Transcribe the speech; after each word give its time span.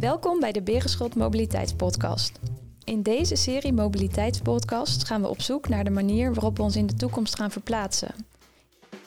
Welkom 0.00 0.40
bij 0.40 0.52
de 0.52 0.62
Berenschot 0.62 1.14
Mobiliteitspodcast. 1.14 2.38
In 2.84 3.02
deze 3.02 3.36
serie 3.36 3.72
Mobiliteitspodcast 3.72 5.04
gaan 5.04 5.20
we 5.20 5.28
op 5.28 5.40
zoek 5.40 5.68
naar 5.68 5.84
de 5.84 5.90
manier 5.90 6.34
waarop 6.34 6.56
we 6.56 6.62
ons 6.62 6.76
in 6.76 6.86
de 6.86 6.94
toekomst 6.94 7.36
gaan 7.36 7.50
verplaatsen. 7.50 8.14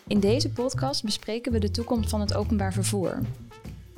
In 0.08 0.20
deze 0.20 0.50
podcast 0.50 1.04
bespreken 1.04 1.52
we 1.52 1.60
de 1.60 1.72
toekomst 1.72 2.10
van 2.10 2.20
het 2.20 2.34
openbaar 2.34 2.74
vervoer. 2.74 3.20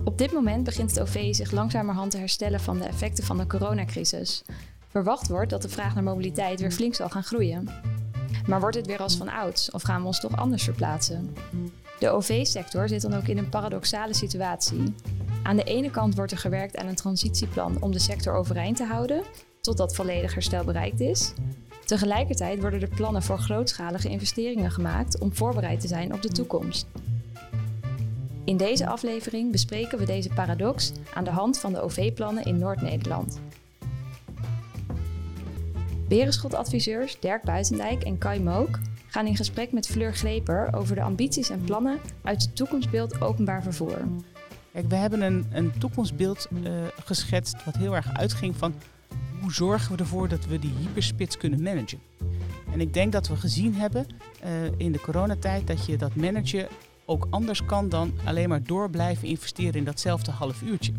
Op 0.03 0.17
dit 0.17 0.31
moment 0.33 0.63
begint 0.63 0.89
het 0.89 0.99
OV 0.99 1.35
zich 1.35 1.51
langzamerhand 1.51 2.11
te 2.11 2.17
herstellen 2.17 2.59
van 2.59 2.79
de 2.79 2.85
effecten 2.85 3.23
van 3.23 3.37
de 3.37 3.47
coronacrisis. 3.47 4.43
Verwacht 4.87 5.27
wordt 5.27 5.49
dat 5.49 5.61
de 5.61 5.69
vraag 5.69 5.93
naar 5.93 6.03
mobiliteit 6.03 6.59
weer 6.59 6.71
flink 6.71 6.95
zal 6.95 7.09
gaan 7.09 7.23
groeien. 7.23 7.69
Maar 8.47 8.59
wordt 8.59 8.75
het 8.75 8.87
weer 8.87 9.01
als 9.01 9.15
van 9.15 9.29
ouds 9.29 9.71
of 9.71 9.81
gaan 9.81 10.01
we 10.01 10.07
ons 10.07 10.19
toch 10.19 10.37
anders 10.37 10.63
verplaatsen? 10.63 11.35
De 11.99 12.09
OV-sector 12.09 12.87
zit 12.87 13.01
dan 13.01 13.13
ook 13.13 13.27
in 13.27 13.37
een 13.37 13.49
paradoxale 13.49 14.13
situatie. 14.13 14.93
Aan 15.45 15.55
de 15.55 15.63
ene 15.63 15.91
kant 15.91 16.15
wordt 16.15 16.31
er 16.31 16.37
gewerkt 16.37 16.77
aan 16.77 16.87
een 16.87 16.95
transitieplan 16.95 17.77
om 17.81 17.91
de 17.91 17.99
sector 17.99 18.33
overeind 18.33 18.77
te 18.77 18.83
houden, 18.83 19.23
totdat 19.61 19.95
volledig 19.95 20.33
herstel 20.33 20.63
bereikt 20.63 20.99
is. 20.99 21.33
Tegelijkertijd 21.85 22.59
worden 22.59 22.81
er 22.81 22.87
plannen 22.87 23.23
voor 23.23 23.37
grootschalige 23.37 24.09
investeringen 24.09 24.71
gemaakt 24.71 25.19
om 25.19 25.35
voorbereid 25.35 25.79
te 25.79 25.87
zijn 25.87 26.13
op 26.13 26.21
de 26.21 26.27
toekomst. 26.27 26.87
In 28.45 28.57
deze 28.57 28.87
aflevering 28.87 29.51
bespreken 29.51 29.97
we 29.97 30.05
deze 30.05 30.29
paradox 30.29 30.91
aan 31.13 31.23
de 31.23 31.29
hand 31.29 31.59
van 31.59 31.73
de 31.73 31.81
OV-plannen 31.81 32.43
in 32.43 32.57
Noord-Nederland. 32.57 33.39
Berenschot-adviseurs 36.07 37.19
Dirk 37.19 37.43
Buitendijk 37.43 38.03
en 38.03 38.17
Kai 38.17 38.39
Mook 38.39 38.79
gaan 39.07 39.27
in 39.27 39.35
gesprek 39.35 39.71
met 39.71 39.87
Fleur 39.87 40.13
Greper 40.13 40.69
over 40.75 40.95
de 40.95 41.01
ambities 41.01 41.49
en 41.49 41.63
plannen 41.63 41.99
uit 42.23 42.41
het 42.41 42.55
toekomstbeeld 42.55 43.21
openbaar 43.21 43.63
vervoer. 43.63 44.01
Kijk, 44.75 44.87
we 44.87 44.95
hebben 44.95 45.21
een, 45.21 45.45
een 45.51 45.77
toekomstbeeld 45.77 46.47
uh, 46.51 46.71
geschetst 47.05 47.63
wat 47.63 47.75
heel 47.75 47.95
erg 47.95 48.13
uitging 48.13 48.55
van 48.55 48.73
hoe 49.41 49.53
zorgen 49.53 49.95
we 49.95 49.97
ervoor 49.97 50.27
dat 50.27 50.45
we 50.45 50.59
die 50.59 50.73
hyperspits 50.79 51.37
kunnen 51.37 51.63
managen. 51.63 51.99
En 52.71 52.81
ik 52.81 52.93
denk 52.93 53.11
dat 53.11 53.27
we 53.27 53.35
gezien 53.35 53.73
hebben 53.73 54.07
uh, 54.43 54.49
in 54.77 54.91
de 54.91 54.99
coronatijd 54.99 55.67
dat 55.67 55.85
je 55.85 55.97
dat 55.97 56.15
managen 56.15 56.67
ook 57.05 57.27
anders 57.29 57.65
kan 57.65 57.89
dan 57.89 58.13
alleen 58.23 58.49
maar 58.49 58.63
door 58.63 58.89
blijven 58.89 59.27
investeren 59.27 59.73
in 59.73 59.83
datzelfde 59.83 60.31
half 60.31 60.61
uurtje. 60.61 60.93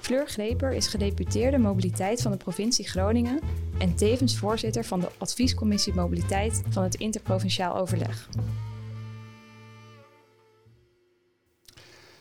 Fleur 0.00 0.28
Greper 0.28 0.72
is 0.72 0.86
gedeputeerde 0.86 1.58
mobiliteit 1.58 2.22
van 2.22 2.30
de 2.30 2.36
provincie 2.36 2.88
Groningen 2.88 3.40
en 3.78 3.94
tevens 3.94 4.38
voorzitter 4.38 4.84
van 4.84 5.00
de 5.00 5.08
adviescommissie 5.18 5.94
mobiliteit 5.94 6.62
van 6.68 6.82
het 6.82 6.94
interprovinciaal 6.94 7.76
overleg. 7.76 8.28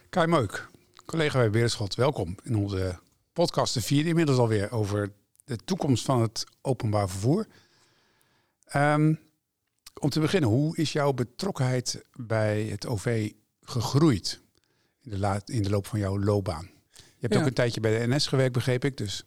Kai 0.09 0.27
Meuk, 0.27 0.69
collega 1.09 1.37
bij 1.37 1.49
Beerschot, 1.49 1.95
welkom 1.95 2.35
in 2.43 2.55
onze 2.55 2.99
podcast, 3.33 3.73
de 3.73 3.81
vierde 3.81 4.09
inmiddels 4.09 4.37
alweer, 4.37 4.71
over 4.71 5.11
de 5.45 5.55
toekomst 5.55 6.05
van 6.05 6.21
het 6.21 6.43
openbaar 6.61 7.09
vervoer. 7.09 7.47
Um, 8.75 9.19
om 9.99 10.09
te 10.09 10.19
beginnen, 10.19 10.49
hoe 10.49 10.77
is 10.77 10.91
jouw 10.91 11.13
betrokkenheid 11.13 12.05
bij 12.15 12.63
het 12.63 12.87
OV 12.87 13.31
gegroeid 13.61 14.41
in 15.01 15.11
de, 15.11 15.17
laat, 15.17 15.49
in 15.49 15.63
de 15.63 15.69
loop 15.69 15.85
van 15.85 15.99
jouw 15.99 16.19
loopbaan? 16.19 16.69
Je 16.93 17.01
hebt 17.19 17.37
ook 17.37 17.45
een 17.45 17.53
tijdje 17.53 17.79
bij 17.79 17.99
de 17.99 18.15
NS 18.15 18.27
gewerkt, 18.27 18.53
begreep 18.53 18.85
ik. 18.85 18.97
Dus. 18.97 19.23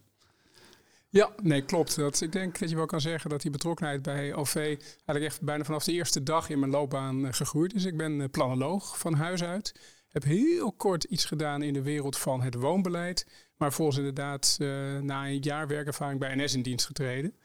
Ja, 1.08 1.32
nee, 1.42 1.64
klopt. 1.64 1.96
Dat, 1.96 2.20
ik 2.20 2.32
denk 2.32 2.58
dat 2.58 2.70
je 2.70 2.76
wel 2.76 2.86
kan 2.86 3.00
zeggen 3.00 3.30
dat 3.30 3.42
die 3.42 3.50
betrokkenheid 3.50 4.02
bij 4.02 4.34
OV 4.34 4.56
eigenlijk 4.56 5.24
echt 5.24 5.40
bijna 5.40 5.64
vanaf 5.64 5.84
de 5.84 5.92
eerste 5.92 6.22
dag 6.22 6.48
in 6.48 6.58
mijn 6.58 6.70
loopbaan 6.70 7.24
uh, 7.24 7.32
gegroeid 7.32 7.74
is. 7.74 7.84
Ik 7.84 7.96
ben 7.96 8.12
uh, 8.12 8.28
planoloog 8.30 8.98
van 8.98 9.14
huis 9.14 9.42
uit. 9.42 9.74
Heb 10.12 10.24
heel 10.24 10.72
kort 10.72 11.04
iets 11.04 11.24
gedaan 11.24 11.62
in 11.62 11.72
de 11.72 11.82
wereld 11.82 12.18
van 12.18 12.42
het 12.42 12.54
woonbeleid. 12.54 13.26
Maar 13.56 13.72
volgens 13.72 13.96
inderdaad 13.98 14.56
uh, 14.60 14.98
na 14.98 15.26
een 15.26 15.38
jaar 15.38 15.66
werkervaring 15.66 16.20
bij 16.20 16.34
NS 16.34 16.54
in 16.54 16.62
dienst 16.62 16.86
getreden. 16.86 17.36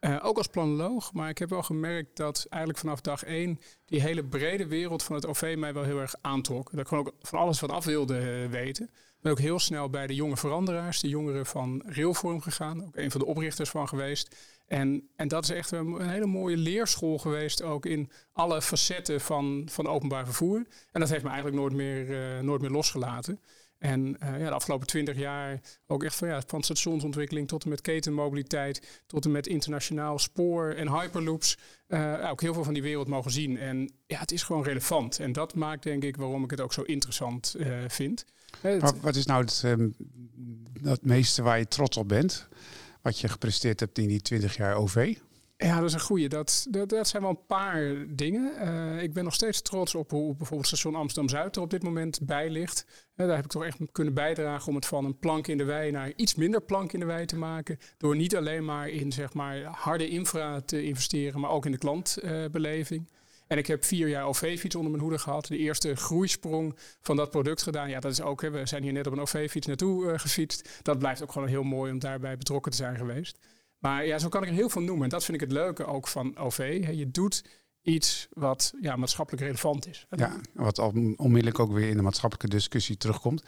Uh, 0.00 0.18
ook 0.22 0.36
als 0.36 0.46
planoloog, 0.46 1.12
maar 1.12 1.28
ik 1.28 1.38
heb 1.38 1.50
wel 1.50 1.62
gemerkt 1.62 2.16
dat 2.16 2.46
eigenlijk 2.48 2.82
vanaf 2.82 3.00
dag 3.00 3.24
één 3.24 3.60
die 3.84 4.00
hele 4.00 4.24
brede 4.24 4.66
wereld 4.66 5.02
van 5.02 5.14
het 5.14 5.26
OV 5.26 5.54
mij 5.58 5.74
wel 5.74 5.82
heel 5.82 6.00
erg 6.00 6.14
aantrok. 6.20 6.70
Dat 6.70 6.80
ik 6.80 6.88
gewoon 6.88 7.06
ook 7.06 7.14
van 7.20 7.38
alles 7.38 7.58
van 7.58 7.70
af 7.70 7.84
wilde 7.84 8.48
weten. 8.48 8.90
Ben 9.20 9.32
ook 9.32 9.38
heel 9.38 9.58
snel 9.58 9.90
bij 9.90 10.06
de 10.06 10.14
jonge 10.14 10.36
veranderaars, 10.36 11.00
de 11.00 11.08
jongeren 11.08 11.46
van 11.46 11.82
Railvorm 11.86 12.40
gegaan. 12.40 12.84
Ook 12.84 12.96
een 12.96 13.10
van 13.10 13.20
de 13.20 13.26
oprichters 13.26 13.70
van 13.70 13.88
geweest. 13.88 14.36
En, 14.70 15.08
en 15.16 15.28
dat 15.28 15.44
is 15.44 15.50
echt 15.50 15.70
een, 15.70 16.08
hele 16.08 16.26
mooie 16.26 16.56
leerschool 16.56 17.18
geweest, 17.18 17.62
ook 17.62 17.86
in 17.86 18.10
alle 18.32 18.62
facetten 18.62 19.20
van, 19.20 19.68
van 19.70 19.86
openbaar 19.86 20.24
vervoer. 20.24 20.66
En 20.92 21.00
dat 21.00 21.08
heeft 21.08 21.22
me 21.22 21.28
eigenlijk 21.28 21.58
nooit 21.58 21.72
meer, 21.72 22.08
uh, 22.08 22.40
nooit 22.40 22.60
meer 22.60 22.70
losgelaten. 22.70 23.40
En 23.78 24.16
uh, 24.22 24.40
ja, 24.40 24.48
de 24.48 24.54
afgelopen 24.54 24.86
twintig 24.86 25.16
jaar 25.16 25.60
ook 25.86 26.04
echt 26.04 26.14
van, 26.14 26.28
ja, 26.28 26.42
van 26.46 26.62
stationsontwikkeling 26.62 27.48
tot 27.48 27.64
en 27.64 27.70
met 27.70 27.80
ketenmobiliteit, 27.80 29.02
tot 29.06 29.24
en 29.24 29.30
met 29.30 29.46
internationaal 29.46 30.18
spoor 30.18 30.70
en 30.70 31.00
hyperloops. 31.00 31.58
Uh, 31.88 32.28
ook 32.30 32.40
heel 32.40 32.54
veel 32.54 32.64
van 32.64 32.74
die 32.74 32.82
wereld 32.82 33.08
mogen 33.08 33.30
zien. 33.30 33.58
En 33.58 33.92
ja, 34.06 34.18
het 34.18 34.32
is 34.32 34.42
gewoon 34.42 34.62
relevant. 34.62 35.18
En 35.18 35.32
dat 35.32 35.54
maakt 35.54 35.82
denk 35.82 36.04
ik 36.04 36.16
waarom 36.16 36.44
ik 36.44 36.50
het 36.50 36.60
ook 36.60 36.72
zo 36.72 36.82
interessant 36.82 37.56
vind. 37.88 38.24
Maar 38.62 38.92
wat 39.00 39.16
is 39.16 39.26
nou 39.26 39.44
het, 39.44 39.62
um, 39.64 39.94
het 40.82 41.04
meeste 41.04 41.42
waar 41.42 41.58
je 41.58 41.68
trots 41.68 41.96
op 41.96 42.08
bent? 42.08 42.48
Wat 43.02 43.18
je 43.18 43.28
gepresteerd 43.28 43.80
hebt 43.80 43.98
in 43.98 44.08
die 44.08 44.20
20 44.20 44.56
jaar 44.56 44.74
OV? 44.74 45.16
Ja, 45.62 45.76
dat 45.76 45.88
is 45.88 45.92
een 45.92 46.00
goede. 46.00 46.28
Dat, 46.28 46.66
dat, 46.70 46.88
dat, 46.88 47.08
zijn 47.08 47.22
wel 47.22 47.30
een 47.30 47.46
paar 47.46 47.94
dingen. 48.08 48.52
Uh, 48.62 49.02
ik 49.02 49.12
ben 49.12 49.24
nog 49.24 49.34
steeds 49.34 49.62
trots 49.62 49.94
op 49.94 50.10
hoe 50.10 50.34
bijvoorbeeld 50.36 50.66
station 50.66 50.94
Amsterdam-Zuid 50.94 51.56
er 51.56 51.62
op 51.62 51.70
dit 51.70 51.82
moment 51.82 52.20
bij 52.22 52.50
ligt. 52.50 52.86
Uh, 53.16 53.26
daar 53.26 53.36
heb 53.36 53.44
ik 53.44 53.50
toch 53.50 53.64
echt 53.64 53.78
kunnen 53.92 54.14
bijdragen 54.14 54.68
om 54.68 54.74
het 54.74 54.86
van 54.86 55.04
een 55.04 55.18
plank 55.18 55.46
in 55.46 55.58
de 55.58 55.64
wei 55.64 55.90
naar 55.90 56.12
iets 56.16 56.34
minder 56.34 56.62
plank 56.62 56.92
in 56.92 57.00
de 57.00 57.06
wei 57.06 57.26
te 57.26 57.36
maken. 57.36 57.78
Door 57.98 58.16
niet 58.16 58.36
alleen 58.36 58.64
maar 58.64 58.88
in 58.88 59.12
zeg 59.12 59.34
maar, 59.34 59.62
harde 59.62 60.08
infra 60.08 60.60
te 60.60 60.82
investeren, 60.82 61.40
maar 61.40 61.50
ook 61.50 61.66
in 61.66 61.72
de 61.72 61.78
klantbeleving. 61.78 63.08
Uh, 63.10 63.18
en 63.50 63.58
ik 63.58 63.66
heb 63.66 63.84
vier 63.84 64.08
jaar 64.08 64.24
OV-fiets 64.24 64.74
onder 64.74 64.90
mijn 64.90 65.02
hoede 65.02 65.18
gehad. 65.18 65.46
De 65.46 65.56
eerste 65.56 65.96
groeisprong 65.96 66.76
van 67.00 67.16
dat 67.16 67.30
product 67.30 67.62
gedaan. 67.62 67.88
Ja, 67.88 68.00
dat 68.00 68.12
is 68.12 68.20
ook, 68.20 68.42
hè, 68.42 68.50
we 68.50 68.66
zijn 68.66 68.82
hier 68.82 68.92
net 68.92 69.06
op 69.06 69.12
een 69.12 69.20
OV-fiets 69.20 69.66
naartoe 69.66 70.18
gefietst. 70.18 70.68
Dat 70.82 70.98
blijft 70.98 71.22
ook 71.22 71.32
gewoon 71.32 71.48
heel 71.48 71.62
mooi 71.62 71.92
om 71.92 71.98
daarbij 71.98 72.36
betrokken 72.36 72.70
te 72.70 72.76
zijn 72.76 72.96
geweest. 72.96 73.38
Maar 73.78 74.06
ja, 74.06 74.18
zo 74.18 74.28
kan 74.28 74.42
ik 74.42 74.48
er 74.48 74.54
heel 74.54 74.68
veel 74.68 74.82
noemen. 74.82 75.04
En 75.04 75.08
dat 75.08 75.24
vind 75.24 75.42
ik 75.42 75.48
het 75.48 75.52
leuke 75.56 75.86
ook 75.86 76.08
van 76.08 76.36
OV. 76.36 76.88
Je 76.92 77.10
doet 77.10 77.44
iets 77.82 78.28
wat 78.32 78.72
ja, 78.80 78.96
maatschappelijk 78.96 79.42
relevant 79.42 79.88
is. 79.88 80.06
Ja, 80.10 80.36
wat 80.52 80.78
onmiddellijk 81.16 81.58
ook 81.58 81.72
weer 81.72 81.88
in 81.88 81.96
de 81.96 82.02
maatschappelijke 82.02 82.56
discussie 82.56 82.96
terugkomt. 82.96 83.42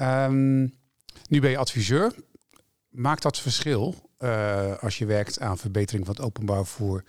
Um, 0.00 0.60
nu 1.28 1.40
ben 1.40 1.50
je 1.50 1.58
adviseur. 1.58 2.14
Maakt 2.88 3.22
dat 3.22 3.38
verschil 3.38 3.94
uh, 4.18 4.78
als 4.78 4.98
je 4.98 5.06
werkt 5.06 5.40
aan 5.40 5.58
verbetering 5.58 6.06
van 6.06 6.14
het 6.14 6.24
openbaar 6.24 6.66
vervoer? 6.66 7.04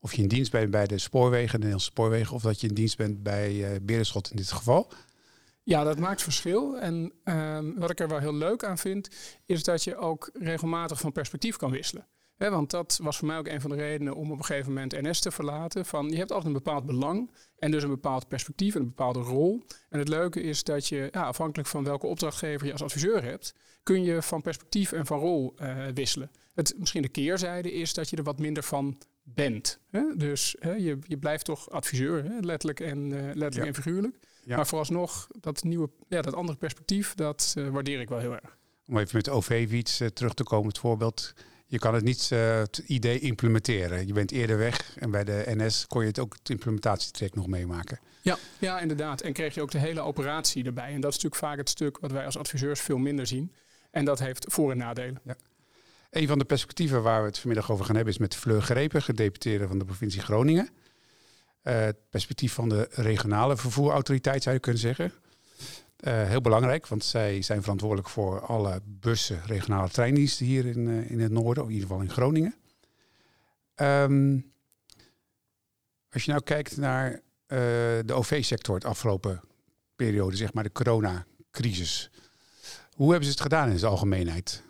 Of 0.00 0.14
je 0.14 0.22
in 0.22 0.28
dienst 0.28 0.50
bent 0.50 0.70
bij 0.70 0.86
de 0.86 0.98
spoorwegen, 0.98 1.50
de 1.50 1.56
Nederlandse 1.56 1.90
spoorwegen, 1.90 2.34
of 2.34 2.42
dat 2.42 2.60
je 2.60 2.68
in 2.68 2.74
dienst 2.74 2.96
bent 2.96 3.22
bij 3.22 3.52
uh, 3.54 3.68
Berenschot 3.82 4.30
in 4.30 4.36
dit 4.36 4.52
geval? 4.52 4.92
Ja, 5.62 5.84
dat 5.84 5.98
maakt 5.98 6.22
verschil. 6.22 6.78
En 6.78 7.12
um, 7.24 7.78
wat 7.78 7.90
ik 7.90 8.00
er 8.00 8.08
wel 8.08 8.18
heel 8.18 8.34
leuk 8.34 8.64
aan 8.64 8.78
vind, 8.78 9.08
is 9.46 9.64
dat 9.64 9.84
je 9.84 9.96
ook 9.96 10.30
regelmatig 10.34 11.00
van 11.00 11.12
perspectief 11.12 11.56
kan 11.56 11.70
wisselen. 11.70 12.06
Want 12.36 12.70
dat 12.70 12.98
was 13.02 13.16
voor 13.16 13.26
mij 13.26 13.38
ook 13.38 13.48
een 13.48 13.60
van 13.60 13.70
de 13.70 13.76
redenen 13.76 14.14
om 14.14 14.30
op 14.30 14.38
een 14.38 14.44
gegeven 14.44 14.72
moment 14.72 14.92
NS 15.02 15.20
te 15.20 15.30
verlaten. 15.30 15.86
Van, 15.86 16.08
je 16.08 16.16
hebt 16.16 16.32
altijd 16.32 16.54
een 16.54 16.62
bepaald 16.62 16.86
belang 16.86 17.30
en 17.58 17.70
dus 17.70 17.82
een 17.82 17.88
bepaald 17.88 18.28
perspectief 18.28 18.74
en 18.74 18.80
een 18.80 18.86
bepaalde 18.86 19.20
rol. 19.20 19.64
En 19.88 19.98
het 19.98 20.08
leuke 20.08 20.42
is 20.42 20.64
dat 20.64 20.88
je, 20.88 21.08
ja, 21.12 21.22
afhankelijk 21.22 21.68
van 21.68 21.84
welke 21.84 22.06
opdrachtgever 22.06 22.66
je 22.66 22.72
als 22.72 22.82
adviseur 22.82 23.22
hebt, 23.22 23.54
kun 23.82 24.02
je 24.02 24.22
van 24.22 24.42
perspectief 24.42 24.92
en 24.92 25.06
van 25.06 25.18
rol 25.18 25.54
uh, 25.60 25.86
wisselen. 25.94 26.30
Het, 26.54 26.74
misschien 26.78 27.02
de 27.02 27.08
keerzijde 27.08 27.72
is 27.72 27.94
dat 27.94 28.10
je 28.10 28.16
er 28.16 28.22
wat 28.22 28.38
minder 28.38 28.62
van 28.62 28.98
bent. 29.34 29.80
Hè? 29.90 30.02
Dus 30.16 30.56
hè, 30.58 30.72
je, 30.72 30.98
je 31.06 31.18
blijft 31.18 31.44
toch 31.44 31.70
adviseur, 31.70 32.24
hè? 32.24 32.38
letterlijk, 32.40 32.80
en, 32.80 32.98
uh, 32.98 33.20
letterlijk 33.22 33.54
ja. 33.54 33.64
en 33.66 33.74
figuurlijk. 33.74 34.18
Ja. 34.44 34.56
Maar 34.56 34.66
vooralsnog, 34.66 35.26
dat, 35.40 35.62
nieuwe, 35.62 35.90
ja, 36.08 36.22
dat 36.22 36.34
andere 36.34 36.58
perspectief, 36.58 37.14
dat 37.14 37.54
uh, 37.58 37.68
waardeer 37.68 38.00
ik 38.00 38.08
wel 38.08 38.18
heel 38.18 38.32
erg. 38.32 38.56
Om 38.86 38.98
even 38.98 39.16
met 39.16 39.24
de 39.24 39.30
OV-fiets 39.30 40.00
uh, 40.00 40.08
terug 40.08 40.34
te 40.34 40.42
komen, 40.42 40.68
het 40.68 40.78
voorbeeld. 40.78 41.34
Je 41.66 41.78
kan 41.78 41.94
het 41.94 42.04
niet 42.04 42.28
het 42.28 42.78
idee 42.78 43.18
implementeren. 43.18 44.06
Je 44.06 44.12
bent 44.12 44.30
eerder 44.30 44.58
weg 44.58 44.96
en 44.98 45.10
bij 45.10 45.24
de 45.24 45.44
NS 45.46 45.86
kon 45.86 46.00
je 46.00 46.06
het 46.06 46.18
ook 46.18 46.32
het 46.38 46.50
implementatietrek 46.50 47.34
nog 47.34 47.46
meemaken. 47.46 47.98
Ja, 48.22 48.38
ja, 48.58 48.80
inderdaad. 48.80 49.20
En 49.20 49.32
kreeg 49.32 49.54
je 49.54 49.62
ook 49.62 49.70
de 49.70 49.78
hele 49.78 50.00
operatie 50.00 50.64
erbij. 50.64 50.92
En 50.92 51.00
dat 51.00 51.10
is 51.10 51.16
natuurlijk 51.22 51.42
vaak 51.42 51.56
het 51.56 51.68
stuk 51.68 51.98
wat 51.98 52.10
wij 52.10 52.24
als 52.24 52.38
adviseurs 52.38 52.80
veel 52.80 52.98
minder 52.98 53.26
zien. 53.26 53.52
En 53.90 54.04
dat 54.04 54.18
heeft 54.18 54.44
voor- 54.48 54.70
en 54.70 54.78
nadelen. 54.78 55.20
Ja. 55.24 55.36
Een 56.10 56.26
van 56.26 56.38
de 56.38 56.44
perspectieven 56.44 57.02
waar 57.02 57.20
we 57.20 57.28
het 57.28 57.38
vanmiddag 57.38 57.70
over 57.70 57.84
gaan 57.84 57.94
hebben 57.94 58.12
is 58.12 58.20
met 58.20 58.34
Fleur 58.34 58.62
Grepen, 58.62 59.02
gedeputeerde 59.02 59.68
van 59.68 59.78
de 59.78 59.84
provincie 59.84 60.20
Groningen. 60.20 60.68
Uh, 61.62 61.80
het 61.80 61.96
perspectief 62.10 62.52
van 62.52 62.68
de 62.68 62.88
regionale 62.90 63.56
vervoerautoriteit 63.56 64.42
zou 64.42 64.54
je 64.54 64.60
kunnen 64.60 64.80
zeggen. 64.80 65.12
Uh, 66.00 66.24
heel 66.24 66.40
belangrijk, 66.40 66.86
want 66.86 67.04
zij 67.04 67.42
zijn 67.42 67.62
verantwoordelijk 67.62 68.08
voor 68.08 68.40
alle 68.40 68.80
bussen, 68.84 69.42
regionale 69.46 69.88
treindiensten 69.88 70.46
hier 70.46 70.66
in, 70.66 70.88
uh, 70.88 71.10
in 71.10 71.20
het 71.20 71.32
noorden, 71.32 71.64
in 71.64 71.70
ieder 71.70 71.86
geval 71.86 72.02
in 72.02 72.10
Groningen. 72.10 72.54
Um, 73.76 74.52
als 76.10 76.24
je 76.24 76.30
nou 76.30 76.42
kijkt 76.42 76.76
naar 76.76 77.20
de 77.46 78.12
OV-sector 78.12 78.74
het 78.74 78.84
afgelopen 78.84 79.40
periode, 79.96 80.36
zeg 80.36 80.52
maar 80.52 80.64
de 80.64 80.72
coronacrisis. 80.72 82.10
Hoe 82.92 83.10
hebben 83.10 83.24
ze 83.24 83.30
het 83.30 83.42
gedaan 83.42 83.70
in 83.70 83.78
zijn 83.78 83.90
algemeenheid? 83.90 84.62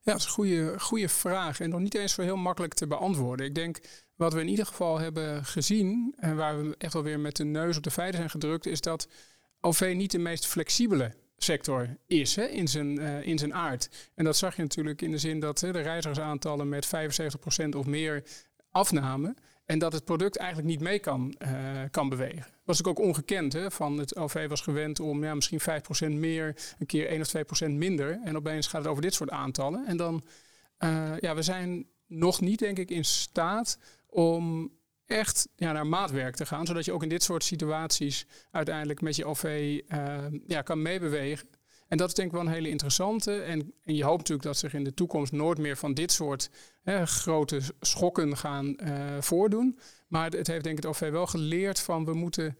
Ja, 0.00 0.12
dat 0.12 0.20
is 0.20 0.36
een 0.36 0.80
goede, 0.80 1.08
vraag 1.08 1.60
en 1.60 1.70
nog 1.70 1.80
niet 1.80 1.94
eens 1.94 2.12
zo 2.12 2.22
heel 2.22 2.36
makkelijk 2.36 2.74
te 2.74 2.86
beantwoorden. 2.86 3.46
Ik 3.46 3.54
denk 3.54 3.78
wat 4.16 4.32
we 4.32 4.40
in 4.40 4.48
ieder 4.48 4.66
geval 4.66 4.98
hebben 4.98 5.44
gezien 5.44 6.14
en 6.16 6.36
waar 6.36 6.62
we 6.62 6.74
echt 6.78 6.92
wel 6.92 7.02
weer 7.02 7.20
met 7.20 7.36
de 7.36 7.44
neus 7.44 7.76
op 7.76 7.82
de 7.82 7.90
feiten 7.90 8.18
zijn 8.18 8.30
gedrukt, 8.30 8.66
is 8.66 8.80
dat 8.80 9.08
OV 9.60 9.92
niet 9.96 10.10
de 10.10 10.18
meest 10.18 10.46
flexibele 10.46 11.14
sector 11.36 11.96
is 12.06 12.36
hè, 12.36 12.44
in, 12.44 12.68
zijn, 12.68 13.00
uh, 13.00 13.26
in 13.26 13.38
zijn 13.38 13.54
aard. 13.54 14.10
En 14.14 14.24
dat 14.24 14.36
zag 14.36 14.56
je 14.56 14.62
natuurlijk 14.62 15.02
in 15.02 15.10
de 15.10 15.18
zin 15.18 15.40
dat 15.40 15.60
hè, 15.60 15.72
de 15.72 15.80
reizigersaantallen 15.80 16.68
met 16.68 16.86
75% 16.86 17.68
of 17.76 17.86
meer 17.86 18.22
afnamen. 18.70 19.36
En 19.68 19.78
dat 19.78 19.92
het 19.92 20.04
product 20.04 20.36
eigenlijk 20.36 20.68
niet 20.68 20.80
mee 20.80 20.98
kan, 20.98 21.34
uh, 21.38 21.82
kan 21.90 22.08
bewegen. 22.08 22.42
Dat 22.42 22.50
was 22.64 22.84
ook 22.84 22.98
ongekend. 22.98 23.52
Hè? 23.52 23.70
Van 23.70 23.98
het 23.98 24.16
OV 24.16 24.48
was 24.48 24.60
gewend 24.60 25.00
om 25.00 25.24
ja, 25.24 25.34
misschien 25.34 25.60
5% 25.60 26.12
meer, 26.12 26.56
een 26.78 26.86
keer 26.86 27.08
1 27.08 27.20
of 27.20 27.66
2% 27.66 27.70
minder. 27.70 28.20
En 28.24 28.36
opeens 28.36 28.66
gaat 28.66 28.80
het 28.80 28.90
over 28.90 29.02
dit 29.02 29.14
soort 29.14 29.30
aantallen. 29.30 29.86
En 29.86 29.96
dan, 29.96 30.22
uh, 30.78 31.18
ja, 31.18 31.34
we 31.34 31.42
zijn 31.42 31.86
nog 32.06 32.40
niet, 32.40 32.58
denk 32.58 32.78
ik, 32.78 32.90
in 32.90 33.04
staat 33.04 33.78
om 34.06 34.72
echt 35.06 35.48
ja, 35.56 35.72
naar 35.72 35.86
maatwerk 35.86 36.36
te 36.36 36.46
gaan. 36.46 36.66
Zodat 36.66 36.84
je 36.84 36.92
ook 36.92 37.02
in 37.02 37.08
dit 37.08 37.22
soort 37.22 37.44
situaties 37.44 38.26
uiteindelijk 38.50 39.00
met 39.00 39.16
je 39.16 39.24
OV 39.24 39.80
uh, 39.88 40.16
ja, 40.46 40.62
kan 40.62 40.82
meebewegen. 40.82 41.48
En 41.88 41.96
dat 41.96 42.08
is 42.08 42.14
denk 42.14 42.28
ik 42.28 42.34
wel 42.34 42.46
een 42.46 42.52
hele 42.52 42.68
interessante. 42.68 43.40
En, 43.40 43.72
en, 43.84 43.94
je 43.94 44.04
hoopt 44.04 44.18
natuurlijk 44.18 44.46
dat 44.46 44.56
zich 44.56 44.74
in 44.74 44.84
de 44.84 44.94
toekomst 44.94 45.32
nooit 45.32 45.58
meer 45.58 45.76
van 45.76 45.94
dit 45.94 46.12
soort 46.12 46.50
hè, 46.82 47.06
grote 47.06 47.60
schokken 47.80 48.36
gaan 48.36 48.76
uh, 48.82 49.20
voordoen. 49.20 49.78
Maar 50.06 50.30
het 50.30 50.46
heeft 50.46 50.64
denk 50.64 50.78
ik 50.78 50.84
het 50.84 50.86
OV 50.86 51.10
wel 51.10 51.26
geleerd 51.26 51.80
van 51.80 52.04
we 52.04 52.14
moeten 52.14 52.58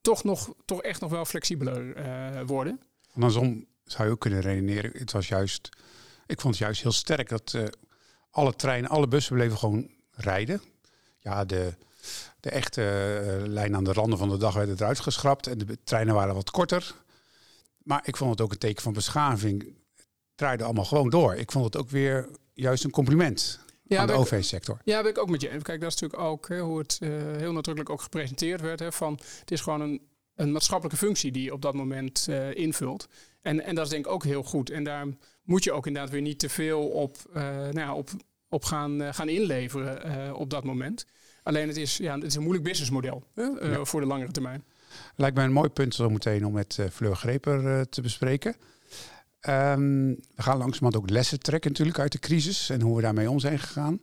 toch, 0.00 0.24
nog, 0.24 0.54
toch 0.64 0.82
echt 0.82 1.00
nog 1.00 1.10
wel 1.10 1.24
flexibeler 1.24 1.96
uh, 1.96 2.40
worden. 2.46 2.80
Andersom 3.14 3.66
zou 3.84 4.06
je 4.06 4.12
ook 4.12 4.20
kunnen 4.20 4.40
redeneren. 4.40 4.90
Het 4.94 5.12
was 5.12 5.28
juist, 5.28 5.68
ik 6.26 6.40
vond 6.40 6.54
het 6.54 6.62
juist 6.62 6.82
heel 6.82 6.92
sterk 6.92 7.28
dat 7.28 7.52
uh, 7.56 7.64
alle 8.30 8.54
treinen, 8.54 8.90
alle 8.90 9.08
bussen 9.08 9.34
bleven 9.34 9.58
gewoon 9.58 9.90
rijden. 10.10 10.60
Ja, 11.16 11.44
de, 11.44 11.74
de 12.40 12.50
echte 12.50 12.82
lijn 13.46 13.76
aan 13.76 13.84
de 13.84 13.92
randen 13.92 14.18
van 14.18 14.28
de 14.28 14.36
dag 14.36 14.54
werd 14.54 14.80
eruit 14.80 15.00
geschrapt 15.00 15.46
en 15.46 15.58
de 15.58 15.78
treinen 15.84 16.14
waren 16.14 16.34
wat 16.34 16.50
korter. 16.50 16.94
Maar 17.88 18.02
ik 18.04 18.16
vond 18.16 18.30
het 18.30 18.40
ook 18.40 18.52
een 18.52 18.58
teken 18.58 18.82
van 18.82 18.92
beschaving. 18.92 19.62
Het 19.62 20.06
draaide 20.34 20.64
allemaal 20.64 20.84
gewoon 20.84 21.10
door. 21.10 21.34
Ik 21.34 21.52
vond 21.52 21.64
het 21.64 21.76
ook 21.76 21.90
weer 21.90 22.28
juist 22.54 22.84
een 22.84 22.90
compliment 22.90 23.60
ja, 23.82 24.00
aan 24.00 24.06
de 24.06 24.12
OV-sector. 24.12 24.80
Ja, 24.84 25.02
ben 25.02 25.10
ik 25.10 25.18
ook 25.18 25.30
met 25.30 25.40
je. 25.40 25.48
Kijk, 25.48 25.80
dat 25.80 25.92
is 25.92 26.00
natuurlijk 26.00 26.30
ook 26.30 26.48
hè, 26.48 26.60
hoe 26.60 26.78
het 26.78 26.98
uh, 27.02 27.10
heel 27.36 27.52
nadrukkelijk 27.52 27.90
ook 27.90 28.02
gepresenteerd 28.02 28.60
werd. 28.60 28.80
Hè, 28.80 28.92
van, 28.92 29.18
het 29.40 29.50
is 29.50 29.60
gewoon 29.60 29.80
een, 29.80 30.00
een 30.34 30.52
maatschappelijke 30.52 30.98
functie 30.98 31.32
die 31.32 31.42
je 31.42 31.52
op 31.52 31.62
dat 31.62 31.74
moment 31.74 32.26
uh, 32.30 32.54
invult. 32.54 33.08
En, 33.42 33.64
en 33.64 33.74
dat 33.74 33.84
is 33.84 33.90
denk 33.90 34.06
ik 34.06 34.12
ook 34.12 34.24
heel 34.24 34.42
goed. 34.42 34.70
En 34.70 34.84
daar 34.84 35.06
moet 35.42 35.64
je 35.64 35.72
ook 35.72 35.86
inderdaad 35.86 36.10
weer 36.10 36.22
niet 36.22 36.38
te 36.38 36.48
veel 36.48 36.88
op, 36.88 37.16
uh, 37.28 37.42
nou 37.42 37.78
ja, 37.78 37.94
op, 37.94 38.10
op 38.48 38.64
gaan, 38.64 39.14
gaan 39.14 39.28
inleveren 39.28 40.34
op 40.34 40.50
dat 40.50 40.64
moment. 40.64 41.06
Alleen 41.42 41.68
het 41.68 41.76
is, 41.76 41.96
ja, 41.96 42.14
het 42.14 42.24
is 42.24 42.34
een 42.34 42.42
moeilijk 42.42 42.64
businessmodel 42.64 43.24
ja. 43.34 43.84
voor 43.84 44.00
de 44.00 44.06
langere 44.06 44.32
termijn. 44.32 44.64
Lijkt 45.14 45.36
mij 45.36 45.44
een 45.44 45.52
mooi 45.52 45.68
punt 45.68 45.94
zo 45.94 46.10
meteen 46.10 46.46
om 46.46 46.52
met 46.52 46.76
uh, 46.80 46.86
Fleur 46.92 47.16
Greper 47.16 47.62
uh, 47.62 47.80
te 47.80 48.00
bespreken. 48.00 48.56
Um, 49.48 50.08
we 50.34 50.42
gaan 50.42 50.58
langzamerhand 50.58 50.96
ook 50.96 51.10
lessen 51.10 51.40
trekken 51.40 51.70
natuurlijk 51.70 51.98
uit 51.98 52.12
de 52.12 52.18
crisis 52.18 52.70
en 52.70 52.80
hoe 52.80 52.96
we 52.96 53.02
daarmee 53.02 53.30
om 53.30 53.38
zijn 53.38 53.58
gegaan. 53.58 54.00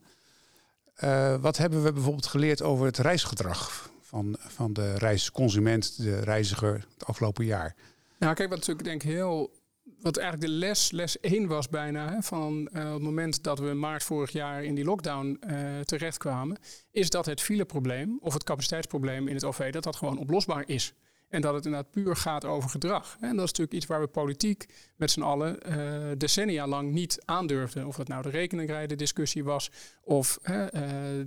Uh, 1.04 1.36
wat 1.36 1.58
hebben 1.58 1.84
we 1.84 1.94
bijvoorbeeld 1.94 2.26
geleerd 2.26 2.62
over 2.62 2.86
het 2.86 2.98
reisgedrag 2.98 3.90
van, 4.02 4.36
van 4.40 4.74
de 4.74 4.94
reisconsument, 4.94 5.98
de 5.98 6.20
reiziger, 6.20 6.86
het 6.94 7.06
afgelopen 7.06 7.46
jaar? 7.46 7.76
Nou, 8.20 8.34
kijk, 8.34 8.50
wat 8.50 8.58
natuurlijk 8.58 8.88
denk 8.88 9.04
ik 9.04 9.10
heel 9.10 9.52
wat 10.06 10.18
eigenlijk 10.18 10.52
de 10.52 10.58
les, 10.58 10.92
les 10.92 11.20
1 11.20 11.48
was 11.48 11.70
bijna, 11.70 12.10
hè, 12.10 12.22
van 12.22 12.70
uh, 12.74 12.94
het 12.94 13.02
moment 13.02 13.44
dat 13.44 13.60
we 13.60 13.74
maart 13.74 14.04
vorig 14.04 14.32
jaar 14.32 14.64
in 14.64 14.76
die 14.76 14.84
lockdown 14.84 15.40
uh, 15.48 15.80
terechtkwamen, 15.80 16.58
is 16.92 17.10
dat 17.10 17.26
het 17.26 17.42
fileprobleem 17.42 18.18
of 18.22 18.34
het 18.34 18.44
capaciteitsprobleem 18.44 19.28
in 19.28 19.34
het 19.34 19.44
OV, 19.44 19.72
dat 19.72 19.84
dat 19.84 19.96
gewoon 19.96 20.18
oplosbaar 20.18 20.64
is. 20.66 20.94
En 21.30 21.42
dat 21.42 21.54
het 21.54 21.66
inderdaad 21.66 21.92
puur 21.92 22.16
gaat 22.16 22.46
over 22.46 22.70
gedrag. 22.70 23.18
En 23.20 23.30
dat 23.30 23.46
is 23.46 23.52
natuurlijk 23.52 23.74
iets 23.74 23.86
waar 23.86 24.00
we 24.00 24.08
politiek 24.08 24.66
met 24.96 25.12
z'n 25.12 25.22
allen 25.22 25.58
uh, 25.68 26.12
decennia 26.18 26.68
lang 26.68 26.92
niet 26.92 27.22
aandurfden. 27.26 27.88
Of 27.88 27.96
dat 27.96 28.08
nou 28.08 28.22
de 28.22 28.30
rekeningrijden 28.30 28.98
discussie 28.98 29.44
was 29.44 29.72
of 30.02 30.40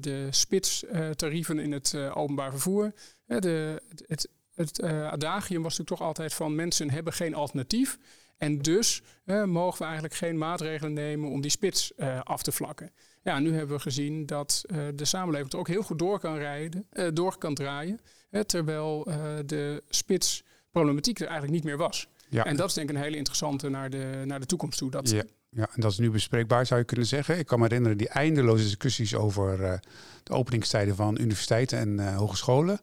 de 0.01 0.27
spitstarieven 0.31 1.59
in 1.59 1.73
het 1.73 1.95
openbaar 2.15 2.51
vervoer. 2.51 2.93
de, 3.27 3.83
het, 4.07 4.29
het 4.55 4.83
adagium 4.83 5.63
was 5.63 5.79
natuurlijk 5.79 5.99
toch 5.99 6.09
altijd 6.09 6.35
van 6.35 6.55
mensen 6.55 6.91
hebben 6.91 7.13
geen 7.13 7.35
alternatief. 7.35 7.99
En 8.39 8.59
dus 8.59 9.03
mogen 9.47 9.79
we 9.79 9.85
eigenlijk 9.85 10.15
geen 10.15 10.39
maatregelen 10.39 10.93
nemen 10.93 11.31
om 11.31 11.41
die 11.41 11.51
spits 11.51 11.93
uh, 11.97 12.21
af 12.23 12.43
te 12.43 12.53
vlakken. 12.53 12.91
Ja, 13.23 13.39
nu 13.39 13.55
hebben 13.55 13.77
we 13.77 13.83
gezien 13.83 14.27
dat 14.27 14.65
uh, 14.67 14.87
de 14.95 15.05
samenleving 15.05 15.53
er 15.53 15.59
ook 15.59 15.69
heel 15.69 15.83
goed 15.83 15.99
door 15.99 16.21
kan 16.21 16.37
rijden, 16.37 16.87
door 17.13 17.39
kan 17.39 17.55
draaien, 17.55 18.01
terwijl 18.47 19.05
de 19.47 19.83
spitsproblematiek 19.89 21.19
er 21.19 21.27
eigenlijk 21.27 21.55
niet 21.55 21.65
meer 21.65 21.77
was. 21.77 22.09
Ja. 22.29 22.45
En 22.45 22.57
dat 22.57 22.69
is 22.69 22.75
denk 22.75 22.91
ik 22.91 22.97
een 22.97 23.03
hele 23.03 23.17
interessante 23.17 23.69
naar 23.69 23.91
de, 23.91 24.23
naar 24.25 24.41
de 24.41 24.47
toekomst 24.47 24.79
toe. 24.79 24.91
Dat 24.91 25.11
ja. 25.11 25.23
ja, 25.51 25.69
en 25.75 25.81
dat 25.81 25.93
is 25.93 25.99
nu 25.99 26.11
bespreekbaar, 26.11 26.67
zou 26.67 26.81
je 26.81 26.87
kunnen 26.87 27.07
zeggen. 27.07 27.39
Ik 27.39 27.47
kan 27.47 27.59
me 27.59 27.65
herinneren 27.65 27.99
die 27.99 28.09
eindeloze 28.09 28.63
discussies 28.63 29.15
over 29.15 29.81
de 30.23 30.33
openingstijden 30.33 30.97
van 30.97 31.21
universiteiten 31.21 31.79
en 31.79 32.15
hogescholen. 32.15 32.81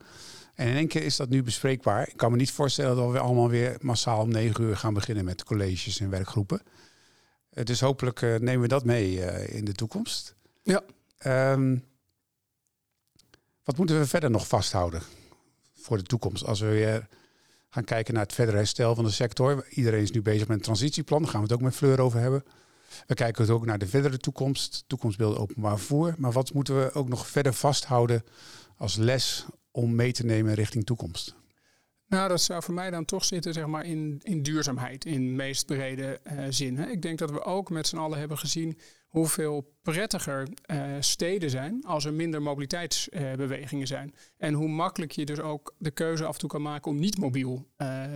En 0.55 0.67
in 0.67 0.75
één 0.75 0.87
keer 0.87 1.03
is 1.03 1.15
dat 1.15 1.29
nu 1.29 1.43
bespreekbaar. 1.43 2.07
Ik 2.07 2.17
kan 2.17 2.31
me 2.31 2.37
niet 2.37 2.51
voorstellen 2.51 2.95
dat 2.95 3.11
we 3.11 3.19
allemaal 3.19 3.49
weer 3.49 3.77
massaal 3.81 4.21
om 4.21 4.29
negen 4.29 4.63
uur 4.63 4.77
gaan 4.77 4.93
beginnen 4.93 5.25
met 5.25 5.43
colleges 5.43 5.99
en 5.99 6.09
werkgroepen. 6.09 6.61
Uh, 7.53 7.63
dus 7.63 7.79
hopelijk 7.79 8.21
uh, 8.21 8.35
nemen 8.35 8.61
we 8.61 8.67
dat 8.67 8.85
mee 8.85 9.15
uh, 9.15 9.55
in 9.55 9.65
de 9.65 9.73
toekomst. 9.73 10.35
Ja. 10.63 10.81
Um, 11.51 11.83
wat 13.63 13.77
moeten 13.77 13.99
we 13.99 14.05
verder 14.05 14.31
nog 14.31 14.47
vasthouden 14.47 15.01
voor 15.73 15.97
de 15.97 16.03
toekomst? 16.03 16.45
Als 16.45 16.59
we 16.59 16.67
weer 16.67 17.07
gaan 17.69 17.83
kijken 17.83 18.13
naar 18.13 18.23
het 18.23 18.33
verdere 18.33 18.57
herstel 18.57 18.95
van 18.95 19.03
de 19.03 19.11
sector. 19.11 19.67
Iedereen 19.69 20.01
is 20.01 20.11
nu 20.11 20.21
bezig 20.21 20.47
met 20.47 20.57
een 20.57 20.63
transitieplan. 20.63 21.21
Daar 21.21 21.31
gaan 21.31 21.39
we 21.39 21.45
het 21.45 21.55
ook 21.55 21.61
met 21.61 21.75
Fleur 21.75 22.01
over 22.01 22.19
hebben. 22.19 22.43
We 23.07 23.13
kijken 23.13 23.41
het 23.41 23.51
ook 23.51 23.65
naar 23.65 23.77
de 23.77 23.87
verdere 23.87 24.17
toekomst, 24.17 24.83
toekomstbeelden 24.87 25.39
openbaar 25.39 25.77
vervoer. 25.77 26.15
Maar 26.17 26.31
wat 26.31 26.53
moeten 26.53 26.79
we 26.79 26.93
ook 26.93 27.09
nog 27.09 27.27
verder 27.27 27.53
vasthouden 27.53 28.23
als 28.77 28.95
les 28.95 29.45
om 29.75 29.95
mee 29.95 30.11
te 30.11 30.25
nemen 30.25 30.53
richting 30.53 30.85
toekomst? 30.85 31.35
Nou, 32.07 32.29
dat 32.29 32.41
zou 32.41 32.63
voor 32.63 32.73
mij 32.73 32.89
dan 32.89 33.05
toch 33.05 33.25
zitten 33.25 33.53
zeg 33.53 33.65
maar, 33.65 33.85
in, 33.85 34.19
in 34.23 34.43
duurzaamheid, 34.43 35.05
in 35.05 35.35
meest 35.35 35.65
brede 35.65 36.19
uh, 36.23 36.45
zin. 36.49 36.77
Hè. 36.77 36.89
Ik 36.89 37.01
denk 37.01 37.19
dat 37.19 37.31
we 37.31 37.43
ook 37.43 37.69
met 37.69 37.87
z'n 37.87 37.97
allen 37.97 38.19
hebben 38.19 38.37
gezien 38.37 38.77
hoeveel 39.07 39.75
prettiger 39.81 40.47
uh, 40.71 40.95
steden 40.99 41.49
zijn 41.49 41.83
als 41.85 42.05
er 42.05 42.13
minder 42.13 42.41
mobiliteitsbewegingen 42.41 43.83
uh, 43.83 43.89
zijn. 43.89 44.15
En 44.37 44.53
hoe 44.53 44.67
makkelijk 44.67 45.11
je 45.11 45.25
dus 45.25 45.39
ook 45.39 45.75
de 45.77 45.91
keuze 45.91 46.25
af 46.25 46.33
en 46.33 46.39
toe 46.39 46.49
kan 46.49 46.61
maken 46.61 46.91
om 46.91 46.99
niet 46.99 47.17
mobiel 47.17 47.67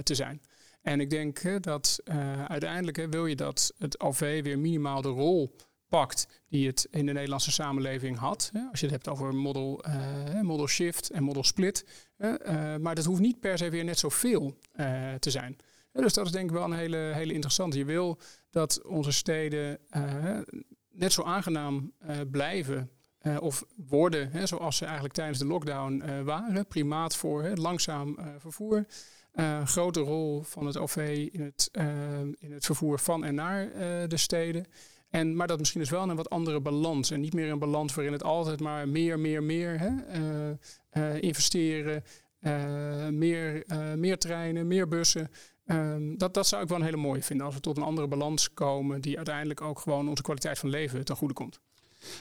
te 0.04 0.16
zijn. 0.16 0.42
En 0.82 1.00
ik 1.00 1.10
denk 1.10 1.64
dat 1.64 2.00
uiteindelijk 2.48 3.08
wil 3.10 3.26
je 3.26 3.36
dat 3.36 3.74
het 3.78 4.00
OV 4.00 4.44
weer 4.44 4.60
minimaal 4.60 5.02
de 5.02 5.10
rol 5.10 5.56
pakt 5.90 6.28
die 6.50 6.68
het 6.68 6.88
in 6.92 7.06
de 7.06 7.12
Nederlandse 7.12 7.52
samenleving 7.52 8.18
had. 8.18 8.52
Als 8.72 8.80
je 8.80 8.86
het 8.86 8.96
hebt 8.96 9.08
over 9.08 9.36
model, 9.36 9.84
uh, 9.88 10.42
model 10.42 10.68
shift 10.68 11.10
en 11.10 11.24
model 11.24 11.44
split. 11.44 11.86
Uh, 12.18 12.76
maar 12.76 12.96
dat 12.96 13.06
hoeft 13.06 13.22
niet 13.22 13.40
per 13.40 13.58
se 13.58 13.70
weer 13.70 13.84
net 13.84 14.00
zoveel 14.00 14.58
uh, 14.76 15.14
te 15.14 15.30
zijn. 15.30 15.56
dus 15.92 16.14
dat 16.14 16.26
is 16.26 16.32
denk 16.32 16.50
ik 16.50 16.56
wel 16.56 16.64
een 16.64 16.78
hele, 16.78 16.98
hele 16.98 17.34
interessante. 17.34 17.78
Je 17.78 17.86
wil 17.86 18.20
dat 18.50 18.86
onze 18.86 19.12
steden 19.12 19.80
net 20.92 21.14
zo 21.14 21.24
aangenaam 21.24 21.94
blijven 22.32 22.92
of 23.40 23.66
worden 23.76 24.32
hè, 24.32 24.46
zoals 24.46 24.78
ze 24.78 24.84
eigenlijk 24.86 25.14
tijdens 25.14 25.40
de 25.40 25.46
lockdown 25.46 26.24
waren. 26.24 26.68
Primaat 26.68 27.16
voor 27.16 27.52
langzaam 27.56 28.18
vervoer. 28.38 28.86
grote 29.64 30.00
rol 30.00 30.42
van 30.42 30.66
het 30.66 30.78
OV 30.78 31.28
in 31.32 31.42
het, 31.42 31.70
in 32.40 32.52
het 32.52 32.66
vervoer 32.66 33.00
van 33.00 33.24
en 33.24 33.36
naar 33.36 33.72
de 34.08 34.18
steden. 34.18 34.66
En, 35.10 35.36
maar 35.36 35.48
dat 35.48 35.60
misschien 35.60 35.80
dus 35.80 35.90
wel 35.90 36.10
een 36.10 36.16
wat 36.16 36.30
andere 36.30 36.60
balans. 36.60 37.12
En 37.12 37.20
niet 37.20 37.34
meer 37.34 37.52
een 37.52 37.60
balans 37.60 37.94
waarin 37.94 38.14
het 38.14 38.24
altijd 38.24 38.60
maar 38.60 38.88
meer, 38.88 39.20
meer, 39.20 39.44
meer 39.44 39.80
hè, 39.80 39.90
uh, 40.20 40.50
uh, 40.94 41.22
investeren. 41.22 42.04
Uh, 42.42 43.08
meer, 43.08 43.64
meer 43.96 44.18
treinen, 44.18 44.68
meer 44.68 44.88
bussen. 44.88 45.32
Ehm, 45.66 46.18
dat, 46.18 46.34
dat 46.34 46.48
zou 46.48 46.64
ik 46.64 46.70
wel 46.70 46.78
een 46.78 46.84
hele 46.84 46.98
mooie 46.98 47.24
vinden. 47.24 47.46
Als 47.46 47.56
we 47.56 47.62
tot 47.62 47.78
een 47.78 47.84
andere 47.84 48.08
balans 48.08 48.54
komen 48.54 49.02
die 49.02 49.16
uiteindelijk 49.16 49.62
ook 49.62 49.80
gewoon 49.80 50.10
onze 50.10 50.22
kwaliteit 50.22 50.60
van 50.60 50.70
leven 50.70 51.06
ten 51.06 51.16
goede 51.16 51.34
komt. 51.34 51.60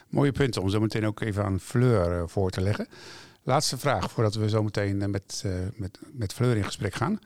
Mooie 0.09 0.33
punten 0.33 0.63
om 0.63 0.69
zo 0.69 0.81
meteen 0.81 1.07
ook 1.07 1.21
even 1.21 1.45
aan 1.45 1.61
Fleur 1.61 2.29
voor 2.29 2.51
te 2.51 2.61
leggen. 2.61 2.87
Laatste 3.43 3.79
vraag 3.79 4.11
voordat 4.11 4.35
we 4.35 4.49
zo 4.49 4.63
meteen 4.63 5.11
met, 5.11 5.45
met, 5.75 5.99
met 6.13 6.33
Fleur 6.33 6.57
in 6.57 6.65
gesprek 6.65 6.95
gaan. 6.95 7.19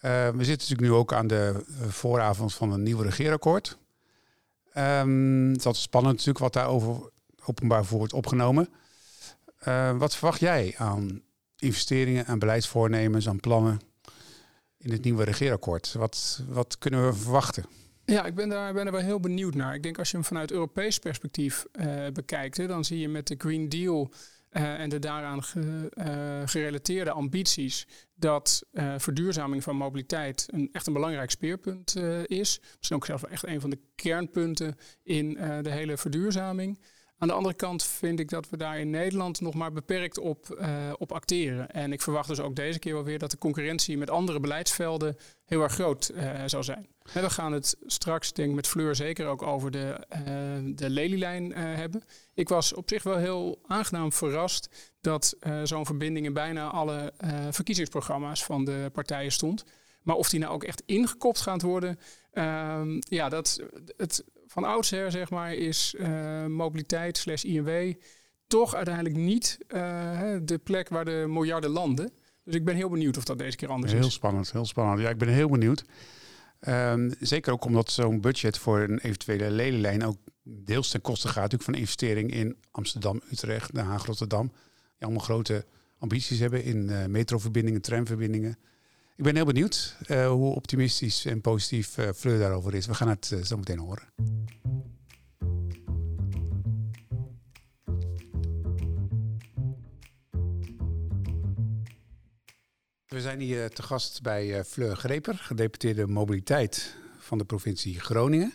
we 0.00 0.32
zitten 0.36 0.68
natuurlijk 0.68 0.80
nu 0.80 0.92
ook 0.92 1.12
aan 1.12 1.26
de 1.26 1.64
vooravond 1.88 2.54
van 2.54 2.72
een 2.72 2.82
nieuw 2.82 3.00
regeerakkoord. 3.00 3.78
Um, 4.78 5.58
dat 5.58 5.74
is 5.74 5.82
spannend 5.82 6.12
natuurlijk 6.12 6.44
wat 6.44 6.52
daarover 6.52 7.10
openbaar 7.44 7.84
voor 7.84 7.98
wordt 7.98 8.12
opgenomen. 8.12 8.68
Uh, 9.68 9.98
wat 9.98 10.16
verwacht 10.16 10.40
jij 10.40 10.74
aan 10.76 11.22
investeringen, 11.56 12.26
aan 12.26 12.38
beleidsvoornemens, 12.38 13.28
aan 13.28 13.40
plannen 13.40 13.80
in 14.78 14.92
het 14.92 15.04
nieuwe 15.04 15.24
regeerakkoord. 15.24 15.92
Wat, 15.92 16.42
wat 16.48 16.78
kunnen 16.78 17.06
we 17.06 17.14
verwachten? 17.14 17.64
Ja, 18.04 18.24
ik 18.24 18.34
ben 18.34 18.48
daar, 18.48 18.72
ben 18.72 18.86
er 18.86 18.92
wel 18.92 19.00
heel 19.00 19.20
benieuwd 19.20 19.54
naar. 19.54 19.74
Ik 19.74 19.82
denk 19.82 19.98
als 19.98 20.10
je 20.10 20.16
hem 20.16 20.26
vanuit 20.26 20.50
Europees 20.50 20.98
perspectief 20.98 21.66
uh, 21.72 22.06
bekijkt, 22.12 22.56
hè, 22.56 22.66
dan 22.66 22.84
zie 22.84 22.98
je 22.98 23.08
met 23.08 23.26
de 23.26 23.34
Green 23.38 23.68
Deal 23.68 24.10
uh, 24.52 24.80
en 24.80 24.88
de 24.88 24.98
daaraan 24.98 25.42
ge, 25.42 26.42
gerelateerde 26.46 27.10
ambities 27.10 27.86
dat 28.20 28.66
verduurzaming 28.96 29.62
van 29.62 29.76
mobiliteit 29.76 30.46
een, 30.50 30.68
echt 30.72 30.86
een 30.86 30.92
belangrijk 30.92 31.30
speerpunt 31.30 31.96
is. 32.24 32.60
Misschien 32.76 32.96
ook 32.96 33.06
zelfs 33.06 33.26
echt 33.26 33.46
een 33.46 33.60
van 33.60 33.70
de 33.70 33.80
kernpunten 33.94 34.76
in 35.02 35.32
de 35.62 35.70
hele 35.70 35.96
verduurzaming. 35.96 36.78
Aan 37.20 37.28
de 37.28 37.34
andere 37.34 37.54
kant 37.54 37.84
vind 37.84 38.20
ik 38.20 38.28
dat 38.28 38.48
we 38.48 38.56
daar 38.56 38.78
in 38.78 38.90
Nederland 38.90 39.40
nog 39.40 39.54
maar 39.54 39.72
beperkt 39.72 40.18
op, 40.18 40.56
uh, 40.60 40.92
op 40.98 41.12
acteren. 41.12 41.70
En 41.70 41.92
ik 41.92 42.02
verwacht 42.02 42.28
dus 42.28 42.40
ook 42.40 42.56
deze 42.56 42.78
keer 42.78 42.94
wel 42.94 43.04
weer 43.04 43.18
dat 43.18 43.30
de 43.30 43.38
concurrentie 43.38 43.98
met 43.98 44.10
andere 44.10 44.40
beleidsvelden 44.40 45.16
heel 45.44 45.62
erg 45.62 45.72
groot 45.72 46.10
uh, 46.14 46.42
zal 46.46 46.64
zijn. 46.64 46.88
En 47.12 47.22
we 47.22 47.30
gaan 47.30 47.52
het 47.52 47.76
straks, 47.86 48.32
denk 48.32 48.48
ik, 48.48 48.54
met 48.54 48.66
Fleur 48.66 48.94
zeker 48.94 49.26
ook 49.26 49.42
over 49.42 49.70
de, 49.70 50.06
uh, 50.12 50.74
de 50.76 50.90
lelielijn 50.90 51.52
hebben. 51.52 52.02
Ik 52.34 52.48
was 52.48 52.74
op 52.74 52.88
zich 52.88 53.02
wel 53.02 53.16
heel 53.16 53.58
aangenaam 53.66 54.12
verrast 54.12 54.92
dat 55.00 55.36
zo'n 55.64 55.86
verbinding 55.86 56.26
in 56.26 56.32
bijna 56.32 56.70
alle 56.70 57.12
verkiezingsprogramma's 57.50 58.44
van 58.44 58.64
de 58.64 58.90
partijen 58.92 59.32
stond. 59.32 59.64
Maar 60.02 60.16
of 60.16 60.28
die 60.28 60.40
nou 60.40 60.52
ook 60.52 60.64
echt 60.64 60.82
ingekopt 60.86 61.40
gaat 61.40 61.62
worden, 61.62 61.98
ehm, 62.32 62.98
ja, 62.98 63.28
dat, 63.28 63.60
het, 63.96 64.24
van 64.50 64.64
oudsher 64.64 65.10
zeg 65.10 65.30
maar, 65.30 65.54
is 65.54 65.94
uh, 65.98 66.46
mobiliteit 66.46 67.16
slash 67.18 67.44
INW 67.44 67.94
toch 68.46 68.74
uiteindelijk 68.74 69.16
niet 69.16 69.58
uh, 69.68 70.36
de 70.42 70.58
plek 70.58 70.88
waar 70.88 71.04
de 71.04 71.24
miljarden 71.28 71.70
landen. 71.70 72.12
Dus 72.44 72.54
ik 72.54 72.64
ben 72.64 72.76
heel 72.76 72.88
benieuwd 72.88 73.16
of 73.16 73.24
dat 73.24 73.38
deze 73.38 73.56
keer 73.56 73.68
anders 73.68 73.92
heel 73.92 74.00
is. 74.00 74.06
Heel 74.06 74.14
spannend, 74.14 74.52
heel 74.52 74.64
spannend. 74.64 75.00
Ja, 75.00 75.08
ik 75.08 75.18
ben 75.18 75.28
heel 75.28 75.48
benieuwd. 75.48 75.84
Um, 76.68 77.14
zeker 77.20 77.52
ook 77.52 77.64
omdat 77.64 77.90
zo'n 77.90 78.20
budget 78.20 78.58
voor 78.58 78.80
een 78.80 78.98
eventuele 78.98 79.50
ledenlijn 79.50 80.04
ook 80.04 80.16
deels 80.42 80.90
ten 80.90 81.00
koste 81.00 81.26
gaat 81.26 81.36
natuurlijk 81.36 81.62
van 81.62 81.74
investering 81.74 82.32
in 82.32 82.56
Amsterdam, 82.70 83.20
Utrecht, 83.32 83.74
Den 83.74 83.84
Haag, 83.84 84.04
Rotterdam. 84.06 84.46
Die 84.46 85.04
allemaal 85.04 85.24
grote 85.24 85.64
ambities 85.98 86.38
hebben 86.38 86.64
in 86.64 86.88
uh, 86.88 87.06
metroverbindingen, 87.06 87.82
tramverbindingen. 87.82 88.58
Ik 89.20 89.26
ben 89.26 89.34
heel 89.34 89.44
benieuwd 89.44 89.96
uh, 90.06 90.28
hoe 90.28 90.54
optimistisch 90.54 91.24
en 91.24 91.40
positief 91.40 91.98
uh, 91.98 92.08
Fleur 92.14 92.38
daarover 92.38 92.74
is. 92.74 92.86
We 92.86 92.94
gaan 92.94 93.08
het 93.08 93.30
uh, 93.34 93.42
zo 93.42 93.56
meteen 93.56 93.78
horen. 93.78 94.04
We 103.06 103.20
zijn 103.20 103.40
hier 103.40 103.70
te 103.70 103.82
gast 103.82 104.22
bij 104.22 104.64
Fleur 104.64 104.96
Greper, 104.96 105.34
gedeputeerde 105.34 106.06
mobiliteit 106.06 106.96
van 107.18 107.38
de 107.38 107.44
provincie 107.44 108.00
Groningen. 108.00 108.52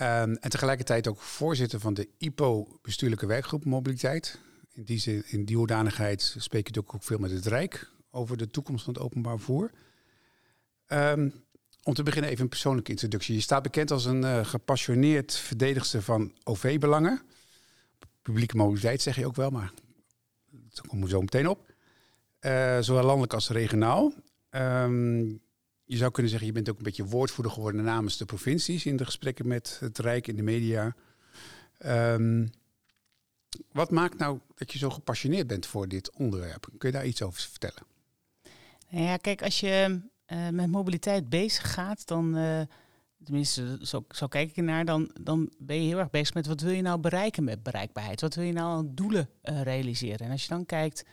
Um, 0.00 0.36
en 0.36 0.50
tegelijkertijd 0.50 1.08
ook 1.08 1.20
voorzitter 1.20 1.80
van 1.80 1.94
de 1.94 2.08
IPO, 2.18 2.78
bestuurlijke 2.82 3.26
werkgroep 3.26 3.64
mobiliteit. 3.64 4.38
In 4.72 4.84
die, 4.84 5.22
in 5.26 5.44
die 5.44 5.56
hoedanigheid 5.56 6.34
spreek 6.38 6.74
je 6.74 6.80
ook 6.80 6.94
veel 6.98 7.18
met 7.18 7.30
het 7.30 7.46
Rijk 7.46 7.94
over 8.16 8.36
de 8.36 8.50
toekomst 8.50 8.84
van 8.84 8.94
het 8.94 9.02
openbaar 9.02 9.36
vervoer. 9.36 9.70
Um, 10.88 11.32
om 11.82 11.94
te 11.94 12.02
beginnen 12.02 12.30
even 12.30 12.42
een 12.42 12.48
persoonlijke 12.48 12.90
introductie. 12.90 13.34
Je 13.34 13.40
staat 13.40 13.62
bekend 13.62 13.90
als 13.90 14.04
een 14.04 14.22
uh, 14.22 14.44
gepassioneerd 14.44 15.34
verdedigster 15.36 16.02
van 16.02 16.32
OV-belangen. 16.44 17.22
Publieke 18.22 18.56
mobiliteit 18.56 19.02
zeg 19.02 19.16
je 19.16 19.26
ook 19.26 19.36
wel, 19.36 19.50
maar 19.50 19.72
daar 20.50 20.86
komen 20.86 21.04
we 21.04 21.10
zo 21.10 21.20
meteen 21.20 21.48
op. 21.48 21.72
Uh, 22.40 22.78
zowel 22.80 23.04
landelijk 23.04 23.32
als 23.32 23.48
regionaal. 23.48 24.12
Um, 24.50 25.40
je 25.84 25.96
zou 25.96 26.10
kunnen 26.10 26.30
zeggen, 26.30 26.48
je 26.48 26.54
bent 26.54 26.70
ook 26.70 26.76
een 26.76 26.82
beetje 26.82 27.04
woordvoerder 27.04 27.52
geworden 27.52 27.84
namens 27.84 28.16
de 28.16 28.24
provincies 28.24 28.86
in 28.86 28.96
de 28.96 29.04
gesprekken 29.04 29.48
met 29.48 29.76
het 29.80 29.98
Rijk 29.98 30.26
in 30.26 30.36
de 30.36 30.42
media. 30.42 30.94
Um, 31.86 32.50
wat 33.72 33.90
maakt 33.90 34.18
nou 34.18 34.38
dat 34.54 34.72
je 34.72 34.78
zo 34.78 34.90
gepassioneerd 34.90 35.46
bent 35.46 35.66
voor 35.66 35.88
dit 35.88 36.10
onderwerp? 36.10 36.68
Kun 36.78 36.88
je 36.88 36.96
daar 36.96 37.06
iets 37.06 37.22
over 37.22 37.40
vertellen? 37.40 37.82
Nou 38.96 39.08
ja, 39.08 39.16
kijk, 39.16 39.42
als 39.42 39.60
je 39.60 40.00
uh, 40.32 40.48
met 40.48 40.70
mobiliteit 40.70 41.28
bezig 41.28 41.72
gaat, 41.72 42.06
dan, 42.06 42.36
uh, 42.36 42.60
tenminste, 43.24 43.78
zo, 44.08 44.26
kijk 44.28 44.50
ik 44.50 44.56
ernaar, 44.56 44.84
dan, 44.84 45.10
dan 45.20 45.52
ben 45.58 45.76
je 45.76 45.88
heel 45.88 45.98
erg 45.98 46.10
bezig 46.10 46.34
met 46.34 46.46
wat 46.46 46.60
wil 46.60 46.72
je 46.72 46.82
nou 46.82 46.98
bereiken 46.98 47.44
met 47.44 47.62
bereikbaarheid? 47.62 48.20
Wat 48.20 48.34
wil 48.34 48.44
je 48.44 48.52
nou 48.52 48.76
aan 48.76 48.94
doelen 48.94 49.30
uh, 49.42 49.62
realiseren? 49.62 50.26
En 50.26 50.30
als 50.30 50.42
je 50.42 50.48
dan 50.48 50.66
kijkt 50.66 51.04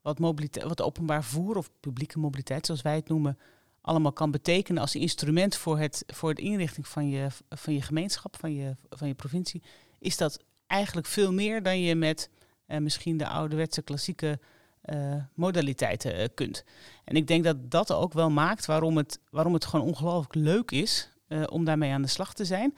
wat, 0.00 0.18
mobiliteit, 0.18 0.66
wat 0.66 0.82
openbaar 0.82 1.24
vervoer 1.24 1.56
of 1.56 1.70
publieke 1.80 2.18
mobiliteit, 2.18 2.66
zoals 2.66 2.82
wij 2.82 2.94
het 2.94 3.08
noemen, 3.08 3.38
allemaal 3.80 4.12
kan 4.12 4.30
betekenen 4.30 4.82
als 4.82 4.94
instrument 4.94 5.56
voor 5.56 5.78
het, 5.78 6.04
voor 6.06 6.34
de 6.34 6.42
inrichting 6.42 6.88
van 6.88 7.08
je, 7.08 7.26
van 7.48 7.74
je 7.74 7.82
gemeenschap, 7.82 8.36
van 8.36 8.54
je, 8.54 8.76
van 8.88 9.08
je 9.08 9.14
provincie, 9.14 9.62
is 9.98 10.16
dat 10.16 10.44
eigenlijk 10.66 11.06
veel 11.06 11.32
meer 11.32 11.62
dan 11.62 11.80
je 11.80 11.94
met 11.94 12.30
misschien 12.66 13.16
de 13.16 13.28
ouderwetse 13.28 13.82
klassieke 13.82 14.38
uh, 14.84 15.14
modaliteiten 15.34 16.20
uh, 16.20 16.26
kunt. 16.34 16.64
En 17.04 17.16
ik 17.16 17.26
denk 17.26 17.44
dat 17.44 17.70
dat 17.70 17.92
ook 17.92 18.12
wel 18.12 18.30
maakt 18.30 18.66
waarom 18.66 18.96
het, 18.96 19.20
waarom 19.30 19.54
het 19.54 19.64
gewoon 19.64 19.86
ongelooflijk 19.86 20.34
leuk 20.34 20.70
is 20.70 21.10
uh, 21.28 21.42
om 21.50 21.64
daarmee 21.64 21.92
aan 21.92 22.02
de 22.02 22.08
slag 22.08 22.34
te 22.34 22.44
zijn. 22.44 22.74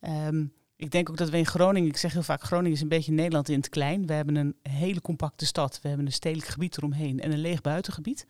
Um, 0.00 0.52
ik 0.76 0.90
denk 0.90 1.10
ook 1.10 1.16
dat 1.16 1.30
we 1.30 1.36
in 1.36 1.46
Groningen, 1.46 1.88
ik 1.88 1.96
zeg 1.96 2.12
heel 2.12 2.22
vaak, 2.22 2.42
Groningen 2.42 2.72
is 2.72 2.80
een 2.80 2.88
beetje 2.88 3.12
Nederland 3.12 3.48
in 3.48 3.56
het 3.56 3.68
klein. 3.68 4.06
We 4.06 4.12
hebben 4.12 4.36
een 4.36 4.56
hele 4.62 5.00
compacte 5.00 5.46
stad, 5.46 5.78
we 5.82 5.88
hebben 5.88 6.06
een 6.06 6.12
stedelijk 6.12 6.48
gebied 6.48 6.76
eromheen 6.76 7.20
en 7.20 7.32
een 7.32 7.38
leeg 7.38 7.60
buitengebied. 7.60 8.26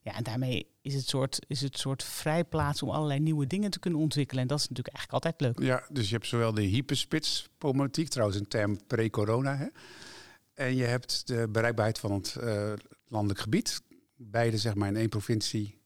Ja, 0.00 0.14
en 0.14 0.22
daarmee 0.22 0.66
is 0.80 0.94
het 0.94 1.08
soort, 1.08 1.38
is 1.46 1.60
het 1.60 1.78
soort 1.78 2.02
vrijplaats 2.02 2.82
om 2.82 2.90
allerlei 2.90 3.20
nieuwe 3.20 3.46
dingen 3.46 3.70
te 3.70 3.78
kunnen 3.78 4.00
ontwikkelen. 4.00 4.42
En 4.42 4.48
dat 4.48 4.58
is 4.58 4.68
natuurlijk 4.68 4.96
eigenlijk 4.96 5.24
altijd 5.24 5.40
leuk. 5.40 5.68
Ja, 5.68 5.84
dus 5.92 6.08
je 6.08 6.14
hebt 6.14 6.26
zowel 6.26 6.54
de 6.54 6.62
hyperspits-problematiek, 6.62 8.08
trouwens 8.08 8.38
een 8.38 8.48
term 8.48 8.86
pre-corona? 8.86 9.70
En 10.54 10.76
je 10.76 10.84
hebt 10.84 11.26
de 11.26 11.48
bereikbaarheid 11.50 11.98
van 11.98 12.12
het 12.12 12.36
uh, 12.40 12.72
landelijk 13.06 13.40
gebied. 13.40 13.82
Beide 14.16 14.58
zeg 14.58 14.74
maar 14.74 14.88
in 14.88 14.96
één 14.96 15.08
provincie. 15.08 15.80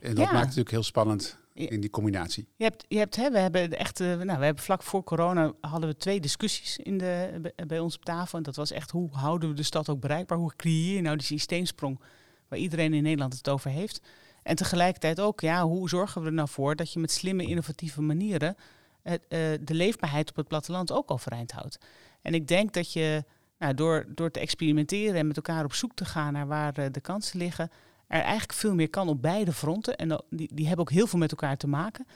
En 0.00 0.14
dat 0.14 0.16
ja. 0.16 0.22
maakt 0.22 0.36
het 0.36 0.42
natuurlijk 0.44 0.70
heel 0.70 0.82
spannend 0.82 1.38
in 1.54 1.80
die 1.80 1.90
combinatie. 1.90 2.48
Je 2.56 2.64
hebt, 2.64 2.84
je 2.88 2.98
hebt 2.98 3.16
hè, 3.16 3.30
we 3.30 3.38
hebben 3.38 3.78
echt, 3.78 4.00
uh, 4.00 4.06
nou, 4.06 4.38
we 4.38 4.44
hebben 4.44 4.62
vlak 4.62 4.82
voor 4.82 5.04
corona 5.04 5.52
hadden 5.60 5.88
we 5.88 5.96
twee 5.96 6.20
discussies 6.20 6.76
in 6.76 6.98
de, 6.98 7.40
bij 7.66 7.78
ons 7.78 7.96
op 7.96 8.04
tafel. 8.04 8.38
En 8.38 8.44
dat 8.44 8.56
was 8.56 8.70
echt 8.70 8.90
hoe 8.90 9.08
houden 9.12 9.48
we 9.48 9.54
de 9.54 9.62
stad 9.62 9.88
ook 9.88 10.00
bereikbaar? 10.00 10.38
Hoe 10.38 10.56
creëer 10.56 10.94
je 10.94 11.00
nou 11.00 11.16
die 11.16 11.26
systeemsprong 11.26 12.00
waar 12.48 12.58
iedereen 12.58 12.94
in 12.94 13.02
Nederland 13.02 13.34
het 13.34 13.48
over 13.48 13.70
heeft? 13.70 14.00
En 14.42 14.56
tegelijkertijd 14.56 15.20
ook, 15.20 15.40
ja, 15.40 15.64
hoe 15.64 15.88
zorgen 15.88 16.20
we 16.20 16.26
er 16.26 16.32
nou 16.32 16.48
voor 16.48 16.76
dat 16.76 16.92
je 16.92 16.98
met 16.98 17.10
slimme, 17.10 17.46
innovatieve 17.46 18.00
manieren 18.00 18.56
uh, 19.04 19.12
de 19.60 19.74
leefbaarheid 19.74 20.30
op 20.30 20.36
het 20.36 20.48
platteland 20.48 20.92
ook 20.92 21.10
overeind 21.10 21.52
houdt? 21.52 21.78
En 22.22 22.34
ik 22.34 22.48
denk 22.48 22.72
dat 22.72 22.92
je 22.92 23.24
nou, 23.62 23.74
door, 23.74 24.06
door 24.08 24.30
te 24.30 24.40
experimenteren 24.40 25.14
en 25.14 25.26
met 25.26 25.36
elkaar 25.36 25.64
op 25.64 25.72
zoek 25.72 25.94
te 25.94 26.04
gaan 26.04 26.32
naar 26.32 26.46
waar 26.46 26.78
uh, 26.78 26.86
de 26.90 27.00
kansen 27.00 27.38
liggen, 27.38 27.70
er 28.06 28.20
eigenlijk 28.20 28.52
veel 28.52 28.74
meer 28.74 28.90
kan 28.90 29.08
op 29.08 29.22
beide 29.22 29.52
fronten. 29.52 29.96
En 29.96 30.24
die, 30.30 30.54
die 30.54 30.66
hebben 30.66 30.84
ook 30.84 30.92
heel 30.92 31.06
veel 31.06 31.18
met 31.18 31.30
elkaar 31.30 31.56
te 31.56 31.66
maken. 31.66 32.06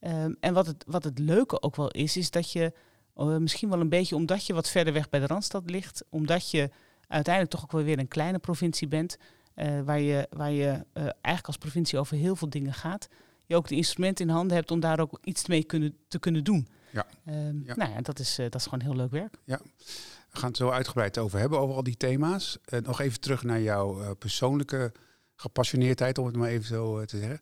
Um, 0.00 0.36
en 0.40 0.54
wat 0.54 0.66
het, 0.66 0.84
wat 0.86 1.04
het 1.04 1.18
leuke 1.18 1.62
ook 1.62 1.76
wel 1.76 1.90
is, 1.90 2.16
is 2.16 2.30
dat 2.30 2.52
je 2.52 2.72
uh, 3.16 3.36
misschien 3.36 3.68
wel 3.68 3.80
een 3.80 3.88
beetje 3.88 4.16
omdat 4.16 4.46
je 4.46 4.54
wat 4.54 4.68
verder 4.68 4.92
weg 4.92 5.08
bij 5.08 5.20
de 5.20 5.26
Randstad 5.26 5.70
ligt, 5.70 6.04
omdat 6.08 6.50
je 6.50 6.70
uiteindelijk 7.06 7.54
toch 7.54 7.64
ook 7.64 7.72
wel 7.72 7.82
weer 7.82 7.98
een 7.98 8.08
kleine 8.08 8.38
provincie 8.38 8.88
bent, 8.88 9.16
waar 9.84 10.00
je, 10.00 10.26
waar 10.30 10.50
je 10.50 10.84
eigenlijk 10.92 11.46
als 11.46 11.56
provincie 11.56 11.98
over 11.98 12.16
heel 12.16 12.36
veel 12.36 12.50
dingen 12.50 12.72
gaat, 12.72 13.08
je 13.46 13.56
ook 13.56 13.68
de 13.68 13.74
instrumenten 13.74 14.28
in 14.28 14.34
handen 14.34 14.56
hebt 14.56 14.70
om 14.70 14.80
daar 14.80 15.00
ook 15.00 15.18
iets 15.22 15.46
mee 15.46 15.64
kunnen, 15.64 15.96
te 16.08 16.18
kunnen 16.18 16.44
doen. 16.44 16.68
Ja. 16.90 17.06
Um, 17.28 17.62
ja. 17.66 17.76
Nou 17.76 17.90
ja, 17.90 18.00
dat 18.00 18.18
is, 18.18 18.36
dat 18.36 18.54
is 18.54 18.64
gewoon 18.64 18.80
heel 18.80 18.96
leuk 18.96 19.10
werk. 19.10 19.36
Ja. 19.44 19.60
We 20.30 20.38
gaan 20.38 20.48
het 20.48 20.56
zo 20.56 20.70
uitgebreid 20.70 21.18
over 21.18 21.38
hebben, 21.38 21.58
over 21.58 21.74
al 21.74 21.82
die 21.82 21.96
thema's. 21.96 22.58
Uh, 22.68 22.80
nog 22.80 23.00
even 23.00 23.20
terug 23.20 23.42
naar 23.42 23.60
jouw 23.60 24.00
uh, 24.00 24.10
persoonlijke 24.18 24.92
gepassioneerdheid, 25.34 26.18
om 26.18 26.26
het 26.26 26.36
maar 26.36 26.48
even 26.48 26.66
zo 26.66 27.00
uh, 27.00 27.06
te 27.06 27.18
zeggen. 27.18 27.40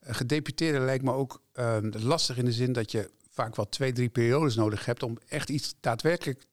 gedeputeerde 0.00 0.78
lijkt 0.78 1.04
me 1.04 1.12
ook 1.12 1.42
ehm, 1.52 1.90
lastig 1.98 2.36
in 2.36 2.44
de 2.44 2.52
zin 2.52 2.72
dat 2.72 2.90
je 2.90 3.10
vaak 3.28 3.56
wel 3.56 3.68
twee, 3.68 3.92
drie 3.92 4.08
periodes 4.08 4.54
nodig 4.54 4.84
hebt 4.84 5.02
om 5.02 5.18
echt 5.28 5.48
iets 5.48 5.74
daadwerkelijk 5.80 6.46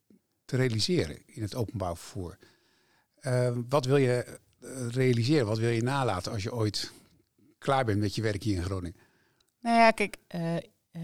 te 0.45 0.55
realiseren 0.55 1.21
in 1.25 1.41
het 1.41 1.55
openbaar 1.55 1.97
vervoer. 1.97 2.37
Ehm, 3.19 3.61
wat 3.69 3.85
wil 3.85 3.97
je 3.97 4.39
realiseren? 4.91 5.45
Wat 5.45 5.57
wil 5.57 5.69
je 5.69 5.83
nalaten 5.83 6.31
als 6.31 6.43
je 6.43 6.53
ooit 6.53 6.91
klaar 7.57 7.85
bent 7.85 7.99
met 7.99 8.15
je 8.15 8.21
werk 8.21 8.43
hier 8.43 8.55
in 8.55 8.63
Groningen? 8.63 8.99
Nou 9.59 9.77
ja, 9.77 9.91
kijk, 9.91 10.17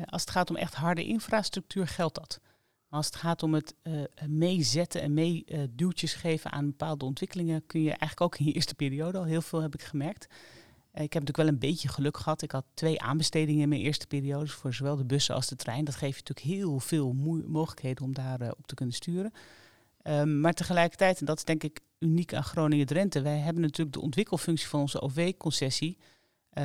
als 0.06 0.22
het 0.22 0.30
gaat 0.30 0.50
om 0.50 0.56
echt 0.56 0.74
harde 0.74 1.04
infrastructuur 1.04 1.88
geldt 1.88 2.16
dat. 2.16 2.40
Als 2.90 3.06
het 3.06 3.16
gaat 3.16 3.44
om 3.44 3.54
het 3.54 3.76
uh, 3.84 4.04
meezetten 4.28 5.02
en 5.02 5.14
meeduwtjes 5.14 6.14
uh, 6.14 6.20
geven 6.20 6.52
aan 6.52 6.66
bepaalde 6.66 7.06
ontwikkelingen, 7.06 7.66
kun 7.66 7.82
je 7.82 7.90
eigenlijk 7.90 8.22
ook 8.22 8.38
in 8.38 8.46
je 8.46 8.52
eerste 8.52 8.76
periode 8.76 9.18
al 9.18 9.24
heel 9.24 9.42
veel, 9.42 9.62
heb 9.62 9.74
ik 9.74 9.82
gemerkt. 9.82 10.28
Uh, 10.30 11.04
ik 11.04 11.14
heb 11.14 11.24
natuurlijk 11.24 11.38
wel 11.38 11.48
een 11.48 11.60
beetje 11.60 11.88
geluk 11.88 12.18
gehad. 12.18 12.42
Ik 12.42 12.52
had 12.52 12.66
twee 12.74 13.02
aanbestedingen 13.02 13.62
in 13.62 13.70
mijn 13.70 13.82
eerste 13.82 14.08
periode 14.08 14.48
voor 14.48 14.74
zowel 14.74 14.96
de 14.96 15.06
bussen 15.06 15.36
als 15.36 15.48
de 15.48 15.56
trein. 15.56 15.86
Dat 15.86 15.96
geeft 15.96 16.18
je 16.18 16.24
natuurlijk 16.28 16.60
heel 16.60 16.80
veel 16.80 17.14
mogelijkheden 17.48 18.04
om 18.04 18.14
daar 18.14 18.42
uh, 18.42 18.50
op 18.58 18.68
te 18.68 18.76
kunnen 18.76 18.96
sturen. 18.96 19.34
Um, 20.04 20.40
maar 20.40 20.54
tegelijkertijd, 20.54 21.20
en 21.20 21.26
dat 21.26 21.38
is 21.38 21.44
denk 21.44 21.64
ik 21.64 21.80
uniek 22.00 22.34
aan 22.34 22.44
Groningen-Drenthe, 22.44 23.22
wij 23.22 23.38
hebben 23.38 23.62
natuurlijk 23.62 23.96
de 23.96 24.02
ontwikkelfunctie 24.02 24.68
van 24.68 24.80
onze 24.80 25.02
OV-concessie 25.02 25.98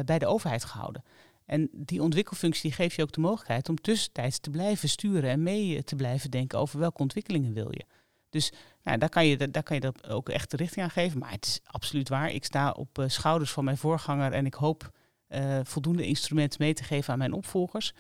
bij 0.05 0.19
de 0.19 0.27
overheid 0.27 0.65
gehouden. 0.65 1.03
En 1.51 1.69
die 1.73 2.03
ontwikkelfunctie 2.03 2.73
geeft 2.73 2.97
je 2.97 3.03
ook 3.03 3.13
de 3.13 3.21
mogelijkheid 3.21 3.69
om 3.69 3.81
tussentijds 3.81 4.39
te 4.39 4.51
blijven 4.51 4.89
sturen 4.89 5.31
en 5.31 5.43
mee 5.43 5.85
te 5.85 5.97
blijven 5.97 6.31
denken 6.31 6.59
over 6.59 6.79
welke 6.79 6.99
ontwikkelingen 6.99 7.53
wil 7.53 7.69
je. 7.71 7.85
Dus 8.29 8.53
nou, 8.83 8.99
daar, 8.99 9.09
kan 9.09 9.27
je, 9.27 9.51
daar 9.51 9.63
kan 9.63 9.77
je 9.77 9.83
dat 9.83 10.09
ook 10.09 10.29
echt 10.29 10.51
de 10.51 10.57
richting 10.57 10.85
aan 10.85 10.91
geven. 10.91 11.19
Maar 11.19 11.31
het 11.31 11.47
is 11.47 11.61
absoluut 11.65 12.09
waar. 12.09 12.31
Ik 12.31 12.45
sta 12.45 12.71
op 12.71 12.99
uh, 12.99 13.09
schouders 13.09 13.51
van 13.51 13.65
mijn 13.65 13.77
voorganger 13.77 14.33
en 14.33 14.47
ik 14.47 14.55
hoop 14.55 14.91
uh, 15.29 15.61
voldoende 15.63 16.07
instrumenten 16.07 16.63
mee 16.63 16.75
te 16.75 16.85
geven 16.85 17.13
aan 17.13 17.19
mijn 17.19 17.33
opvolgers. 17.33 17.93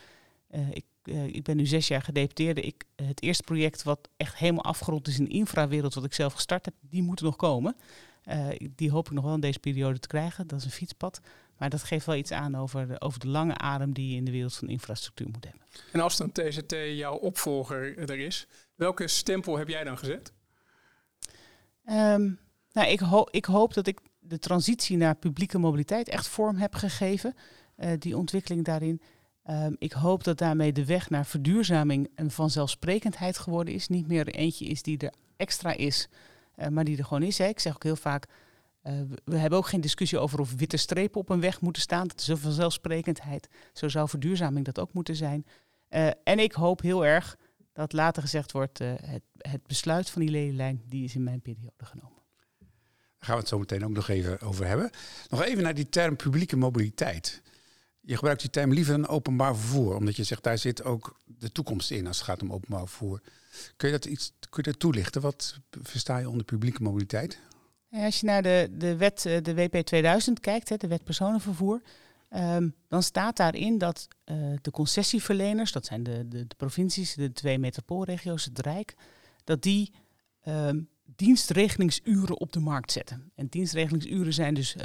Ik, 0.70 0.84
ik, 1.26 1.42
ben 1.42 1.56
nu 1.56 1.66
zes 1.66 1.88
jaar 1.88 2.02
gedeputeerde. 2.02 2.60
Ik, 2.60 2.84
het 2.96 3.22
eerste 3.22 3.42
project 3.42 3.82
wat 3.82 4.08
echt 4.16 4.36
helemaal 4.36 4.64
afgerond 4.64 5.08
is 5.08 5.18
in 5.18 5.24
de 5.24 5.30
infrawereld, 5.30 5.94
wat 5.94 6.04
ik 6.04 6.14
zelf 6.14 6.32
gestart 6.32 6.64
heb, 6.64 6.74
die 6.80 7.02
moet 7.02 7.20
nog 7.20 7.36
komen. 7.36 7.76
die 8.74 8.90
hoop 8.90 9.06
ik 9.06 9.12
nog 9.12 9.24
wel 9.24 9.34
in 9.34 9.40
deze 9.40 9.58
periode 9.58 9.98
te 9.98 10.08
krijgen. 10.08 10.46
Dat 10.46 10.58
is 10.58 10.64
een 10.64 10.70
fietspad. 10.70 11.20
Maar 11.60 11.70
dat 11.70 11.82
geeft 11.82 12.06
wel 12.06 12.16
iets 12.16 12.32
aan 12.32 12.54
over 12.54 12.88
de, 12.88 13.00
over 13.00 13.20
de 13.20 13.28
lange 13.28 13.58
adem 13.58 13.92
die 13.92 14.10
je 14.10 14.16
in 14.16 14.24
de 14.24 14.30
wereld 14.30 14.54
van 14.54 14.68
infrastructuur 14.68 15.28
moet 15.32 15.44
hebben. 15.44 15.62
En 15.92 16.00
als 16.00 16.16
dan 16.16 16.32
TZT 16.32 16.74
jouw 16.92 17.14
opvolger 17.14 17.98
er 17.98 18.18
is, 18.18 18.46
welke 18.74 19.08
stempel 19.08 19.58
heb 19.58 19.68
jij 19.68 19.84
dan 19.84 19.98
gezet? 19.98 20.32
Um, 21.84 22.38
nou, 22.72 22.88
ik, 22.88 23.00
ho 23.00 23.24
ik 23.30 23.44
hoop 23.44 23.74
dat 23.74 23.86
ik 23.86 24.00
de 24.18 24.38
transitie 24.38 24.96
naar 24.96 25.14
publieke 25.14 25.58
mobiliteit 25.58 26.08
echt 26.08 26.28
vorm 26.28 26.56
heb 26.56 26.74
gegeven. 26.74 27.34
Uh, 27.78 27.90
die 27.98 28.16
ontwikkeling 28.16 28.64
daarin. 28.64 29.02
Um, 29.50 29.76
ik 29.78 29.92
hoop 29.92 30.24
dat 30.24 30.38
daarmee 30.38 30.72
de 30.72 30.84
weg 30.84 31.10
naar 31.10 31.26
verduurzaming 31.26 32.10
een 32.14 32.30
vanzelfsprekendheid 32.30 33.38
geworden 33.38 33.74
is. 33.74 33.88
Niet 33.88 34.06
meer 34.06 34.28
eentje 34.28 34.64
is 34.64 34.82
die 34.82 34.98
er 34.98 35.12
extra 35.36 35.72
is, 35.72 36.08
uh, 36.56 36.66
maar 36.66 36.84
die 36.84 36.98
er 36.98 37.04
gewoon 37.04 37.22
is. 37.22 37.38
Hè. 37.38 37.46
Ik 37.46 37.60
zeg 37.60 37.74
ook 37.74 37.82
heel 37.82 37.96
vaak, 37.96 38.26
uh, 38.82 38.92
we 39.24 39.36
hebben 39.36 39.58
ook 39.58 39.68
geen 39.68 39.80
discussie 39.80 40.18
over 40.18 40.40
of 40.40 40.54
witte 40.54 40.76
strepen 40.76 41.20
op 41.20 41.28
een 41.28 41.40
weg 41.40 41.60
moeten 41.60 41.82
staan. 41.82 42.08
Dat 42.08 42.20
is 42.20 42.28
een 42.28 42.38
vanzelfsprekendheid. 42.38 43.48
Zo 43.72 43.88
zou 43.88 44.08
verduurzaming 44.08 44.64
dat 44.64 44.78
ook 44.78 44.92
moeten 44.92 45.16
zijn. 45.16 45.46
en 46.24 46.38
ik 46.38 46.52
hoop 46.52 46.80
heel 46.80 47.06
erg 47.06 47.36
dat 47.72 47.92
later 47.92 48.22
gezegd 48.22 48.52
wordt, 48.52 48.80
uh, 48.80 48.92
het, 48.96 49.22
het, 49.38 49.66
besluit 49.66 50.10
van 50.10 50.20
die 50.20 50.30
lelielijn, 50.30 50.82
die 50.86 51.04
is 51.04 51.14
in 51.14 51.22
mijn 51.22 51.40
periode 51.40 51.84
genomen. 51.84 52.18
Daar 52.58 53.28
gaan 53.28 53.34
we 53.34 53.40
het 53.40 53.48
zo 53.48 53.58
meteen 53.58 53.84
ook 53.84 53.90
nog 53.90 54.08
even 54.08 54.40
over 54.40 54.66
hebben. 54.66 54.90
Nog 55.28 55.42
even 55.42 55.62
naar 55.62 55.74
die 55.74 55.88
term 55.88 56.16
publieke 56.16 56.56
mobiliteit. 56.56 57.42
Je 58.00 58.14
gebruikt 58.14 58.40
die 58.40 58.50
term 58.50 58.72
liever 58.72 58.96
dan 58.96 59.08
openbaar 59.08 59.56
vervoer, 59.56 59.96
omdat 59.96 60.16
je 60.16 60.24
zegt 60.24 60.42
daar 60.42 60.58
zit 60.58 60.84
ook 60.84 61.20
de 61.24 61.52
toekomst 61.52 61.90
in 61.90 62.06
als 62.06 62.16
het 62.16 62.26
gaat 62.26 62.42
om 62.42 62.52
openbaar 62.52 62.80
vervoer. 62.86 63.20
Kun 63.76 63.88
je 63.88 63.94
dat 63.94 64.04
iets 64.04 64.32
kun 64.38 64.62
je 64.64 64.70
dat 64.70 64.80
toelichten? 64.80 65.20
Wat 65.20 65.58
versta 65.82 66.18
je 66.18 66.28
onder 66.28 66.44
publieke 66.44 66.82
mobiliteit? 66.82 67.40
Ja, 67.90 68.04
als 68.04 68.20
je 68.20 68.26
naar 68.26 68.42
de, 68.42 68.68
de 68.72 68.96
wet, 68.96 69.26
eh, 69.26 69.42
de 69.42 69.54
WP 69.54 69.76
2000 69.76 70.40
kijkt, 70.40 70.80
de 70.80 70.88
wet 70.88 71.04
personenvervoer, 71.04 71.82
Um, 72.36 72.74
dan 72.88 73.02
staat 73.02 73.36
daarin 73.36 73.78
dat 73.78 74.08
uh, 74.24 74.36
de 74.60 74.70
concessieverleners, 74.70 75.72
dat 75.72 75.86
zijn 75.86 76.02
de, 76.02 76.28
de, 76.28 76.46
de, 76.46 76.54
provincies, 76.56 77.14
de 77.14 77.32
twee 77.32 77.58
metropoolregio's, 77.58 78.44
het 78.44 78.58
Rijk, 78.58 78.94
dat 79.44 79.62
die 79.62 79.92
um, 80.48 80.88
dienstregelingsuren 81.04 82.40
op 82.40 82.52
de 82.52 82.60
markt 82.60 82.92
zetten. 82.92 83.32
En 83.34 83.46
dienstregelingsuren 83.46 84.32
zijn 84.32 84.54
dus 84.54 84.76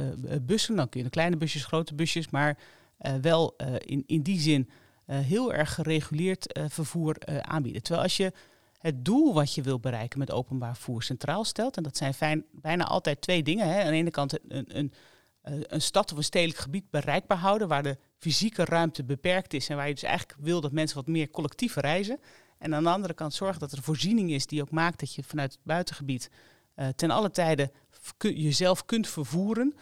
bussen, 0.42 0.76
dan 0.76 0.90
kun 0.90 1.04
je 1.04 1.10
kleine 1.10 1.38
busjes, 1.38 1.66
grote 1.66 1.96
busjes, 1.96 2.30
maar 2.30 2.58
wel 3.22 3.56
in, 3.78 4.04
in 4.06 4.22
die 4.22 4.40
zin 4.40 4.70
heel 5.06 5.54
erg 5.54 5.74
gereguleerd 5.74 6.60
vervoer 6.68 7.16
aanbieden. 7.42 7.82
Terwijl 7.82 8.04
als 8.04 8.18
je 8.18 8.32
het 8.86 9.06
doel 9.06 9.34
wat 9.34 9.54
je 9.54 9.62
wil 9.62 9.80
bereiken 9.80 10.20
met 10.20 10.32
openbaar 10.32 10.75
vervoer 10.75 11.04
centraal 11.04 11.44
stelt, 11.44 11.77
en 11.77 11.84
dat 11.84 11.98
zijn 11.98 12.13
fijn, 12.13 12.46
bijna 12.51 12.84
altijd 12.84 13.22
twee 13.22 13.44
dingen. 13.44 13.68
Hè. 13.68 13.84
Aan 13.84 13.92
de 13.92 13.98
ene 13.98 14.12
kant 14.12 14.39
een, 14.48 14.77
een 14.77 14.94
eh, 15.46 15.53
een 15.62 15.81
stad 15.81 16.12
of 16.12 16.18
een 16.18 16.24
stedelijk 16.24 16.60
gebied 16.60 16.90
bereikbaar 16.90 17.38
houden, 17.38 17.68
waar 17.68 17.83
de 17.83 17.98
fysieke 18.18 18.66
ruimte 18.66 19.03
beperkt 19.03 19.53
is 19.53 19.70
en 19.70 19.75
waar 19.75 19.88
je 19.88 19.94
dus 19.94 20.03
eigenlijk 20.03 20.40
wil 20.42 20.62
dat 20.62 20.72
mensen 20.72 20.98
wat 20.98 21.07
meer 21.07 21.29
collectief 21.29 21.75
reizen. 21.75 22.20
En 22.57 22.75
aan 22.75 22.83
de 22.83 22.90
andere 22.90 23.14
kant 23.14 23.33
zorgen 23.33 23.60
dat 23.60 23.72
er 23.72 23.81
voorziening 23.81 24.31
is 24.31 24.48
die 24.48 24.62
ook 24.62 24.72
maakt 24.72 25.00
dat 25.00 25.14
je 25.14 25.24
vanuit 25.24 25.51
het 25.51 25.64
buitengebied 25.64 26.29
uh, 26.75 26.88
ten 26.88 27.12
alle 27.12 27.31
tijde 27.31 27.72
jezelf 28.18 28.86
kunt 28.86 29.07
vervoeren, 29.07 29.75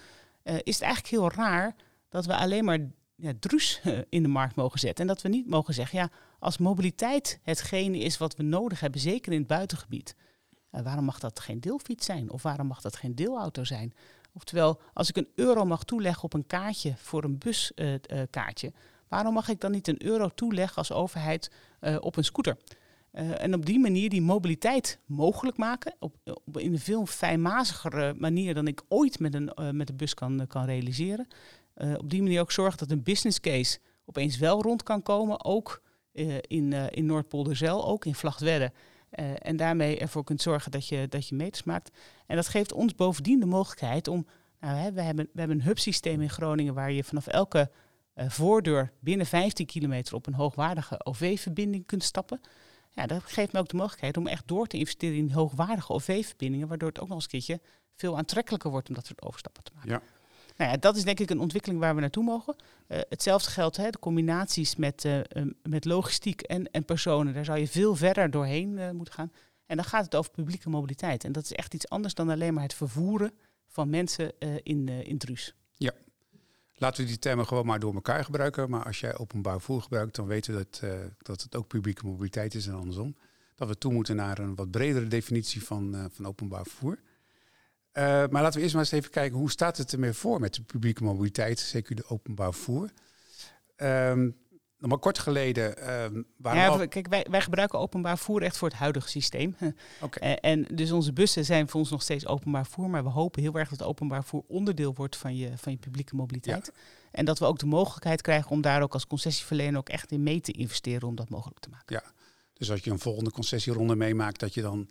uh, 0.43 0.55
is 0.63 0.73
het 0.73 0.83
eigenlijk 0.83 1.13
heel 1.13 1.31
raar 1.31 1.75
dat 2.09 2.25
we 2.25 2.35
alleen 2.35 2.65
maar 2.65 2.79
ja, 3.15 3.31
druus 3.39 3.81
in 4.09 4.23
de 4.23 4.29
markt 4.29 4.55
mogen 4.55 4.79
zetten. 4.79 5.01
En 5.01 5.13
dat 5.13 5.21
we 5.21 5.29
niet 5.29 5.47
mogen 5.47 5.73
zeggen, 5.73 5.99
ja, 5.99 6.09
als 6.43 6.57
mobiliteit 6.57 7.39
hetgene 7.41 7.97
is 7.97 8.17
wat 8.17 8.35
we 8.35 8.43
nodig 8.43 8.79
hebben, 8.79 9.01
zeker 9.01 9.31
in 9.31 9.39
het 9.39 9.47
buitengebied, 9.47 10.15
waarom 10.69 11.05
mag 11.05 11.19
dat 11.19 11.39
geen 11.39 11.59
deelfiets 11.59 12.05
zijn? 12.05 12.31
Of 12.31 12.41
waarom 12.41 12.67
mag 12.67 12.81
dat 12.81 12.95
geen 12.95 13.15
deelauto 13.15 13.63
zijn? 13.63 13.93
Oftewel, 14.33 14.81
als 14.93 15.09
ik 15.09 15.17
een 15.17 15.27
euro 15.35 15.65
mag 15.65 15.83
toeleggen 15.83 16.23
op 16.23 16.33
een 16.33 16.47
kaartje 16.47 16.93
voor 16.97 17.23
een 17.23 17.37
buskaartje, 17.37 18.67
uh, 18.67 18.73
uh, 18.73 18.79
waarom 19.07 19.33
mag 19.33 19.49
ik 19.49 19.59
dan 19.59 19.71
niet 19.71 19.87
een 19.87 20.05
euro 20.05 20.29
toeleggen 20.29 20.77
als 20.77 20.91
overheid 20.91 21.51
op 21.99 22.15
een 22.15 22.23
scooter? 22.23 22.57
en 23.13 23.53
op 23.53 23.65
die 23.65 23.79
manier 23.79 24.09
die 24.09 24.21
mobiliteit 24.21 24.99
mogelijk 25.05 25.57
maken, 25.57 25.95
op, 25.99 26.15
in 26.53 26.73
een 26.73 26.79
veel 26.79 27.05
fijnmazigere 27.05 28.13
manier 28.17 28.53
dan 28.53 28.67
ik 28.67 28.81
ooit 28.87 29.19
met 29.19 29.33
een, 29.33 29.77
met 29.77 29.87
de 29.87 29.93
bus 29.93 30.13
kan, 30.13 30.47
kan 30.47 30.65
realiseren. 30.65 31.27
op 31.97 32.09
die 32.09 32.21
manier 32.21 32.41
ook 32.41 32.51
zorgen 32.51 32.77
dat 32.77 32.91
een 32.91 33.03
business 33.03 33.39
case 33.39 33.79
opeens 34.05 34.37
wel 34.37 34.61
rond 34.61 34.83
kan 34.83 35.01
komen, 35.01 35.45
ook 35.45 35.81
in, 36.47 36.71
in 36.91 37.05
Noordpolderzeil, 37.05 37.87
ook 37.87 38.05
in 38.05 38.15
Vlachtwedde. 38.15 38.71
Uh, 39.19 39.25
en 39.37 39.55
daarmee 39.55 39.99
ervoor 39.99 40.23
kunt 40.23 40.41
zorgen 40.41 40.71
dat 40.71 40.87
je, 40.87 41.07
dat 41.09 41.27
je 41.27 41.35
meters 41.35 41.63
maakt. 41.63 41.91
En 42.25 42.35
dat 42.35 42.47
geeft 42.47 42.73
ons 42.73 42.95
bovendien 42.95 43.39
de 43.39 43.45
mogelijkheid 43.45 44.07
om. 44.07 44.27
Nou, 44.59 44.77
hè, 44.77 44.91
we, 44.91 45.01
hebben, 45.01 45.29
we 45.33 45.39
hebben 45.39 45.57
een 45.57 45.65
hubsysteem 45.65 46.21
in 46.21 46.29
Groningen 46.29 46.73
waar 46.73 46.91
je 46.91 47.03
vanaf 47.03 47.27
elke 47.27 47.71
voordeur 48.15 48.91
binnen 48.99 49.25
15 49.25 49.65
kilometer 49.65 50.15
op 50.15 50.27
een 50.27 50.33
hoogwaardige 50.33 51.05
OV-verbinding 51.05 51.85
kunt 51.85 52.03
stappen. 52.03 52.41
Ja, 52.89 53.05
dat 53.05 53.23
geeft 53.23 53.53
me 53.53 53.59
ook 53.59 53.67
de 53.67 53.75
mogelijkheid 53.75 54.17
om 54.17 54.27
echt 54.27 54.47
door 54.47 54.67
te 54.67 54.77
investeren 54.77 55.17
in 55.17 55.31
hoogwaardige 55.31 55.93
OV-verbindingen, 55.93 56.67
waardoor 56.67 56.89
het 56.89 56.99
ook 56.99 57.07
nog 57.07 57.15
eens 57.15 57.23
een 57.23 57.31
keertje 57.31 57.59
veel 57.95 58.17
aantrekkelijker 58.17 58.71
wordt 58.71 58.89
om 58.89 58.95
dat 58.95 59.05
soort 59.05 59.21
overstappen 59.21 59.63
te 59.63 59.71
maken. 59.75 59.89
Ja. 59.89 60.01
Nou 60.57 60.71
ja, 60.71 60.77
dat 60.77 60.95
is 60.95 61.03
denk 61.03 61.19
ik 61.19 61.29
een 61.29 61.39
ontwikkeling 61.39 61.79
waar 61.79 61.95
we 61.95 62.01
naartoe 62.01 62.23
mogen. 62.23 62.55
Uh, 62.87 62.99
hetzelfde 63.09 63.51
geldt, 63.51 63.77
hè, 63.77 63.89
de 63.89 63.99
combinaties 63.99 64.75
met, 64.75 65.03
uh, 65.05 65.19
met 65.63 65.85
logistiek 65.85 66.41
en, 66.41 66.71
en 66.71 66.85
personen. 66.85 67.33
Daar 67.33 67.45
zou 67.45 67.59
je 67.59 67.67
veel 67.67 67.95
verder 67.95 68.31
doorheen 68.31 68.77
uh, 68.77 68.91
moeten 68.91 69.13
gaan. 69.13 69.31
En 69.65 69.75
dan 69.75 69.85
gaat 69.85 70.05
het 70.05 70.15
over 70.15 70.31
publieke 70.31 70.69
mobiliteit. 70.69 71.23
En 71.23 71.31
dat 71.31 71.43
is 71.43 71.51
echt 71.51 71.73
iets 71.73 71.89
anders 71.89 72.13
dan 72.13 72.29
alleen 72.29 72.53
maar 72.53 72.63
het 72.63 72.73
vervoeren 72.73 73.31
van 73.67 73.89
mensen 73.89 74.31
in, 74.63 74.89
in 74.89 75.17
Druus. 75.17 75.55
Ja, 75.75 75.91
laten 76.73 77.03
we 77.03 77.09
die 77.09 77.19
termen 77.19 77.47
gewoon 77.47 77.65
maar 77.65 77.79
door 77.79 77.93
elkaar 77.93 78.23
gebruiken. 78.23 78.69
Maar 78.69 78.85
als 78.85 78.99
jij 78.99 79.17
openbaar 79.17 79.53
vervoer 79.53 79.81
gebruikt, 79.81 80.15
dan 80.15 80.25
weten 80.25 80.53
we 80.53 80.67
dat, 80.69 80.81
dat 81.17 81.41
het 81.41 81.55
ook 81.55 81.67
publieke 81.67 82.05
mobiliteit 82.05 82.55
is 82.55 82.67
en 82.67 82.73
andersom. 82.73 83.15
Dat 83.55 83.67
we 83.67 83.77
toe 83.77 83.93
moeten 83.93 84.15
naar 84.15 84.39
een 84.39 84.55
wat 84.55 84.71
bredere 84.71 85.07
definitie 85.07 85.63
van, 85.63 86.09
van 86.11 86.25
openbaar 86.25 86.63
vervoer. 86.63 86.99
Uh, 87.93 88.03
maar 88.03 88.41
laten 88.41 88.53
we 88.53 88.61
eerst 88.61 88.73
maar 88.73 88.83
eens 88.83 88.91
even 88.91 89.11
kijken 89.11 89.37
hoe 89.37 89.51
staat 89.51 89.77
het 89.77 89.93
ermee 89.93 90.13
voor 90.13 90.39
met 90.39 90.53
de 90.53 90.61
publieke 90.61 91.03
mobiliteit, 91.03 91.59
zeker 91.59 91.95
de 91.95 92.09
openbaar 92.09 92.53
vervoer. 92.53 92.89
Um, 93.77 94.35
nog 94.83 94.91
maar 94.91 94.99
kort 94.99 95.19
geleden 95.19 95.93
um, 96.03 96.25
waren 96.37 96.61
ja, 96.61 96.67
al... 96.67 96.87
Kijk, 96.87 97.07
wij, 97.07 97.25
wij 97.29 97.41
gebruiken 97.41 97.79
openbaar 97.79 98.17
vervoer 98.17 98.41
echt 98.41 98.57
voor 98.57 98.67
het 98.67 98.77
huidige 98.77 99.09
systeem. 99.09 99.55
Okay. 100.01 100.33
en 100.33 100.65
dus 100.73 100.91
onze 100.91 101.13
bussen 101.13 101.45
zijn 101.45 101.69
voor 101.69 101.79
ons 101.79 101.89
nog 101.89 102.01
steeds 102.01 102.27
openbaar 102.27 102.63
vervoer, 102.65 102.89
maar 102.89 103.03
we 103.03 103.09
hopen 103.09 103.41
heel 103.41 103.55
erg 103.55 103.69
dat 103.69 103.83
openbaar 103.83 104.21
vervoer 104.21 104.43
onderdeel 104.47 104.93
wordt 104.93 105.15
van 105.15 105.35
je, 105.35 105.51
van 105.55 105.71
je 105.71 105.77
publieke 105.77 106.15
mobiliteit. 106.15 106.71
Ja. 106.73 106.81
En 107.11 107.25
dat 107.25 107.39
we 107.39 107.45
ook 107.45 107.59
de 107.59 107.65
mogelijkheid 107.65 108.21
krijgen 108.21 108.51
om 108.51 108.61
daar 108.61 108.81
ook 108.81 108.93
als 108.93 109.07
concessieverlener 109.07 109.77
ook 109.77 109.89
echt 109.89 110.11
in 110.11 110.23
mee 110.23 110.41
te 110.41 110.51
investeren 110.51 111.07
om 111.07 111.15
dat 111.15 111.29
mogelijk 111.29 111.59
te 111.59 111.69
maken. 111.69 111.95
Ja, 111.95 112.11
dus 112.53 112.71
als 112.71 112.83
je 112.83 112.91
een 112.91 112.99
volgende 112.99 113.31
concessieronde 113.31 113.95
meemaakt, 113.95 114.39
dat 114.39 114.53
je 114.53 114.61
dan 114.61 114.87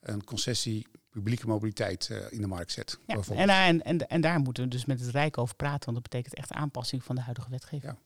een 0.00 0.24
concessie 0.24 0.86
publieke 1.16 1.46
mobiliteit 1.46 2.08
uh, 2.12 2.18
in 2.30 2.40
de 2.40 2.46
markt 2.46 2.72
zet. 2.72 2.98
Ja, 3.06 3.20
en, 3.34 3.48
en, 3.48 3.82
en, 3.82 4.08
en, 4.08 4.20
daar 4.20 4.40
moeten 4.40 4.62
we 4.62 4.68
dus 4.68 4.84
met 4.84 5.00
het 5.00 5.10
Rijk 5.10 5.38
over 5.38 5.54
praten, 5.56 5.84
want 5.84 6.02
dat 6.02 6.10
betekent 6.10 6.34
echt 6.34 6.52
aanpassing 6.52 7.04
van 7.04 7.14
de 7.14 7.20
huidige 7.20 7.50
wetgeving. 7.50 7.82
Ja. 7.82 7.98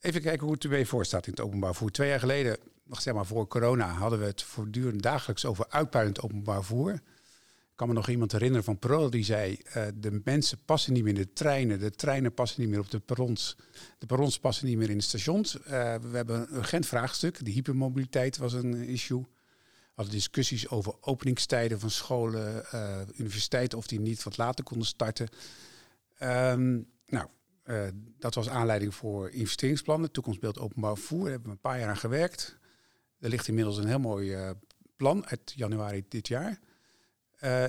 Even 0.00 0.20
kijken 0.20 0.44
hoe 0.44 0.54
het 0.54 0.64
ermee 0.64 0.86
voor 0.86 1.04
staat 1.04 1.26
in 1.26 1.32
het 1.32 1.40
openbaar 1.40 1.70
vervoer. 1.70 1.90
Twee 1.90 2.08
jaar 2.08 2.18
geleden, 2.18 2.58
nog 2.84 3.00
zeg 3.00 3.14
maar 3.14 3.26
voor 3.26 3.48
corona, 3.48 3.92
hadden 3.92 4.18
we 4.18 4.24
het 4.24 4.42
voortdurend 4.42 5.02
dagelijks 5.02 5.44
over 5.44 5.66
uitpuilend 5.68 6.20
openbaar 6.20 6.64
vervoer. 6.64 6.92
Ik 6.92 7.80
kan 7.80 7.88
me 7.88 7.94
nog 7.94 8.08
iemand 8.08 8.32
herinneren 8.32 8.64
van 8.64 8.78
Pro 8.78 9.08
die 9.08 9.24
zei: 9.24 9.58
uh, 9.76 9.86
de 9.94 10.20
mensen 10.24 10.58
passen 10.64 10.92
niet 10.92 11.02
meer 11.02 11.14
in 11.14 11.20
de 11.20 11.32
treinen, 11.32 11.78
de 11.78 11.90
treinen 11.90 12.34
passen 12.34 12.60
niet 12.60 12.70
meer 12.70 12.78
op 12.78 12.90
de 12.90 13.00
perrons, 13.00 13.56
de 13.98 14.06
perrons 14.06 14.38
passen 14.38 14.66
niet 14.66 14.76
meer 14.76 14.90
in 14.90 14.96
de 14.96 15.02
stations. 15.02 15.56
Uh, 15.56 15.62
we 15.94 16.16
hebben 16.16 16.40
een 16.40 16.56
urgent 16.56 16.86
vraagstuk. 16.86 17.44
De 17.44 17.50
hypermobiliteit 17.50 18.36
was 18.36 18.52
een 18.52 18.74
issue 18.74 19.24
hadden 19.94 20.14
discussies 20.14 20.68
over 20.68 20.94
openingstijden 21.00 21.80
van 21.80 21.90
scholen, 21.90 22.64
uh, 22.74 23.00
universiteiten, 23.16 23.78
of 23.78 23.86
die 23.86 24.00
niet 24.00 24.22
wat 24.22 24.36
later 24.36 24.64
konden 24.64 24.86
starten. 24.86 25.28
Um, 26.22 26.90
nou, 27.06 27.26
uh, 27.64 27.88
dat 28.18 28.34
was 28.34 28.48
aanleiding 28.48 28.94
voor 28.94 29.30
investeringsplannen, 29.30 30.10
toekomstbeeld 30.10 30.58
openbaar 30.58 30.96
vervoer. 30.96 31.22
Daar 31.22 31.30
hebben 31.30 31.48
we 31.48 31.54
een 31.54 31.60
paar 31.60 31.78
jaar 31.78 31.88
aan 31.88 31.96
gewerkt. 31.96 32.58
Er 33.18 33.28
ligt 33.28 33.48
inmiddels 33.48 33.76
een 33.76 33.86
heel 33.86 33.98
mooi 33.98 34.36
uh, 34.36 34.50
plan 34.96 35.26
uit 35.26 35.52
januari 35.56 36.04
dit 36.08 36.28
jaar. 36.28 36.60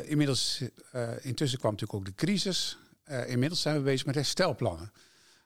inmiddels, 0.04 0.64
intussen 1.22 1.60
kwam 1.60 1.72
natuurlijk 1.72 2.00
ook 2.00 2.06
de 2.06 2.16
crisis. 2.16 2.78
inmiddels 3.26 3.62
zijn 3.62 3.76
we 3.76 3.82
bezig 3.82 4.06
met 4.06 4.16
herstelplannen. 4.16 4.92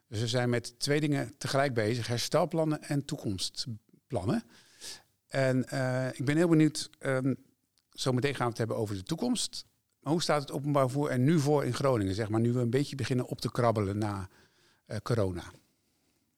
Dus 0.08 0.20
we 0.20 0.28
zijn 0.28 0.50
met 0.50 0.80
twee 0.80 1.00
dingen 1.00 1.38
tegelijk 1.38 1.74
bezig: 1.74 2.08
herstelplannen 2.08 2.82
en 2.82 3.06
toekomstplannen. 3.06 4.44
En 5.30 5.65
uh, 5.74 6.08
ik 6.08 6.26
ben 6.26 6.38
heel 6.38 6.48
benieuwd. 6.48 6.89
Um, 7.00 7.38
zometeen 7.89 8.36
gaan 8.36 8.44
we 8.44 8.50
het 8.50 8.58
hebben 8.58 8.78
over 8.78 8.96
de 8.96 9.04
toekomst. 9.04 9.65
Maar 10.00 10.13
hoe 10.13 10.22
staat 10.22 10.42
het 10.42 10.52
openbaar 10.52 10.84
vervoer 10.84 11.10
er 11.10 11.20
nu 11.20 11.39
voor 11.39 11.65
in 11.65 11.74
Groningen? 11.74 12.15
Zeg 12.15 12.30
maar, 12.30 12.39
nu 12.39 12.54
we 12.54 12.60
een 12.60 12.70
beetje 12.70 12.96
beginnen 12.96 13.28
op 13.28 13.42
te 13.42 13.52
krabbelen 13.52 13.98
na 13.98 14.30
uh, 14.88 14.98
corona. 15.04 15.44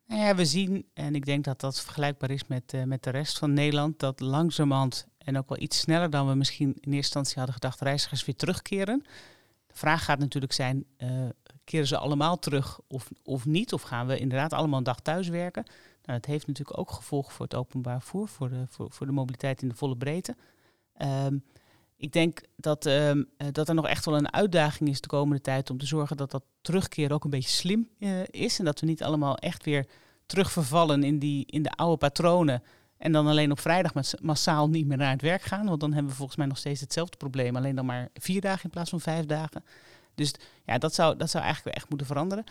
Nou 0.05 0.21
ja, 0.21 0.35
we 0.35 0.45
zien, 0.45 0.85
en 0.93 1.15
ik 1.15 1.25
denk 1.25 1.43
dat 1.43 1.59
dat 1.59 1.81
vergelijkbaar 1.81 2.31
is 2.31 2.47
met, 2.47 2.73
uh, 2.73 2.83
met 2.83 3.03
de 3.03 3.09
rest 3.09 3.37
van 3.37 3.53
Nederland, 3.53 3.99
dat 3.99 4.19
langzamerhand 4.19 5.07
en 5.17 5.37
ook 5.37 5.49
wel 5.49 5.59
iets 5.59 5.79
sneller 5.79 6.09
dan 6.09 6.27
we 6.27 6.35
misschien 6.35 6.67
in 6.67 6.73
eerste 6.73 6.95
instantie 6.95 7.35
hadden 7.35 7.53
gedacht, 7.53 7.81
reizigers 7.81 8.25
weer 8.25 8.35
terugkeren. 8.35 9.03
De 9.67 9.77
vraag 9.77 10.03
gaat 10.05 10.19
natuurlijk 10.19 10.53
zijn, 10.53 10.85
keren 11.63 11.87
ze 11.87 11.97
allemaal 11.97 12.39
terug 12.39 12.79
of, 12.87 13.09
of 13.23 13.45
niet? 13.45 13.73
Of 13.73 13.81
gaan 13.81 14.07
we 14.07 14.19
inderdaad 14.19 14.53
allemaal 14.53 14.77
een 14.77 14.83
dag 14.83 14.99
thuis 14.99 15.27
werken? 15.27 15.63
Nou, 16.03 16.19
dat 16.19 16.25
heeft 16.25 16.47
natuurlijk 16.47 16.77
ook 16.77 16.91
gevolgen 16.91 17.33
voor 17.33 17.45
het 17.45 17.55
openbaar 17.55 18.01
vervoer, 18.01 18.27
voor 18.27 18.49
de, 18.49 18.65
voor, 18.69 18.91
voor 18.91 19.05
de 19.05 19.11
mobiliteit 19.11 19.61
in 19.61 19.69
de 19.69 19.75
volle 19.75 19.97
breedte. 19.97 20.35
Um, 21.01 21.43
ik 22.01 22.11
denk 22.11 22.41
dat, 22.55 22.85
um, 22.85 23.29
dat 23.51 23.69
er 23.69 23.75
nog 23.75 23.87
echt 23.87 24.05
wel 24.05 24.17
een 24.17 24.33
uitdaging 24.33 24.89
is 24.89 25.01
de 25.01 25.07
komende 25.07 25.41
tijd 25.41 25.69
om 25.69 25.77
te 25.77 25.85
zorgen 25.85 26.17
dat 26.17 26.31
dat 26.31 26.43
terugkeer 26.61 27.13
ook 27.13 27.23
een 27.23 27.29
beetje 27.29 27.49
slim 27.49 27.89
uh, 27.99 28.19
is. 28.25 28.59
En 28.59 28.65
dat 28.65 28.79
we 28.79 28.85
niet 28.85 29.03
allemaal 29.03 29.37
echt 29.37 29.65
weer 29.65 29.85
terugvervallen 30.25 31.03
in, 31.03 31.19
die, 31.19 31.45
in 31.45 31.63
de 31.63 31.71
oude 31.71 31.97
patronen. 31.97 32.63
En 32.97 33.11
dan 33.11 33.27
alleen 33.27 33.51
op 33.51 33.59
vrijdag 33.59 33.93
massaal 34.21 34.69
niet 34.69 34.87
meer 34.87 34.97
naar 34.97 35.11
het 35.11 35.21
werk 35.21 35.41
gaan. 35.41 35.65
Want 35.65 35.79
dan 35.79 35.93
hebben 35.93 36.11
we 36.11 36.17
volgens 36.17 36.37
mij 36.37 36.47
nog 36.47 36.57
steeds 36.57 36.81
hetzelfde 36.81 37.17
probleem. 37.17 37.55
Alleen 37.55 37.75
dan 37.75 37.85
maar 37.85 38.09
vier 38.13 38.41
dagen 38.41 38.63
in 38.63 38.69
plaats 38.69 38.89
van 38.89 38.99
vijf 38.99 39.25
dagen. 39.25 39.63
Dus 40.21 40.33
ja, 40.65 40.77
dat 40.77 40.93
zou, 40.93 41.17
dat 41.17 41.29
zou 41.29 41.43
eigenlijk 41.43 41.75
echt 41.75 41.89
moeten 41.89 42.07
veranderen. 42.07 42.43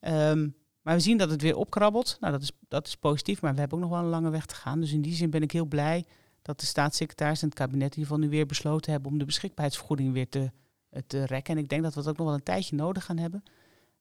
Um, 0.00 0.54
maar 0.82 0.96
we 0.96 1.02
zien 1.02 1.18
dat 1.18 1.30
het 1.30 1.42
weer 1.42 1.56
opkrabbelt. 1.56 2.16
Nou, 2.20 2.32
dat 2.32 2.42
is, 2.42 2.52
dat 2.68 2.86
is 2.86 2.96
positief. 2.96 3.40
Maar 3.40 3.54
we 3.54 3.60
hebben 3.60 3.78
ook 3.78 3.84
nog 3.84 3.92
wel 3.92 4.02
een 4.02 4.10
lange 4.10 4.30
weg 4.30 4.46
te 4.46 4.54
gaan. 4.54 4.80
Dus 4.80 4.92
in 4.92 5.02
die 5.02 5.14
zin 5.14 5.30
ben 5.30 5.42
ik 5.42 5.52
heel 5.52 5.64
blij 5.64 6.04
dat 6.42 6.60
de 6.60 6.66
staatssecretaris 6.66 7.42
en 7.42 7.48
het 7.48 7.58
kabinet 7.58 7.94
geval 7.94 8.18
nu 8.18 8.28
weer 8.28 8.46
besloten 8.46 8.92
hebben 8.92 9.10
om 9.10 9.18
de 9.18 9.24
beschikbaarheidsvergoeding 9.24 10.12
weer 10.12 10.28
te, 10.28 10.50
eh, 10.90 11.02
te 11.06 11.24
rekken. 11.24 11.56
En 11.56 11.62
ik 11.62 11.68
denk 11.68 11.82
dat 11.82 11.94
we 11.94 12.00
dat 12.00 12.10
ook 12.10 12.16
nog 12.16 12.26
wel 12.26 12.36
een 12.36 12.42
tijdje 12.42 12.76
nodig 12.76 13.04
gaan 13.04 13.18
hebben. 13.18 13.42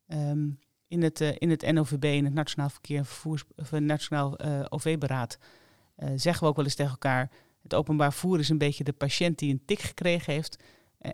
Um, 0.08 0.60
in, 0.88 1.04
het, 1.04 1.22
uh, 1.22 1.30
in 1.38 1.50
het 1.50 1.72
NOVB, 1.72 2.04
in 2.04 2.26
het 2.26 2.34
Nationaal 2.34 2.70
Verkeer 2.70 3.06
Vervoers, 3.06 3.44
of 3.56 3.72
Nationaal 3.72 4.40
OV-beraad, 4.70 5.38
zeggen 6.16 6.44
we 6.44 6.50
ook 6.50 6.56
wel 6.56 6.66
eens 6.66 6.76
tegen 6.76 6.92
elkaar: 6.92 7.32
het 7.64 7.74
openbaar 7.74 8.12
vervoer 8.12 8.40
is 8.40 8.50
een 8.50 8.58
beetje 8.58 8.84
de 8.84 8.94
patiënt 8.94 9.40
die 9.40 9.52
een 9.52 9.66
tik 9.66 9.80
gekregen 9.80 10.34
heeft 10.34 10.58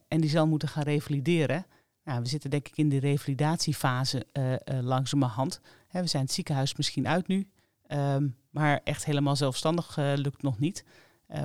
en 0.08 0.22
die 0.22 0.30
zal 0.30 0.48
moeten 0.48 0.68
gaan 0.68 0.84
revalideren. 0.84 1.66
Nou, 2.04 2.22
we 2.22 2.28
zitten 2.28 2.50
denk 2.50 2.68
ik 2.68 2.78
in 2.78 2.90
de 2.90 3.00
revalidatiefase 3.00 4.26
langzamerhand. 4.82 5.60
Hè, 5.88 6.02
we 6.02 6.08
zijn 6.08 6.24
het 6.24 6.32
ziekenhuis 6.32 6.76
misschien 6.76 7.08
uit 7.08 7.28
nu, 7.28 7.48
um, 7.88 8.36
maar 8.50 8.82
echt 8.84 9.06
helemaal 9.06 9.36
zelfstandig 9.36 9.96
lukt 9.96 10.42
nog 10.42 10.60
niet. 10.60 10.84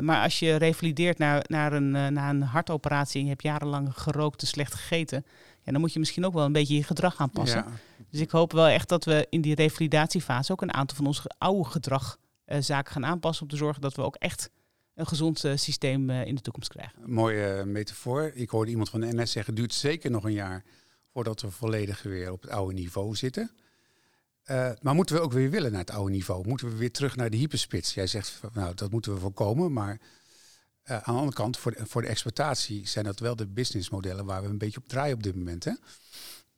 Maar 0.01 0.23
als 0.23 0.39
je 0.39 0.57
revalideert 0.57 1.19
naar, 1.19 1.45
naar, 1.47 1.73
een, 1.73 1.91
naar 1.91 2.31
een 2.31 2.43
hartoperatie 2.43 3.19
en 3.19 3.25
je 3.25 3.31
hebt 3.31 3.43
jarenlang 3.43 3.99
gerookt 3.99 4.41
en 4.41 4.47
slecht 4.47 4.75
gegeten, 4.75 5.25
ja, 5.63 5.73
dan 5.73 5.81
moet 5.81 5.93
je 5.93 5.99
misschien 5.99 6.27
ook 6.27 6.33
wel 6.33 6.45
een 6.45 6.53
beetje 6.53 6.75
je 6.75 6.85
gedrag 6.85 7.17
aanpassen. 7.17 7.65
Ja. 7.67 7.73
Dus 8.11 8.21
ik 8.21 8.31
hoop 8.31 8.53
wel 8.53 8.67
echt 8.67 8.89
dat 8.89 9.05
we 9.05 9.27
in 9.31 9.41
die 9.41 9.55
revalidatiefase 9.55 10.53
ook 10.53 10.63
een 10.63 10.75
aantal 10.75 10.97
van 10.97 11.07
ons 11.07 11.23
oude 11.39 11.69
gedragzaken 11.69 12.87
uh, 12.87 12.93
gaan 12.93 13.07
aanpassen 13.07 13.43
om 13.43 13.49
te 13.49 13.57
zorgen 13.57 13.83
dat 13.83 13.95
we 13.95 14.03
ook 14.03 14.17
echt 14.17 14.51
een 14.99 15.07
gezond 15.07 15.39
systeem 15.55 16.11
in 16.11 16.35
de 16.35 16.41
toekomst 16.41 16.69
krijgen. 16.69 17.03
Een 17.03 17.13
mooie 17.13 17.65
metafoor. 17.65 18.31
Ik 18.35 18.51
hoorde 18.51 18.71
iemand 18.71 18.89
van 18.89 19.01
de 19.01 19.07
NS 19.07 19.33
zeggen, 19.33 19.53
het 19.53 19.57
duurt 19.57 19.75
zeker 19.75 20.11
nog 20.11 20.25
een 20.25 20.33
jaar 20.33 20.65
voordat 21.13 21.41
we 21.41 21.51
volledig 21.51 22.03
weer 22.03 22.33
op 22.33 22.43
het 22.43 22.51
oude 22.51 22.75
niveau 22.75 23.15
zitten. 23.15 23.51
Uh, 24.51 24.71
maar 24.81 24.95
moeten 24.95 25.17
we 25.17 25.23
ook 25.23 25.33
weer 25.33 25.51
willen 25.51 25.71
naar 25.71 25.81
het 25.81 25.91
oude 25.91 26.11
niveau? 26.11 26.49
Moeten 26.49 26.69
we 26.69 26.77
weer 26.77 26.93
terug 26.93 27.17
naar 27.17 27.31
de 27.31 27.37
hyperspits? 27.37 27.95
Jij 27.95 28.07
zegt, 28.07 28.41
nou, 28.53 28.75
dat 28.75 28.91
moeten 28.91 29.15
we 29.15 29.21
voorkomen. 29.21 29.73
Maar 29.73 30.01
uh, 30.85 30.97
aan 30.97 31.15
de 31.15 31.21
andere 31.21 31.33
kant, 31.33 31.59
voor 31.59 31.73
de, 31.73 31.87
voor 31.87 32.03
de 32.03 32.09
exploitatie 32.09 32.87
zijn 32.87 33.05
dat 33.05 33.19
wel 33.19 33.37
de 33.37 33.47
businessmodellen 33.47 34.25
waar 34.25 34.43
we 34.43 34.49
een 34.49 34.59
beetje 34.59 34.81
op 34.81 34.89
draaien 34.89 35.15
op 35.15 35.23
dit 35.23 35.35
moment. 35.35 35.65
Hè? 35.65 35.73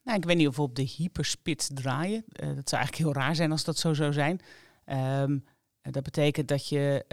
Nou, 0.03 0.19
ik 0.19 0.25
weet 0.25 0.37
niet 0.37 0.49
of 0.49 0.57
we 0.57 0.63
op 0.63 0.77
de 0.77 0.91
hyperspits 0.97 1.69
draaien. 1.75 2.25
Uh, 2.27 2.47
dat 2.47 2.69
zou 2.69 2.83
eigenlijk 2.83 2.97
heel 2.97 3.13
raar 3.13 3.35
zijn 3.35 3.51
als 3.51 3.65
dat 3.65 3.79
zo 3.79 3.95
zou 3.95 4.13
zijn. 4.13 4.41
Um, 5.23 5.45
dat 5.83 6.03
betekent 6.03 6.49
dat 6.49 6.69
je 6.69 7.05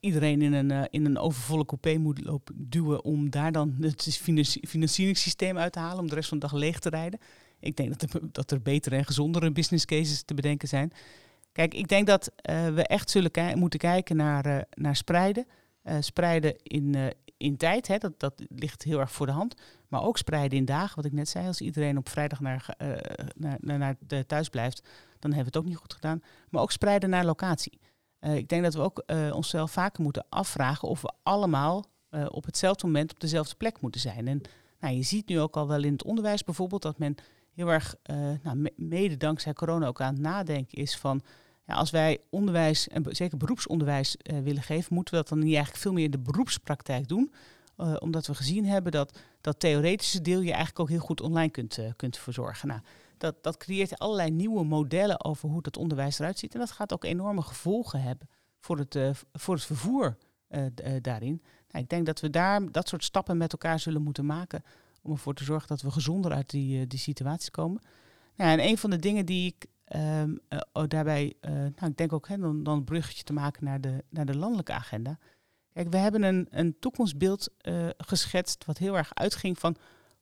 iedereen 0.00 0.42
in 0.42 0.52
een, 0.52 0.88
in 0.90 1.04
een 1.04 1.18
overvolle 1.18 1.64
coupé 1.64 1.96
moet 1.96 2.24
lopen 2.24 2.54
duwen 2.58 3.04
om 3.04 3.30
daar 3.30 3.52
dan 3.52 3.76
het 3.80 4.20
financieringssysteem 4.66 5.58
uit 5.58 5.72
te 5.72 5.78
halen, 5.78 5.98
om 5.98 6.08
de 6.08 6.14
rest 6.14 6.28
van 6.28 6.38
de 6.38 6.46
dag 6.46 6.54
leeg 6.54 6.78
te 6.78 6.88
rijden. 6.88 7.20
Ik 7.60 7.76
denk 7.76 8.00
dat 8.00 8.14
er, 8.14 8.20
dat 8.32 8.50
er 8.50 8.62
betere 8.62 8.96
en 8.96 9.04
gezondere 9.04 9.52
business 9.52 9.84
cases 9.84 10.22
te 10.22 10.34
bedenken 10.34 10.68
zijn. 10.68 10.92
Kijk, 11.52 11.74
ik 11.74 11.88
denk 11.88 12.06
dat 12.06 12.32
we 12.74 12.84
echt 12.86 13.10
zullen 13.10 13.58
moeten 13.58 13.78
kijken 13.78 14.16
naar, 14.16 14.64
naar 14.74 14.96
spreiden. 14.96 15.46
Spreiden 16.00 16.56
in, 16.62 17.12
in 17.36 17.56
tijd, 17.56 17.86
hè, 17.86 17.98
dat, 17.98 18.20
dat 18.20 18.42
ligt 18.48 18.82
heel 18.82 19.00
erg 19.00 19.12
voor 19.12 19.26
de 19.26 19.32
hand. 19.32 19.54
Maar 19.88 20.02
ook 20.02 20.18
spreiden 20.18 20.58
in 20.58 20.64
dagen, 20.64 20.96
wat 20.96 21.04
ik 21.04 21.12
net 21.12 21.28
zei. 21.28 21.46
Als 21.46 21.60
iedereen 21.60 21.98
op 21.98 22.08
vrijdag 22.08 22.40
naar, 22.40 22.74
naar, 23.36 23.58
naar, 23.60 23.78
naar 23.78 24.26
thuis 24.26 24.48
blijft, 24.48 24.88
dan 25.20 25.32
hebben 25.32 25.52
we 25.52 25.58
het 25.58 25.66
ook 25.66 25.70
niet 25.70 25.80
goed 25.80 25.94
gedaan. 25.94 26.22
Maar 26.48 26.62
ook 26.62 26.72
spreiden 26.72 27.10
naar 27.10 27.24
locatie. 27.24 27.80
ik 28.20 28.48
denk 28.48 28.62
dat 28.62 28.74
we 28.74 28.80
ook 28.80 29.04
onszelf 29.34 29.70
vaker 29.70 30.02
moeten 30.02 30.26
afvragen 30.28 30.88
of 30.88 31.00
we 31.00 31.12
allemaal 31.22 31.84
op 32.28 32.44
hetzelfde 32.44 32.86
moment 32.86 33.10
op 33.10 33.20
dezelfde 33.20 33.54
plek 33.54 33.80
moeten 33.80 34.00
zijn. 34.00 34.28
En 34.28 34.40
nou, 34.80 34.94
je 34.94 35.02
ziet 35.02 35.28
nu 35.28 35.40
ook 35.40 35.56
al 35.56 35.68
wel 35.68 35.82
in 35.82 35.92
het 35.92 36.04
onderwijs 36.04 36.44
bijvoorbeeld 36.44 36.82
dat 36.82 36.98
men 36.98 37.14
heel 37.54 37.68
erg, 37.68 37.94
nou, 38.42 38.70
mede 38.76 39.16
dankzij 39.16 39.52
corona 39.52 39.86
ook 39.86 40.00
aan 40.00 40.12
het 40.12 40.22
nadenken 40.22 40.78
is 40.78 40.96
van, 40.96 41.22
ja, 41.66 41.74
als 41.74 41.90
wij 41.90 42.18
onderwijs 42.30 42.88
en 42.88 43.04
zeker 43.08 43.36
beroepsonderwijs 43.36 44.16
willen 44.42 44.62
geven, 44.62 44.94
moeten 44.94 45.14
we 45.14 45.20
dat 45.20 45.28
dan 45.28 45.38
niet 45.38 45.54
eigenlijk 45.54 45.82
veel 45.82 45.92
meer 45.92 46.04
in 46.04 46.10
de 46.10 46.18
beroepspraktijk 46.18 47.08
doen. 47.08 47.32
Omdat 47.98 48.26
we 48.26 48.34
gezien 48.34 48.66
hebben 48.66 48.92
dat 48.92 49.18
dat 49.40 49.60
theoretische 49.60 50.22
deel 50.22 50.40
je 50.40 50.48
eigenlijk 50.48 50.80
ook 50.80 50.88
heel 50.88 50.98
goed 50.98 51.20
online 51.20 51.50
kunt, 51.50 51.78
kunt 51.96 52.18
verzorgen. 52.18 52.68
Nou, 52.68 52.80
dat, 53.20 53.42
dat 53.42 53.56
creëert 53.56 53.98
allerlei 53.98 54.30
nieuwe 54.30 54.64
modellen 54.64 55.24
over 55.24 55.48
hoe 55.48 55.62
dat 55.62 55.76
onderwijs 55.76 56.18
eruit 56.18 56.38
ziet. 56.38 56.54
En 56.54 56.60
dat 56.60 56.70
gaat 56.70 56.92
ook 56.92 57.04
enorme 57.04 57.42
gevolgen 57.42 58.02
hebben 58.02 58.28
voor 58.60 58.78
het, 58.78 58.98
voor 59.32 59.54
het 59.54 59.64
vervoer 59.64 60.16
daarin. 61.00 61.42
Nou, 61.70 61.84
ik 61.84 61.88
denk 61.88 62.06
dat 62.06 62.20
we 62.20 62.30
daar 62.30 62.72
dat 62.72 62.88
soort 62.88 63.04
stappen 63.04 63.36
met 63.36 63.52
elkaar 63.52 63.80
zullen 63.80 64.02
moeten 64.02 64.26
maken 64.26 64.62
om 65.02 65.10
ervoor 65.10 65.34
te 65.34 65.44
zorgen 65.44 65.68
dat 65.68 65.82
we 65.82 65.90
gezonder 65.90 66.32
uit 66.32 66.50
die, 66.50 66.86
die 66.86 66.98
situatie 66.98 67.50
komen. 67.50 67.82
Nou, 68.36 68.50
en 68.58 68.64
een 68.68 68.78
van 68.78 68.90
de 68.90 68.98
dingen 68.98 69.26
die 69.26 69.54
ik 69.54 69.66
um, 69.96 70.40
uh, 70.48 70.84
daarbij, 70.88 71.34
nou, 71.40 71.86
ik 71.86 71.96
denk 71.96 72.12
ook 72.12 72.28
hè, 72.28 72.38
dan, 72.38 72.62
dan 72.62 72.76
een 72.76 72.84
bruggetje 72.84 73.24
te 73.24 73.32
maken 73.32 73.64
naar 73.64 73.80
de, 73.80 74.04
naar 74.08 74.26
de 74.26 74.36
landelijke 74.36 74.72
agenda. 74.72 75.18
Kijk, 75.72 75.90
we 75.90 75.96
hebben 75.96 76.22
een, 76.22 76.46
een 76.50 76.78
toekomstbeeld 76.78 77.48
geschetst 77.96 78.64
wat 78.64 78.78
heel 78.78 78.96
erg 78.96 79.14
uitging 79.14 79.58
van 79.58 79.76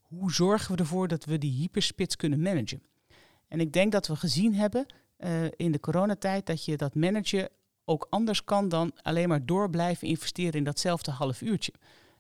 hoe 0.09 0.33
zorgen 0.33 0.75
we 0.75 0.81
ervoor 0.81 1.09
dat 1.09 1.25
we 1.25 1.39
die 1.39 1.53
hyperspits 1.53 2.17
kunnen 2.17 2.43
managen. 2.43 2.83
En 3.49 3.61
ik 3.61 3.73
denk 3.73 3.93
dat 3.93 4.07
we 4.07 4.17
gezien 4.17 4.55
hebben 4.55 4.87
in 5.57 5.73
de 5.73 5.81
coronatijd 5.81 6.47
dat 6.47 6.65
je 6.65 6.77
dat 6.77 6.95
managen 6.95 7.49
ook 7.87 8.07
anders 8.11 8.45
kan 8.45 8.69
dan 8.69 8.93
alleen 9.03 9.29
maar 9.29 9.47
door 9.47 9.71
blijven 9.71 10.09
investeren 10.09 10.53
in 10.53 10.65
datzelfde 10.65 11.11
half 11.11 11.41
uurtje. 11.41 11.73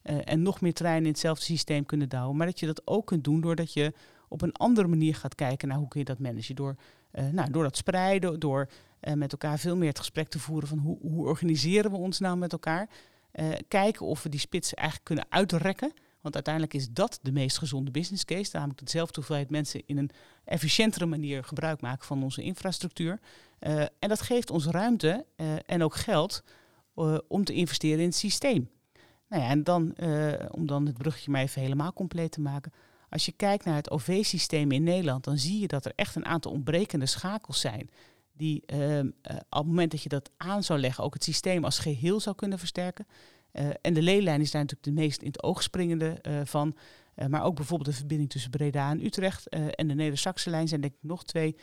Uh, 0.02 0.18
en 0.24 0.42
nog 0.42 0.60
meer 0.60 0.72
treinen 0.72 1.04
in 1.04 1.10
hetzelfde 1.10 1.44
systeem 1.44 1.86
kunnen 1.86 2.08
douwen. 2.08 2.36
Maar 2.36 2.46
dat 2.46 2.60
je 2.60 2.66
dat 2.66 2.82
ook 2.84 3.06
kunt 3.06 3.24
doen 3.24 3.40
doordat 3.40 3.72
je 3.72 3.92
op 4.28 4.42
een 4.42 4.52
andere 4.52 4.88
manier 4.88 5.14
gaat 5.14 5.34
kijken 5.34 5.68
naar 5.68 5.78
hoe 5.78 5.88
kun 5.88 6.00
je 6.00 6.06
dat 6.06 6.18
managen. 6.18 6.54
Door, 6.54 6.76
uh, 7.12 7.28
nou, 7.28 7.50
door 7.50 7.62
dat 7.62 7.76
spreiden, 7.76 8.40
door 8.40 8.68
met 9.14 9.32
elkaar 9.32 9.58
veel 9.58 9.76
meer 9.76 9.88
het 9.88 9.98
gesprek 9.98 10.28
te 10.28 10.38
voeren 10.38 10.68
van 10.68 10.78
hoe, 10.78 10.98
hoe 11.00 11.26
organiseren 11.26 11.90
we 11.90 11.96
ons 11.96 12.18
nou 12.18 12.36
met 12.36 12.52
elkaar. 12.52 12.88
kijken 13.68 14.06
of 14.06 14.22
we 14.22 14.28
die 14.28 14.40
spits 14.40 14.74
eigenlijk 14.74 15.08
kunnen 15.08 15.26
uitrekken. 15.28 15.92
Want 16.26 16.46
uiteindelijk 16.46 16.74
is 16.74 16.90
dat 16.90 17.18
de 17.22 17.32
meest 17.32 17.58
gezonde 17.58 17.90
business 17.90 18.24
case. 18.24 18.50
Namelijk 18.52 18.84
dezelfde 18.84 19.14
hoeveelheid 19.14 19.50
mensen 19.50 19.82
in 19.86 19.98
een 19.98 20.10
efficiëntere 20.44 21.06
manier 21.06 21.44
gebruik 21.44 21.80
maken 21.80 22.06
van 22.06 22.22
onze 22.22 22.42
infrastructuur. 22.42 23.20
en 23.58 24.08
dat 24.08 24.20
geeft 24.20 24.50
ons 24.50 24.66
ruimte 24.66 25.26
en 25.66 25.82
ook 25.82 25.94
geld 25.94 26.42
om 27.28 27.44
te 27.44 27.52
investeren 27.52 27.98
in 27.98 28.06
het 28.06 28.16
systeem. 28.16 28.70
Nou 29.28 29.42
ja, 29.42 29.48
en 29.48 29.64
dan, 29.64 29.94
om 30.50 30.66
dan 30.66 30.86
het 30.86 30.96
bruggetje 30.96 31.30
maar 31.30 31.40
even 31.40 31.62
helemaal 31.62 31.92
compleet 31.92 32.32
te 32.32 32.40
maken. 32.40 32.72
Als 33.08 33.24
je 33.24 33.32
kijkt 33.32 33.64
naar 33.64 33.76
het 33.76 33.90
OV-systeem 33.90 34.72
in 34.72 34.82
Nederland, 34.82 35.24
dan 35.24 35.38
zie 35.38 35.60
je 35.60 35.66
dat 35.66 35.84
er 35.84 35.92
echt 35.94 36.14
een 36.14 36.26
aantal 36.26 36.52
ontbrekende 36.52 37.06
schakels 37.06 37.60
zijn. 37.60 37.90
Die 38.32 38.62
uh, 38.66 38.98
op 38.98 39.06
het 39.48 39.66
moment 39.66 39.90
dat 39.90 40.02
je 40.02 40.08
dat 40.08 40.30
aan 40.36 40.62
zou 40.62 40.80
leggen, 40.80 41.04
ook 41.04 41.14
het 41.14 41.24
systeem 41.24 41.64
als 41.64 41.78
geheel 41.78 42.20
zou 42.20 42.36
kunnen 42.36 42.58
versterken. 42.58 43.06
En 43.80 43.94
de 43.94 44.02
leelijn 44.02 44.40
is 44.40 44.50
daar 44.50 44.60
natuurlijk 44.60 44.96
de 44.96 45.02
meest 45.02 45.20
in 45.20 45.26
het 45.26 45.42
oog 45.42 45.62
springende 45.62 46.20
van. 46.44 46.76
maar 47.28 47.44
ook 47.44 47.54
bijvoorbeeld 47.54 47.90
de 47.90 47.96
verbinding 47.96 48.30
tussen 48.30 48.50
Breda 48.50 48.90
en 48.90 49.04
Utrecht 49.04 49.48
en 49.48 49.88
de 49.88 49.94
Neder-Saxe 49.94 50.50
lijn 50.50 50.68
zijn 50.68 50.80
denk 50.80 50.92
ik 50.92 50.98
nog 51.02 51.24
twee 51.24 51.56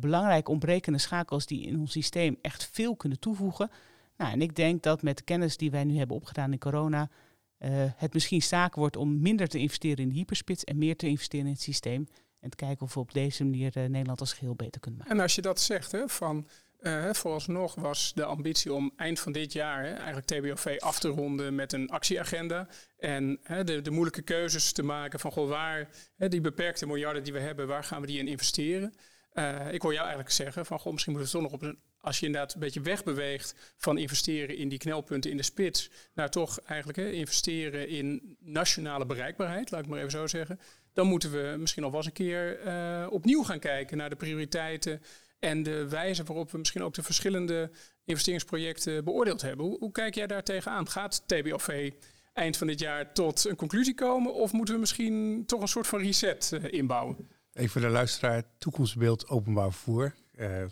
belangrijke 0.00 0.50
ontbrekende 0.50 0.98
schakels 0.98 1.46
die 1.46 1.66
in 1.66 1.78
ons 1.78 1.92
systeem 1.92 2.38
echt 2.40 2.68
veel 2.72 2.96
kunnen 2.96 3.18
toevoegen. 3.18 3.70
Nou, 4.16 4.32
en 4.32 4.42
ik 4.42 4.54
denk 4.54 4.82
dat 4.82 5.02
met 5.02 5.16
de 5.16 5.24
kennis 5.24 5.56
die 5.56 5.70
wij 5.70 5.84
nu 5.84 5.96
hebben 5.96 6.16
opgedaan 6.16 6.52
in 6.52 6.58
corona, 6.58 7.10
het 7.96 8.12
misschien 8.12 8.42
zaak 8.42 8.74
wordt 8.74 8.96
om 8.96 9.20
minder 9.20 9.48
te 9.48 9.58
investeren 9.58 9.98
in 9.98 10.08
de 10.08 10.14
hyperspits 10.14 10.64
en 10.64 10.78
meer 10.78 10.96
te 10.96 11.06
investeren 11.06 11.46
in 11.46 11.52
het 11.52 11.62
systeem. 11.62 12.08
En 12.40 12.50
te 12.50 12.56
kijken 12.56 12.86
of 12.86 12.94
we 12.94 13.00
op 13.00 13.12
deze 13.12 13.44
manier 13.44 13.72
Nederland 13.74 14.20
als 14.20 14.32
geheel 14.32 14.54
beter 14.54 14.80
kunnen 14.80 15.00
maken. 15.00 15.16
En 15.16 15.22
als 15.22 15.34
je 15.34 15.42
dat 15.42 15.60
zegt, 15.60 15.92
hè, 15.92 16.08
van 16.08 16.46
uh, 16.86 17.12
vooralsnog 17.12 17.74
was 17.74 18.12
de 18.14 18.24
ambitie 18.24 18.72
om 18.72 18.92
eind 18.96 19.20
van 19.20 19.32
dit 19.32 19.52
jaar 19.52 19.84
eigenlijk 19.84 20.26
TBOV 20.26 20.76
af 20.78 20.98
te 20.98 21.08
ronden 21.08 21.54
met 21.54 21.72
een 21.72 21.90
actieagenda. 21.90 22.68
En 22.98 23.38
hè, 23.42 23.64
de, 23.64 23.82
de, 23.82 23.90
moeilijke 23.90 24.22
keuzes 24.22 24.72
te 24.72 24.82
maken 24.82 25.20
van 25.20 25.32
goh, 25.32 25.48
waar 25.48 25.88
hè, 26.16 26.28
die 26.28 26.40
beperkte 26.40 26.86
miljarden 26.86 27.24
die 27.24 27.32
we 27.32 27.40
hebben, 27.40 27.66
waar 27.66 27.84
gaan 27.84 28.00
we 28.00 28.06
die 28.06 28.18
in 28.18 28.28
investeren? 28.28 28.94
Uh, 29.34 29.72
ik 29.72 29.82
hoor 29.82 29.92
jou 29.92 30.04
eigenlijk 30.04 30.34
zeggen 30.34 30.66
van 30.66 30.78
goh, 30.78 30.92
misschien 30.92 31.12
moeten 31.12 31.32
we 31.32 31.38
toch 31.38 31.50
nog 31.50 31.60
op 31.60 31.68
een, 31.68 31.78
als 32.00 32.20
je 32.20 32.26
inderdaad 32.26 32.54
een 32.54 32.60
beetje 32.60 32.80
wegbeweegt 32.80 33.74
van 33.76 33.98
investeren 33.98 34.56
in 34.56 34.68
die 34.68 34.78
knelpunten 34.78 35.30
in 35.30 35.36
de 35.36 35.42
spits, 35.42 35.90
naar 36.14 36.30
toch 36.30 36.60
eigenlijk 36.60 36.98
hè, 36.98 37.10
investeren 37.10 37.88
in 37.88 38.36
nationale 38.40 39.06
bereikbaarheid, 39.06 39.70
laat 39.70 39.82
ik 39.82 39.88
maar 39.88 39.98
even 39.98 40.10
zo 40.10 40.26
zeggen. 40.26 40.60
Dan 40.92 41.06
moeten 41.06 41.30
we 41.30 41.56
misschien 41.58 41.84
eens 41.84 42.06
een 42.06 42.12
keer 42.12 42.66
uh, 42.66 43.06
opnieuw 43.10 43.42
gaan 43.42 43.58
kijken 43.58 43.96
naar 43.96 44.10
de 44.10 44.16
prioriteiten 44.16 45.02
en 45.38 45.62
de 45.62 45.88
wijze 45.88 46.24
waarop 46.24 46.50
we 46.50 46.58
misschien 46.58 46.82
ook 46.82 46.94
de 46.94 47.02
verschillende 47.02 47.70
investeringsprojecten 48.04 49.04
beoordeeld 49.04 49.42
hebben. 49.42 49.66
Hoe, 49.66 49.78
hoe 49.78 49.92
kijk 49.92 50.14
jij 50.14 50.26
daar 50.26 50.42
tegenaan? 50.42 50.88
Gaat 50.88 51.22
TBOV 51.26 51.90
eind 52.32 52.56
van 52.56 52.66
dit 52.66 52.80
jaar 52.80 53.12
tot 53.12 53.44
een 53.44 53.56
conclusie 53.56 53.94
komen? 53.94 54.34
Of 54.34 54.52
moeten 54.52 54.74
we 54.74 54.80
misschien 54.80 55.42
toch 55.46 55.60
een 55.60 55.68
soort 55.68 55.86
van 55.86 56.00
reset 56.00 56.50
uh, 56.54 56.72
inbouwen? 56.72 57.28
Even 57.52 57.70
voor 57.70 57.80
de 57.80 57.88
luisteraar, 57.88 58.42
toekomstbeeld 58.58 59.28
openbaar 59.28 59.72
vervoer. 59.72 60.14
Uh, 60.34 60.62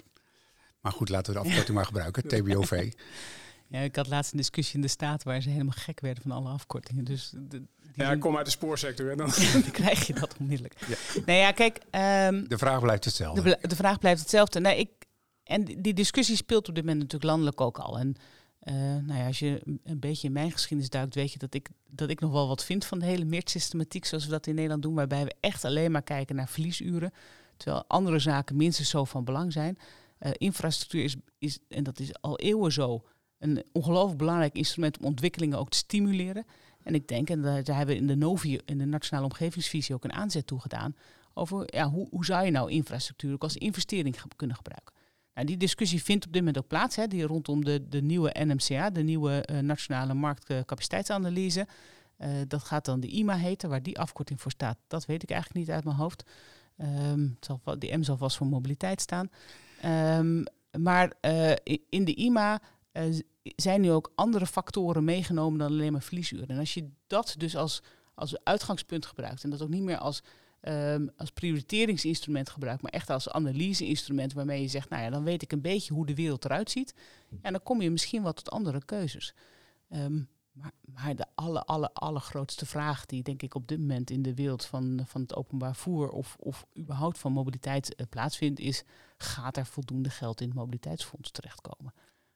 maar 0.80 0.92
goed, 0.92 1.08
laten 1.08 1.32
we 1.32 1.40
de 1.40 1.46
afkorting 1.46 1.76
maar 1.78 1.86
gebruiken, 1.86 2.28
TBOV. 2.28 2.92
Ja, 3.68 3.80
ik 3.80 3.96
had 3.96 4.06
laatst 4.06 4.32
een 4.32 4.38
discussie 4.38 4.74
in 4.74 4.80
de 4.80 4.88
staat 4.88 5.22
waar 5.22 5.40
ze 5.40 5.50
helemaal 5.50 5.74
gek 5.76 6.00
werden 6.00 6.22
van 6.22 6.32
alle 6.32 6.48
afkortingen. 6.48 7.04
Dus 7.04 7.32
de, 7.34 7.62
ja, 7.94 8.12
ik 8.12 8.20
kom 8.20 8.36
uit 8.36 8.44
de 8.44 8.52
spoorsector. 8.52 9.10
En 9.10 9.16
dan... 9.16 9.30
dan 9.52 9.70
krijg 9.70 10.06
je 10.06 10.14
dat 10.14 10.36
onmiddellijk. 10.38 10.74
Ja. 10.86 11.22
Nee, 11.26 11.38
ja, 11.38 11.52
kijk. 11.52 11.78
Um, 11.78 12.48
de 12.48 12.58
vraag 12.58 12.80
blijft 12.80 13.04
hetzelfde. 13.04 13.42
De, 13.42 13.68
de, 13.68 13.76
vraag 13.76 13.98
blijft 13.98 14.20
hetzelfde. 14.20 14.60
Nee, 14.60 14.78
ik, 14.78 14.90
en 15.44 15.64
die 15.64 15.94
discussie 15.94 16.36
speelt 16.36 16.68
op 16.68 16.74
dit 16.74 16.84
moment 16.84 17.02
natuurlijk 17.02 17.30
landelijk 17.30 17.60
ook 17.60 17.78
al. 17.78 17.98
En 17.98 18.16
uh, 18.64 18.74
nou 18.74 19.18
ja, 19.18 19.26
als 19.26 19.38
je 19.38 19.60
een 19.84 20.00
beetje 20.00 20.26
in 20.26 20.32
mijn 20.32 20.52
geschiedenis 20.52 20.90
duikt, 20.90 21.14
weet 21.14 21.32
je 21.32 21.38
dat 21.38 21.54
ik, 21.54 21.68
dat 21.88 22.10
ik 22.10 22.20
nog 22.20 22.32
wel 22.32 22.48
wat 22.48 22.64
vind 22.64 22.84
van 22.84 22.98
de 22.98 23.04
hele 23.04 23.24
meertsystematiek 23.24 24.04
zoals 24.04 24.24
we 24.24 24.30
dat 24.30 24.46
in 24.46 24.54
Nederland 24.54 24.82
doen, 24.82 24.94
waarbij 24.94 25.24
we 25.24 25.34
echt 25.40 25.64
alleen 25.64 25.90
maar 25.90 26.02
kijken 26.02 26.36
naar 26.36 26.48
verliesuren, 26.48 27.12
terwijl 27.56 27.84
andere 27.86 28.18
zaken 28.18 28.56
minstens 28.56 28.88
zo 28.88 29.04
van 29.04 29.24
belang 29.24 29.52
zijn. 29.52 29.78
Uh, 30.20 30.30
infrastructuur 30.36 31.04
is, 31.04 31.16
is, 31.38 31.58
en 31.68 31.84
dat 31.84 31.98
is 31.98 32.20
al 32.20 32.38
eeuwen 32.38 32.72
zo, 32.72 33.04
een 33.44 33.64
ongelooflijk 33.72 34.18
belangrijk 34.18 34.54
instrument 34.54 34.98
om 34.98 35.04
ontwikkelingen 35.04 35.58
ook 35.58 35.70
te 35.70 35.76
stimuleren. 35.76 36.44
En 36.82 36.94
ik 36.94 37.08
denk, 37.08 37.30
en 37.30 37.42
daar 37.42 37.76
hebben 37.76 37.94
we 37.94 38.00
in 38.00 38.06
de 38.06 38.16
NOVI, 38.16 38.60
in 38.64 38.78
de 38.78 38.84
Nationale 38.84 39.26
Omgevingsvisie, 39.26 39.94
ook 39.94 40.04
een 40.04 40.12
aanzet 40.12 40.46
toe 40.46 40.60
gedaan. 40.60 40.96
Over 41.34 41.74
ja, 41.74 41.90
hoe, 41.90 42.06
hoe 42.10 42.24
zou 42.24 42.44
je 42.44 42.50
nou 42.50 42.70
infrastructuur 42.70 43.32
ook 43.32 43.42
als 43.42 43.56
investering 43.56 44.16
kunnen 44.36 44.56
gebruiken. 44.56 44.94
Nou, 45.34 45.46
die 45.46 45.56
discussie 45.56 46.02
vindt 46.02 46.26
op 46.26 46.32
dit 46.32 46.40
moment 46.40 46.58
ook 46.58 46.68
plaats, 46.68 46.96
hè, 46.96 47.06
die 47.06 47.22
rondom 47.22 47.64
de, 47.64 47.88
de 47.88 48.02
nieuwe 48.02 48.34
NMCA, 48.38 48.90
de 48.90 49.02
nieuwe 49.02 49.48
uh, 49.50 49.58
Nationale 49.58 50.14
Marktcapaciteitsanalyse. 50.14 51.66
Uh, 52.18 52.28
dat 52.48 52.62
gaat 52.62 52.84
dan 52.84 53.00
de 53.00 53.06
IMA 53.06 53.36
heten, 53.36 53.68
waar 53.68 53.82
die 53.82 53.98
afkorting 53.98 54.40
voor 54.40 54.50
staat. 54.50 54.78
Dat 54.86 55.06
weet 55.06 55.22
ik 55.22 55.30
eigenlijk 55.30 55.66
niet 55.66 55.74
uit 55.74 55.84
mijn 55.84 55.96
hoofd. 55.96 56.24
Um, 56.78 57.36
zal, 57.40 57.60
die 57.78 57.96
M 57.96 58.02
zal 58.02 58.16
vast 58.16 58.36
voor 58.36 58.46
mobiliteit 58.46 59.00
staan. 59.00 59.30
Um, 60.18 60.44
maar 60.78 61.12
uh, 61.20 61.52
in 61.88 62.04
de 62.04 62.14
IMA 62.14 62.60
zijn 63.56 63.80
nu 63.80 63.90
ook 63.90 64.12
andere 64.14 64.46
factoren 64.46 65.04
meegenomen 65.04 65.58
dan 65.58 65.70
alleen 65.70 65.92
maar 65.92 66.02
verliesuren. 66.02 66.48
En 66.48 66.58
als 66.58 66.74
je 66.74 66.88
dat 67.06 67.34
dus 67.38 67.56
als, 67.56 67.82
als 68.14 68.44
uitgangspunt 68.44 69.06
gebruikt 69.06 69.44
en 69.44 69.50
dat 69.50 69.62
ook 69.62 69.68
niet 69.68 69.82
meer 69.82 69.98
als, 69.98 70.22
um, 70.62 71.10
als 71.16 71.30
prioriteringsinstrument 71.30 72.48
gebruikt, 72.48 72.82
maar 72.82 72.92
echt 72.92 73.10
als 73.10 73.30
analyseinstrument 73.30 74.32
waarmee 74.32 74.60
je 74.60 74.68
zegt, 74.68 74.88
nou 74.88 75.02
ja, 75.02 75.10
dan 75.10 75.24
weet 75.24 75.42
ik 75.42 75.52
een 75.52 75.60
beetje 75.60 75.94
hoe 75.94 76.06
de 76.06 76.14
wereld 76.14 76.44
eruit 76.44 76.70
ziet. 76.70 76.94
En 77.42 77.52
dan 77.52 77.62
kom 77.62 77.82
je 77.82 77.90
misschien 77.90 78.22
wat 78.22 78.36
tot 78.36 78.50
andere 78.50 78.84
keuzes. 78.84 79.34
Um, 79.88 80.28
maar, 80.52 80.72
maar, 80.80 81.16
de 81.16 81.26
alle, 81.34 81.64
alle, 81.64 81.92
allergrootste 81.92 82.66
vraag 82.66 83.06
die 83.06 83.22
denk 83.22 83.42
ik 83.42 83.54
op 83.54 83.68
dit 83.68 83.78
moment 83.78 84.10
in 84.10 84.22
de 84.22 84.34
wereld 84.34 84.64
van, 84.64 85.00
van 85.06 85.20
het 85.20 85.34
openbaar 85.34 85.76
voer 85.76 86.10
of, 86.10 86.36
of 86.38 86.66
überhaupt 86.78 87.18
van 87.18 87.32
mobiliteit 87.32 87.94
uh, 88.00 88.06
plaatsvindt, 88.10 88.60
is 88.60 88.84
gaat 89.16 89.56
er 89.56 89.66
voldoende 89.66 90.10
geld 90.10 90.40
in 90.40 90.46
het 90.46 90.56
mobiliteitsfonds 90.56 91.30
terechtkomen? 91.30 91.92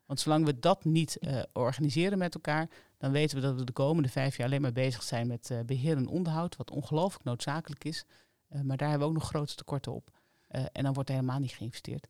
Want 0.09 0.21
zolang 0.21 0.45
we 0.45 0.59
dat 0.59 0.85
niet 0.85 1.17
uh, 1.21 1.41
organiseren 1.53 2.17
met 2.17 2.33
elkaar, 2.33 2.69
dan 2.97 3.11
weten 3.11 3.35
we 3.35 3.41
dat 3.41 3.55
we 3.55 3.63
de 3.63 3.71
komende 3.71 4.09
vijf 4.09 4.37
jaar 4.37 4.47
alleen 4.47 4.61
maar 4.61 4.71
bezig 4.71 5.03
zijn 5.03 5.27
met 5.27 5.49
uh, 5.51 5.59
beheer 5.65 5.97
en 5.97 6.07
onderhoud, 6.07 6.55
wat 6.55 6.71
ongelooflijk 6.71 7.23
noodzakelijk 7.23 7.83
is. 7.83 8.05
Uh, 8.49 8.61
maar 8.61 8.77
daar 8.77 8.89
hebben 8.89 9.07
we 9.07 9.13
ook 9.13 9.19
nog 9.19 9.29
grote 9.29 9.55
tekorten 9.55 9.93
op. 9.93 10.09
en 10.47 10.83
dan 10.83 10.93
wordt 10.93 11.09
er 11.09 11.15
helemaal 11.15 11.39
niet 11.39 11.51
geïnvesteerd. 11.51 12.07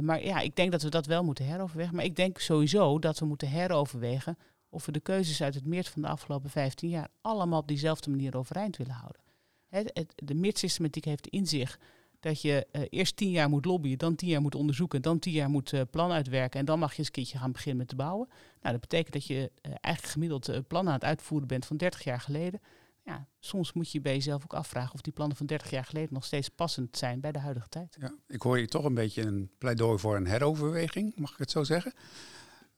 maar 0.00 0.24
ja, 0.24 0.40
ik 0.40 0.56
denk 0.56 0.72
dat 0.72 0.82
we 0.82 0.88
dat 0.88 1.06
wel 1.06 1.24
moeten 1.24 1.44
heroverwegen. 1.46 1.94
Maar 1.94 2.04
ik 2.04 2.16
denk 2.16 2.38
sowieso 2.38 2.98
dat 2.98 3.18
we 3.18 3.26
moeten 3.26 3.48
heroverwegen 3.48 4.38
of 4.68 4.86
we 4.86 4.92
de 4.92 5.00
keuzes 5.00 5.42
uit 5.42 5.54
het 5.54 5.66
meert 5.66 5.88
van 5.88 6.02
de 6.02 6.08
afgelopen 6.08 6.50
15 6.50 6.88
jaar 6.88 7.08
allemaal 7.20 7.60
op 7.60 7.68
diezelfde 7.68 8.10
manier 8.10 8.36
overeind 8.36 8.76
willen 8.76 8.94
houden. 8.94 9.22
Het, 9.68 9.90
het, 9.92 10.12
de 10.24 10.54
heeft 11.00 11.26
in 11.26 11.46
zich 11.46 11.78
dat 12.20 12.42
je 12.42 12.66
uh, 12.72 12.82
eerst 12.90 13.16
tien 13.16 13.30
jaar 13.30 13.48
moet 13.48 13.64
lobbyen, 13.64 13.98
dan 13.98 14.14
tien 14.14 14.28
jaar 14.28 14.40
moet 14.40 14.54
onderzoeken, 14.54 15.02
dan 15.02 15.18
tien 15.18 15.32
jaar 15.32 15.50
moet 15.50 15.72
uh, 15.72 15.80
plan 15.90 16.10
uitwerken 16.10 16.60
en 16.60 16.66
dan 16.66 16.78
mag 16.78 16.92
je 16.92 16.98
eens 16.98 17.06
een 17.06 17.12
keertje 17.12 17.38
gaan 17.38 17.52
beginnen 17.52 17.78
met 17.78 17.88
te 17.88 17.96
bouwen. 17.96 18.28
Nou, 18.60 18.72
dat 18.72 18.80
betekent 18.80 19.12
dat 19.12 19.26
je 19.26 19.34
uh, 19.34 19.72
eigenlijk 19.80 20.14
gemiddeld 20.14 20.68
plannen 20.68 20.92
aan 20.92 20.98
het 20.98 21.08
uitvoeren 21.08 21.48
bent 21.48 21.66
van 21.66 21.76
30 21.76 22.04
jaar 22.04 22.20
geleden. 22.20 22.60
Ja, 23.04 23.26
soms 23.40 23.72
moet 23.72 23.92
je 23.92 24.00
bij 24.00 24.12
jezelf 24.12 24.42
ook 24.42 24.54
afvragen 24.54 24.94
of 24.94 25.00
die 25.00 25.12
plannen 25.12 25.36
van 25.36 25.46
30 25.46 25.70
jaar 25.70 25.84
geleden 25.84 26.12
nog 26.12 26.24
steeds 26.24 26.48
passend 26.48 26.96
zijn 26.96 27.20
bij 27.20 27.32
de 27.32 27.38
huidige 27.38 27.68
tijd. 27.68 27.96
Ja, 28.00 28.14
ik 28.26 28.42
hoor 28.42 28.58
je 28.58 28.66
toch 28.66 28.84
een 28.84 28.94
beetje 28.94 29.22
een 29.22 29.50
pleidooi 29.58 29.98
voor 29.98 30.16
een 30.16 30.26
heroverweging, 30.26 31.16
mag 31.16 31.32
ik 31.32 31.38
het 31.38 31.50
zo 31.50 31.64
zeggen? 31.64 31.92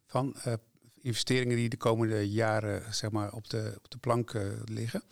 Van 0.06 0.36
investeringen 1.00 1.56
die 1.56 1.68
de 1.68 1.76
komende 1.76 2.30
jaren 2.30 2.94
zeg 2.94 3.10
maar, 3.10 3.32
op, 3.32 3.50
de, 3.50 3.74
op 3.76 3.90
de 3.90 3.98
plank 3.98 4.38
liggen. 4.64 5.02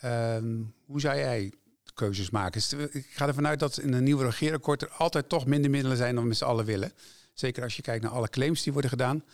Ehm, 0.00 0.62
hoe 0.84 1.00
zou 1.00 1.18
jij 1.18 1.52
keuzes 2.00 2.30
maken. 2.30 2.52
Dus, 2.52 2.72
eh, 2.72 2.94
ik 2.94 3.06
ga 3.10 3.26
ervan 3.26 3.46
uit 3.46 3.58
dat 3.58 3.78
in 3.78 3.92
een 3.92 4.04
nieuwe 4.04 4.24
regeerakkoord 4.24 4.82
er 4.82 4.90
altijd 4.90 5.28
toch 5.28 5.46
minder 5.46 5.70
middelen 5.70 5.96
zijn 5.96 6.14
dan 6.14 6.22
we 6.22 6.28
met 6.28 6.38
z'n 6.38 6.44
allen 6.44 6.64
willen. 6.64 6.92
Zeker 7.34 7.62
als 7.62 7.76
je 7.76 7.82
kijkt 7.82 8.02
naar 8.02 8.12
alle 8.12 8.28
claims 8.28 8.62
die 8.62 8.72
worden 8.72 8.90
gedaan. 8.90 9.24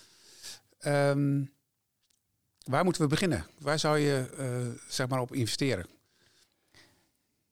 Um, 0.86 1.52
waar 2.64 2.84
moeten 2.84 3.02
we 3.02 3.08
beginnen? 3.08 3.46
Waar 3.58 3.78
zou 3.78 3.98
je 3.98 4.30
uh, 4.38 4.82
zeg 4.88 5.08
maar 5.08 5.20
op 5.20 5.34
investeren? 5.34 5.86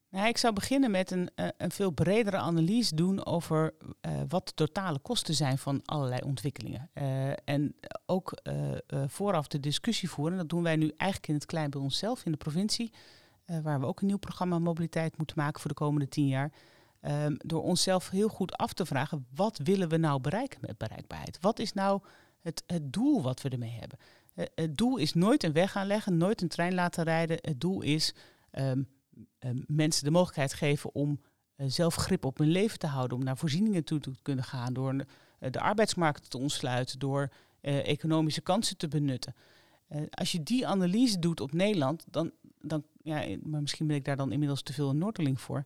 Nou, 0.09 0.27
ik 0.27 0.37
zou 0.37 0.53
beginnen 0.53 0.91
met 0.91 1.11
een, 1.11 1.29
uh, 1.35 1.47
een 1.57 1.71
veel 1.71 1.91
bredere 1.91 2.37
analyse 2.37 2.95
doen 2.95 3.25
over 3.25 3.73
wat 4.27 4.47
de 4.47 4.53
totale 4.53 4.99
kosten 4.99 5.33
zijn 5.33 5.57
van 5.57 5.81
allerlei 5.85 6.21
ontwikkelingen. 6.21 6.89
En 7.45 7.75
ook 8.05 8.41
vooraf 9.07 9.47
de 9.47 9.59
discussie 9.59 10.09
voeren. 10.09 10.37
Dat 10.37 10.49
doen 10.49 10.63
wij 10.63 10.75
nu 10.75 10.89
eigenlijk 10.97 11.27
in 11.27 11.35
het 11.35 11.45
klein 11.45 11.69
bij 11.69 11.81
onszelf 11.81 12.25
in 12.25 12.31
de 12.31 12.37
provincie. 12.37 12.91
Uh, 13.45 13.59
waar 13.59 13.79
we 13.79 13.85
ook 13.85 14.01
een 14.01 14.07
nieuw 14.07 14.17
programma 14.17 14.59
mobiliteit 14.59 15.17
moeten 15.17 15.37
maken 15.37 15.61
voor 15.61 15.69
de 15.69 15.75
komende 15.75 16.07
tien 16.07 16.27
jaar. 16.27 16.51
Um, 17.01 17.35
door 17.37 17.63
onszelf 17.63 18.09
heel 18.09 18.27
goed 18.27 18.53
af 18.53 18.73
te 18.73 18.85
vragen, 18.85 19.25
wat 19.35 19.57
willen 19.57 19.89
we 19.89 19.97
nou 19.97 20.21
bereiken 20.21 20.59
met 20.61 20.77
bereikbaarheid? 20.77 21.37
Wat 21.41 21.59
is 21.59 21.73
nou 21.73 22.01
het, 22.41 22.63
het 22.67 22.93
doel 22.93 23.21
wat 23.21 23.41
we 23.41 23.49
ermee 23.49 23.77
hebben? 23.79 23.97
Uh, 24.35 24.45
het 24.55 24.77
doel 24.77 24.97
is 24.97 25.13
nooit 25.13 25.43
een 25.43 25.53
weg 25.53 25.75
aanleggen, 25.75 26.17
nooit 26.17 26.41
een 26.41 26.47
trein 26.47 26.73
laten 26.73 27.03
rijden. 27.03 27.37
Het 27.41 27.61
doel 27.61 27.81
is 27.81 28.13
um, 28.51 28.87
um, 29.39 29.63
mensen 29.67 30.03
de 30.03 30.11
mogelijkheid 30.11 30.53
geven 30.53 30.95
om 30.95 31.21
uh, 31.57 31.65
zelf 31.69 31.95
grip 31.95 32.25
op 32.25 32.37
hun 32.37 32.49
leven 32.49 32.79
te 32.79 32.87
houden, 32.87 33.17
om 33.17 33.23
naar 33.23 33.37
voorzieningen 33.37 33.83
toe 33.83 33.99
te 33.99 34.11
kunnen 34.21 34.43
gaan, 34.43 34.73
door 34.73 35.05
de 35.39 35.59
arbeidsmarkt 35.59 36.29
te 36.29 36.37
ontsluiten, 36.37 36.99
door 36.99 37.29
economische 37.61 38.41
kansen 38.41 38.77
te 38.77 38.87
benutten. 38.87 39.35
Als 40.09 40.31
je 40.31 40.43
die 40.43 40.67
analyse 40.67 41.19
doet 41.19 41.41
op 41.41 41.53
Nederland, 41.53 42.05
dan, 42.09 42.31
dan 42.61 42.83
ja, 43.03 43.37
misschien 43.43 43.87
ben 43.87 43.95
ik 43.95 44.05
daar 44.05 44.15
dan 44.15 44.31
inmiddels 44.31 44.61
te 44.61 44.73
veel 44.73 44.89
een 44.89 44.97
Noorderling 44.97 45.41
voor. 45.41 45.65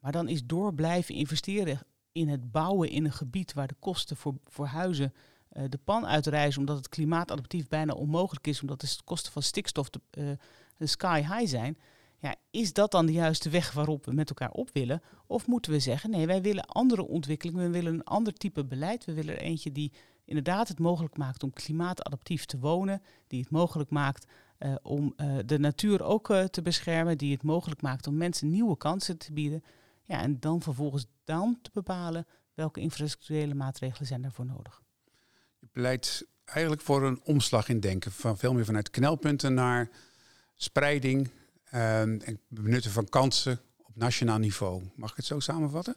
Maar 0.00 0.12
dan 0.12 0.28
is 0.28 0.46
door 0.46 0.74
blijven 0.74 1.14
investeren 1.14 1.80
in 2.12 2.28
het 2.28 2.50
bouwen 2.50 2.90
in 2.90 3.04
een 3.04 3.12
gebied 3.12 3.52
waar 3.52 3.66
de 3.66 3.76
kosten 3.78 4.16
voor, 4.16 4.34
voor 4.44 4.66
huizen 4.66 5.12
uh, 5.52 5.64
de 5.68 5.78
pan 5.84 6.06
uitreizen, 6.06 6.60
omdat 6.60 6.76
het 6.76 6.88
klimaatadaptief 6.88 7.68
bijna 7.68 7.92
onmogelijk 7.92 8.46
is, 8.46 8.60
omdat 8.60 8.80
de 8.80 8.96
kosten 9.04 9.32
van 9.32 9.42
stikstof 9.42 9.90
de, 9.90 10.00
uh, 10.18 10.30
de 10.76 10.86
sky 10.86 11.20
high 11.20 11.46
zijn. 11.46 11.78
Ja, 12.20 12.34
is 12.50 12.72
dat 12.72 12.90
dan 12.90 13.06
de 13.06 13.12
juiste 13.12 13.50
weg 13.50 13.72
waarop 13.72 14.04
we 14.04 14.12
met 14.12 14.28
elkaar 14.28 14.50
op 14.50 14.70
willen? 14.72 15.02
Of 15.26 15.46
moeten 15.46 15.72
we 15.72 15.80
zeggen, 15.80 16.10
nee, 16.10 16.26
wij 16.26 16.42
willen 16.42 16.64
andere 16.64 17.06
ontwikkelingen, 17.06 17.64
we 17.64 17.70
willen 17.70 17.94
een 17.94 18.04
ander 18.04 18.32
type 18.32 18.64
beleid. 18.64 19.04
We 19.04 19.12
willen 19.12 19.34
er 19.34 19.42
eentje 19.42 19.72
die 19.72 19.92
inderdaad 20.28 20.68
het 20.68 20.78
mogelijk 20.78 21.16
maakt 21.16 21.42
om 21.42 21.52
klimaatadaptief 21.52 22.44
te 22.44 22.58
wonen, 22.58 23.02
die 23.26 23.40
het 23.40 23.50
mogelijk 23.50 23.90
maakt 23.90 24.26
uh, 24.58 24.74
om 24.82 25.14
uh, 25.16 25.38
de 25.46 25.58
natuur 25.58 26.02
ook 26.02 26.30
uh, 26.30 26.44
te 26.44 26.62
beschermen, 26.62 27.18
die 27.18 27.32
het 27.32 27.42
mogelijk 27.42 27.82
maakt 27.82 28.06
om 28.06 28.16
mensen 28.16 28.50
nieuwe 28.50 28.76
kansen 28.76 29.18
te 29.18 29.32
bieden. 29.32 29.64
Ja, 30.02 30.20
en 30.20 30.40
dan 30.40 30.62
vervolgens 30.62 31.06
dan 31.24 31.58
te 31.62 31.70
bepalen 31.72 32.26
welke 32.54 32.80
infrastructurele 32.80 33.54
maatregelen 33.54 34.06
zijn 34.06 34.22
daarvoor 34.22 34.46
nodig. 34.46 34.82
Je 35.58 35.66
pleit 35.72 36.26
eigenlijk 36.44 36.82
voor 36.82 37.02
een 37.02 37.20
omslag 37.24 37.68
in 37.68 37.80
denken, 37.80 38.12
van 38.12 38.38
veel 38.38 38.54
meer 38.54 38.64
vanuit 38.64 38.90
knelpunten 38.90 39.54
naar 39.54 39.90
spreiding 40.54 41.30
ehm, 41.64 42.18
en 42.24 42.40
benutten 42.48 42.90
van 42.90 43.08
kansen 43.08 43.60
op 43.76 43.96
nationaal 43.96 44.38
niveau. 44.38 44.82
Mag 44.94 45.10
ik 45.10 45.16
het 45.16 45.26
zo 45.26 45.40
samenvatten? 45.40 45.96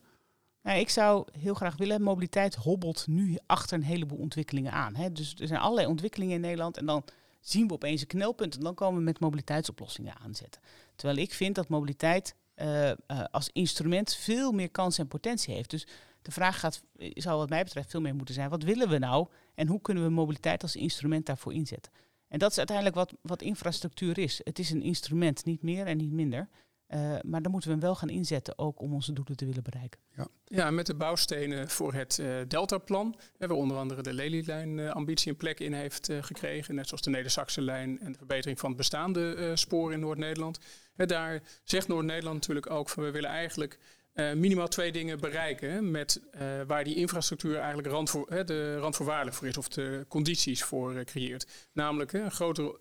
Nou, 0.64 0.80
ik 0.80 0.90
zou 0.90 1.28
heel 1.40 1.54
graag 1.54 1.78
willen, 1.78 2.02
mobiliteit 2.02 2.56
hobbelt 2.56 3.08
nu 3.08 3.38
achter 3.46 3.78
een 3.78 3.84
heleboel 3.84 4.18
ontwikkelingen 4.18 4.72
aan. 4.72 4.96
Hè. 4.96 5.12
Dus 5.12 5.36
er 5.38 5.48
zijn 5.48 5.60
allerlei 5.60 5.88
ontwikkelingen 5.88 6.36
in 6.36 6.42
Nederland 6.42 6.78
en 6.78 6.86
dan 6.86 7.04
zien 7.40 7.68
we 7.68 7.74
opeens 7.74 8.02
een 8.02 8.08
knelpunt 8.08 8.56
en 8.56 8.64
dan 8.64 8.76
komen 8.76 8.98
we 8.98 9.04
met 9.04 9.20
mobiliteitsoplossingen 9.20 10.16
aanzetten. 10.18 10.62
Terwijl 10.96 11.20
ik 11.20 11.34
vind 11.34 11.56
dat 11.56 11.68
mobiliteit 11.68 12.36
uh, 12.56 12.88
uh, 12.88 12.94
als 13.32 13.50
instrument 13.54 14.16
veel 14.16 14.52
meer 14.52 14.70
kans 14.70 14.98
en 14.98 15.08
potentie 15.08 15.54
heeft. 15.54 15.70
Dus 15.70 15.88
de 16.22 16.32
vraag 16.32 16.60
gaat, 16.60 16.84
zou 16.98 17.38
wat 17.38 17.50
mij 17.50 17.64
betreft 17.64 17.90
veel 17.90 18.02
meer 18.02 18.16
moeten 18.16 18.36
zijn, 18.36 18.50
wat 18.50 18.64
willen 18.64 18.90
we 18.90 18.98
nou 18.98 19.28
en 19.56 19.68
hoe 19.68 19.82
kunnen 19.82 20.04
we 20.04 20.10
mobiliteit 20.10 20.64
als 20.64 20.76
instrument 20.76 21.26
daarvoor 21.26 21.54
inzetten? 21.54 21.92
En 22.28 22.40
dat 22.40 22.52
is 22.52 22.58
uiteindelijk 22.58 22.96
wat, 22.96 23.14
wat 23.22 23.42
infrastructuur 23.42 24.18
is. 24.18 24.42
Het 24.44 24.60
is 24.60 24.72
een 24.72 24.82
instrument, 24.82 25.46
niet 25.46 25.62
meer 25.62 25.86
en 25.86 25.98
niet 25.98 26.12
minder. 26.12 26.50
Uh, 26.94 27.16
maar 27.22 27.42
dan 27.42 27.52
moeten 27.52 27.70
we 27.70 27.76
hem 27.76 27.86
wel 27.86 27.96
gaan 27.96 28.10
inzetten, 28.10 28.58
ook 28.58 28.80
om 28.80 28.94
onze 28.94 29.14
doelen 29.14 29.38
te 29.38 29.46
willen 29.46 29.64
bereiken. 29.64 30.00
Ja, 30.16 30.28
ja 30.46 30.72
met 30.72 30.86
de 30.86 30.94
bouwstenen 30.94 31.70
voor 31.70 31.94
het 31.94 32.18
uh, 32.18 32.36
Deltaplan, 32.48 33.16
waar 33.38 33.52
onder 33.52 33.78
andere 33.78 34.02
de 34.02 34.14
Lelylijn 34.14 34.78
uh, 34.78 34.92
ambitie 34.92 35.32
een 35.32 35.38
plek 35.38 35.60
in 35.60 35.74
heeft 35.74 36.10
gekregen. 36.22 36.76
Net 36.76 36.88
zoals 36.88 37.04
de 37.04 37.10
Neder-Saxe-lijn 37.10 38.00
en 38.00 38.12
de 38.12 38.18
verbetering 38.18 38.60
van 38.60 38.70
het 38.70 38.78
bestaande 38.78 39.52
spoor 39.56 39.94
in 39.94 40.00
Noord-Nederland. 40.00 40.60
daar 40.96 41.42
zegt 41.64 41.88
Noord-Nederland 41.88 42.36
natuurlijk 42.36 42.70
ook 42.70 42.90
van 42.90 43.04
we 43.04 43.12
willen 43.12 43.30
eigenlijk 43.30 43.80
minimaal 44.36 44.68
twee 44.68 44.92
dingen 44.92 45.20
bereiken 45.20 45.92
met, 45.92 46.22
waar 46.68 46.84
die 46.84 46.96
infrastructuur 46.96 47.58
eigenlijk 47.58 47.88
uh, 47.88 48.46
de 48.46 48.78
randvoorwaardelijk 48.78 49.36
voor 49.36 49.48
is 49.48 49.58
of 49.58 49.68
de 49.68 50.06
condities 50.08 50.64
voor 50.64 51.04
creëert. 51.04 51.48
Namelijk 51.74 52.14
een 52.14 52.32
groter, 52.32 52.76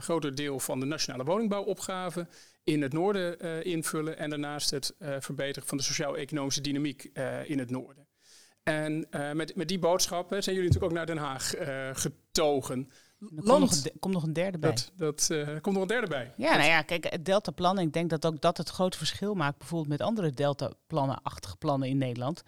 groter 0.00 0.34
deel 0.34 0.60
van 0.60 0.80
de 0.80 0.86
nationale 0.86 1.24
woningbouwopgave 1.24 2.26
in 2.64 2.82
het 2.82 2.92
noorden 2.92 3.64
invullen 3.64 4.18
en 4.18 4.30
daarnaast 4.30 4.70
het 4.70 4.94
verbeteren 4.98 5.68
van 5.68 5.76
de 5.76 5.84
sociaal-economische 5.84 6.60
dynamiek 6.60 7.10
in 7.44 7.58
het 7.58 7.70
noorden. 7.70 8.06
En 8.62 9.06
met, 9.32 9.56
met 9.56 9.68
die 9.68 9.78
boodschap 9.78 10.26
zijn 10.28 10.56
jullie 10.56 10.70
natuurlijk 10.70 10.84
ook 10.84 10.92
naar 10.92 11.06
Den 11.06 11.16
Haag 11.16 11.54
getogen. 11.92 12.88
Er 13.36 13.42
komt 13.42 13.60
nog, 13.60 13.84
een, 13.84 13.98
komt 13.98 14.14
nog 14.14 14.22
een 14.22 14.32
derde 14.32 14.58
bij. 14.58 14.70
Dat, 14.70 14.92
dat 14.96 15.28
uh, 15.32 15.48
komt 15.60 15.74
nog 15.74 15.82
een 15.82 15.88
derde 15.88 16.06
bij. 16.06 16.32
Ja, 16.36 16.56
nou 16.56 16.68
ja, 16.68 16.82
kijk, 16.82 17.04
het 17.10 17.24
deltaplan, 17.24 17.78
ik 17.78 17.92
denk 17.92 18.10
dat 18.10 18.26
ook 18.26 18.40
dat 18.40 18.56
het 18.56 18.68
groot 18.68 18.96
verschil 18.96 19.34
maakt, 19.34 19.58
bijvoorbeeld 19.58 19.90
met 19.90 20.00
andere 20.00 20.30
deltaplannen-achtige 20.30 21.56
plannen 21.56 21.88
in 21.88 21.98
Nederland, 21.98 22.42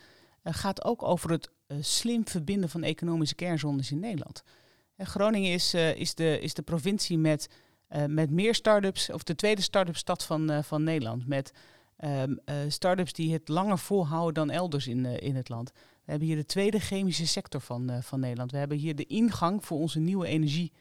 uh, 0.44 0.55
gaat 0.55 0.85
ook 0.85 1.02
over 1.02 1.31
het 1.31 1.50
uh, 1.66 1.76
slim 1.81 2.29
verbinden 2.29 2.68
van 2.68 2.83
economische 2.83 3.35
kernzones 3.35 3.90
in 3.90 3.98
Nederland. 3.98 4.42
Groningen 4.96 5.52
is, 5.52 5.74
is, 5.74 6.14
de, 6.14 6.40
is 6.40 6.55
de 6.55 6.62
provincie 6.62 7.18
met, 7.18 7.48
met 8.07 8.31
meer 8.31 8.55
start-ups, 8.55 9.11
of 9.11 9.22
de 9.22 9.35
tweede 9.35 9.62
start-up 9.62 9.96
stad 9.96 10.25
van, 10.25 10.64
van 10.64 10.83
Nederland, 10.83 11.27
met 11.27 11.53
um, 12.05 12.38
start-ups 12.68 13.12
die 13.12 13.33
het 13.33 13.49
langer 13.49 13.79
volhouden 13.79 14.35
dan 14.35 14.51
elders 14.51 14.87
in, 14.87 15.05
in 15.05 15.37
het 15.37 15.49
land. 15.49 15.72
We 15.72 16.11
hebben 16.11 16.29
hier 16.29 16.37
de 16.37 16.46
tweede 16.46 16.79
chemische 16.79 17.27
sector 17.27 17.61
van, 17.61 18.03
van 18.03 18.20
Nederland. 18.20 18.51
We 18.51 18.59
hebben 18.59 18.77
hier 18.77 18.96
de 18.96 19.07
ingang 19.07 19.64
voor 19.64 19.79
onze 19.79 19.99
nieuwe 19.99 20.27
energie 20.27 20.72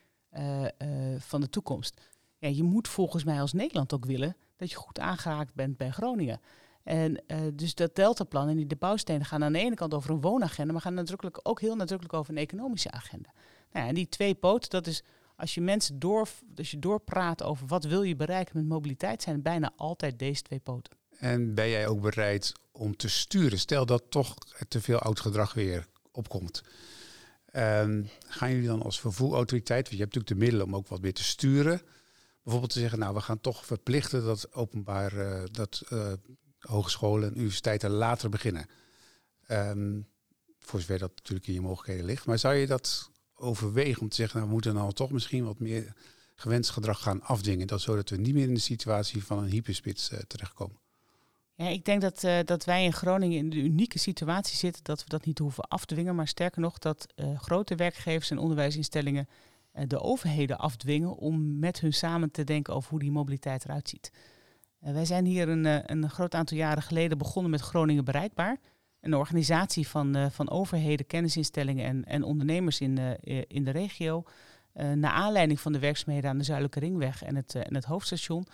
van 1.18 1.42
de 1.42 1.50
toekomst. 1.50 2.02
Ja, 2.38 2.48
je 2.48 2.64
moet 2.64 2.88
volgens 2.88 3.24
mij 3.24 3.42
als 3.42 3.54
Nederland 3.54 3.94
ook 3.94 4.06
willen 4.06 4.36
dat 4.58 4.70
je 4.70 4.76
goed 4.76 5.00
aangehaakt 5.00 5.54
bent 5.54 5.78
bij 5.78 5.92
Groningen. 5.92 6.40
En 6.84 7.24
dus 7.54 7.76
dat 7.76 7.96
deltaplan 7.96 8.48
en 8.48 8.56
die 8.56 8.68
de 8.68 8.76
bouwstenen 8.76 9.26
gaan 9.26 9.44
aan 9.44 9.54
de 9.54 9.60
ene 9.60 9.76
kant 9.76 9.94
over 9.94 10.10
een 10.10 10.22
woonagenda, 10.22 10.72
maar 10.74 10.82
gaan 10.82 10.94
nadrukkelijk 10.94 11.40
ook 11.44 11.62
heel 11.62 11.76
nadrukkelijk 11.76 12.18
over 12.18 12.32
een 12.32 12.40
economische 12.40 12.92
agenda. 12.92 13.34
Nou 13.72 13.88
en 13.88 13.96
die 13.96 14.10
twee 14.10 14.36
poten, 14.36 14.70
dat 14.70 14.88
is 14.88 15.04
als 15.36 15.54
je 15.54 15.62
mensen 15.62 16.00
door, 16.00 16.28
als 16.56 16.72
je 16.72 16.80
doorpraat 16.80 17.44
over 17.44 17.68
wat 17.68 17.84
wil 17.84 18.04
je 18.04 18.16
bereiken 18.16 18.58
met 18.58 18.68
mobiliteit, 18.68 19.22
zijn 19.22 19.36
het 19.36 19.44
bijna 19.44 19.74
altijd 19.76 20.20
deze 20.20 20.42
twee 20.42 20.60
poten. 20.60 20.94
En 21.18 21.54
ben 21.54 21.70
jij 21.70 21.88
ook 21.88 22.02
bereid 22.02 22.54
om 22.72 22.96
te 22.96 23.10
sturen? 23.10 23.60
Stel 23.60 23.86
dat 23.86 24.04
toch 24.10 24.36
te 24.68 24.82
veel 24.82 25.00
oud 25.00 25.20
gedrag 25.20 25.54
weer 25.54 25.88
opkomt. 26.12 26.64
Um, 27.56 28.10
gaan 28.28 28.52
jullie 28.52 28.68
dan 28.68 28.82
als 28.82 29.00
vervoerautoriteit, 29.00 29.84
want 29.84 29.98
je 29.98 30.04
hebt 30.04 30.16
natuurlijk 30.16 30.40
de 30.40 30.46
middelen 30.46 30.66
om 30.66 30.76
ook 30.76 30.88
wat 30.88 31.02
meer 31.02 31.14
te 31.14 31.24
sturen, 31.24 31.82
bijvoorbeeld 32.44 32.74
te 32.74 32.80
zeggen, 32.80 33.00
nou 33.00 33.14
we 33.14 33.22
gaan 33.22 33.42
toch 33.42 33.66
verplichten 33.66 34.26
dat 34.26 34.54
openbaar, 34.54 35.14
uh, 35.14 35.44
dat 35.52 35.84
uh, 35.90 36.14
hogescholen 36.60 37.30
en 37.30 37.38
universiteiten 37.38 37.90
later 37.90 38.30
beginnen. 38.30 38.66
Um, 39.48 40.08
voor 40.60 40.80
zover 40.80 41.00
dat 41.00 41.12
natuurlijk 41.16 41.48
in 41.48 41.54
je 41.54 41.62
mogelijkheden 41.62 42.06
ligt. 42.06 42.26
Maar 42.26 42.40
zou 42.40 42.56
je 42.56 42.68
dat 42.68 43.12
overwegen 43.36 44.02
om 44.02 44.10
te 44.10 44.16
zeggen, 44.16 44.36
nou 44.36 44.48
we 44.48 44.54
moeten 44.54 44.74
dan 44.74 44.94
toch 44.94 45.12
misschien 45.12 45.46
wat 45.46 45.60
meer 45.60 45.94
gewenst 46.36 46.70
gedrag 46.70 47.02
gaan 47.02 47.22
afdwingen, 47.22 47.68
dat, 47.68 47.82
zodat 47.82 48.10
we 48.10 48.18
niet 48.18 48.34
meer 48.34 48.48
in 48.48 48.54
de 48.54 48.60
situatie 48.60 49.26
van 49.26 49.38
een 49.38 49.50
hyperspits 49.50 50.12
uh, 50.12 50.20
terechtkomen? 50.20 50.78
Ja, 51.56 51.68
ik 51.68 51.86
denk 51.86 52.02
dat, 52.02 52.24
uh, 52.24 52.40
dat 52.46 52.66
wij 52.66 52.84
in 52.84 52.94
Groningen 52.94 53.38
in 53.38 53.50
de 53.50 53.58
unieke 53.58 54.00
situatie 54.00 54.58
zitten 54.58 54.84
dat 54.84 55.04
we 55.04 55.10
dat 55.10 55.26
niet 55.26 55.40
hoeven 55.40 55.68
af 55.68 55.86
te 55.86 55.94
dwingen, 55.94 56.16
maar 56.16 56.28
sterker 56.28 56.62
nog 56.62 56.78
dat 56.78 57.08
uh, 57.16 57.40
grote 57.40 57.76
werkgevers 57.76 58.32
en 58.32 58.38
onderwijsinstellingen 58.38 59.28
de 59.88 60.00
overheden 60.00 60.58
afdwingen 60.58 61.16
om 61.16 61.60
met 61.60 61.80
hun 61.80 61.94
samen 61.94 62.32
te 62.32 62.44
denken 62.44 62.74
over 62.74 62.90
hoe 62.90 63.00
die 63.00 63.12
mobiliteit 63.12 63.66
eruit 63.66 63.90
ziet. 63.90 64.12
wij 64.80 65.06
zijn 65.06 65.26
hier 65.26 65.50
een, 65.50 65.92
een 65.92 66.10
groot 66.10 66.36
aantal 66.36 66.58
jaren 66.58 66.84
geleden 66.84 67.18
begonnen 67.18 67.52
met 67.52 67.62
Groningen 67.62 68.06
Bereikbaar. 68.06 68.60
Een 69.06 69.16
organisatie 69.16 69.88
van, 69.88 70.32
van 70.32 70.50
overheden, 70.50 71.06
kennisinstellingen 71.06 71.86
en, 71.86 72.06
en 72.06 72.24
ondernemers 72.24 72.82
in, 72.82 72.98
in 73.48 73.64
de 73.64 73.72
regio. 73.72 74.24
naar 74.74 75.12
aanleiding 75.12 75.60
van 75.60 75.72
de 75.72 75.80
werkzaamheden 75.80 76.30
aan 76.30 76.38
de 76.38 76.44
Zuidelijke 76.44 76.80
Ringweg 76.80 77.24
en 77.24 77.36
het, 77.36 77.56
en 77.56 77.76
het 77.76 77.86
hoofdstation. 77.86 78.48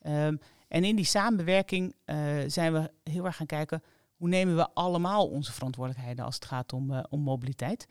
Ehm, 0.00 0.36
en 0.68 0.84
in 0.84 0.96
die 0.96 1.04
samenwerking 1.04 1.94
uh, 2.06 2.16
zijn 2.46 2.72
we 2.72 2.90
heel 3.10 3.24
erg 3.24 3.36
gaan 3.36 3.46
kijken 3.46 3.82
hoe 4.16 4.28
nemen 4.28 4.56
we 4.56 4.68
allemaal 4.74 5.28
onze 5.28 5.52
verantwoordelijkheden 5.52 6.24
als 6.24 6.34
het 6.34 6.44
gaat 6.44 6.72
om, 6.72 6.90
uh, 6.90 7.02
om 7.08 7.20
mobiliteit. 7.20 7.86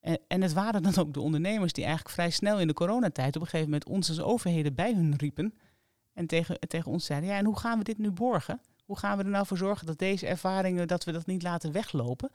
En, 0.00 0.18
en, 0.28 0.42
het 0.42 0.52
waren 0.52 0.82
dan 0.82 0.96
ook 0.96 1.14
de 1.14 1.20
ondernemers 1.20 1.72
die 1.72 1.84
eigenlijk 1.84 2.14
vrij 2.14 2.30
snel 2.30 2.60
in 2.60 2.66
de 2.66 2.72
coronatijd 2.72 3.36
op 3.36 3.42
een 3.42 3.48
gegeven 3.48 3.70
moment 3.70 3.88
ons 3.88 4.08
als 4.08 4.20
overheden 4.20 4.74
bij 4.74 4.94
hun 4.94 5.16
riepen. 5.16 5.54
En 6.12 6.26
tegen, 6.26 6.58
tegen 6.60 6.90
ons 6.90 7.04
zeiden, 7.04 7.28
ja 7.28 7.36
en 7.36 7.44
hoe 7.44 7.58
gaan 7.58 7.78
we 7.78 7.84
dit 7.84 7.98
nu 7.98 8.10
borgen? 8.10 8.60
Hoe 8.92 9.00
gaan 9.00 9.18
we 9.18 9.24
er 9.24 9.30
nou 9.30 9.46
voor 9.46 9.56
zorgen 9.56 9.86
dat 9.86 9.98
deze 9.98 10.26
ervaringen, 10.26 10.88
dat 10.88 11.04
we 11.04 11.12
dat 11.12 11.26
niet 11.26 11.42
laten 11.42 11.72
weglopen? 11.72 12.30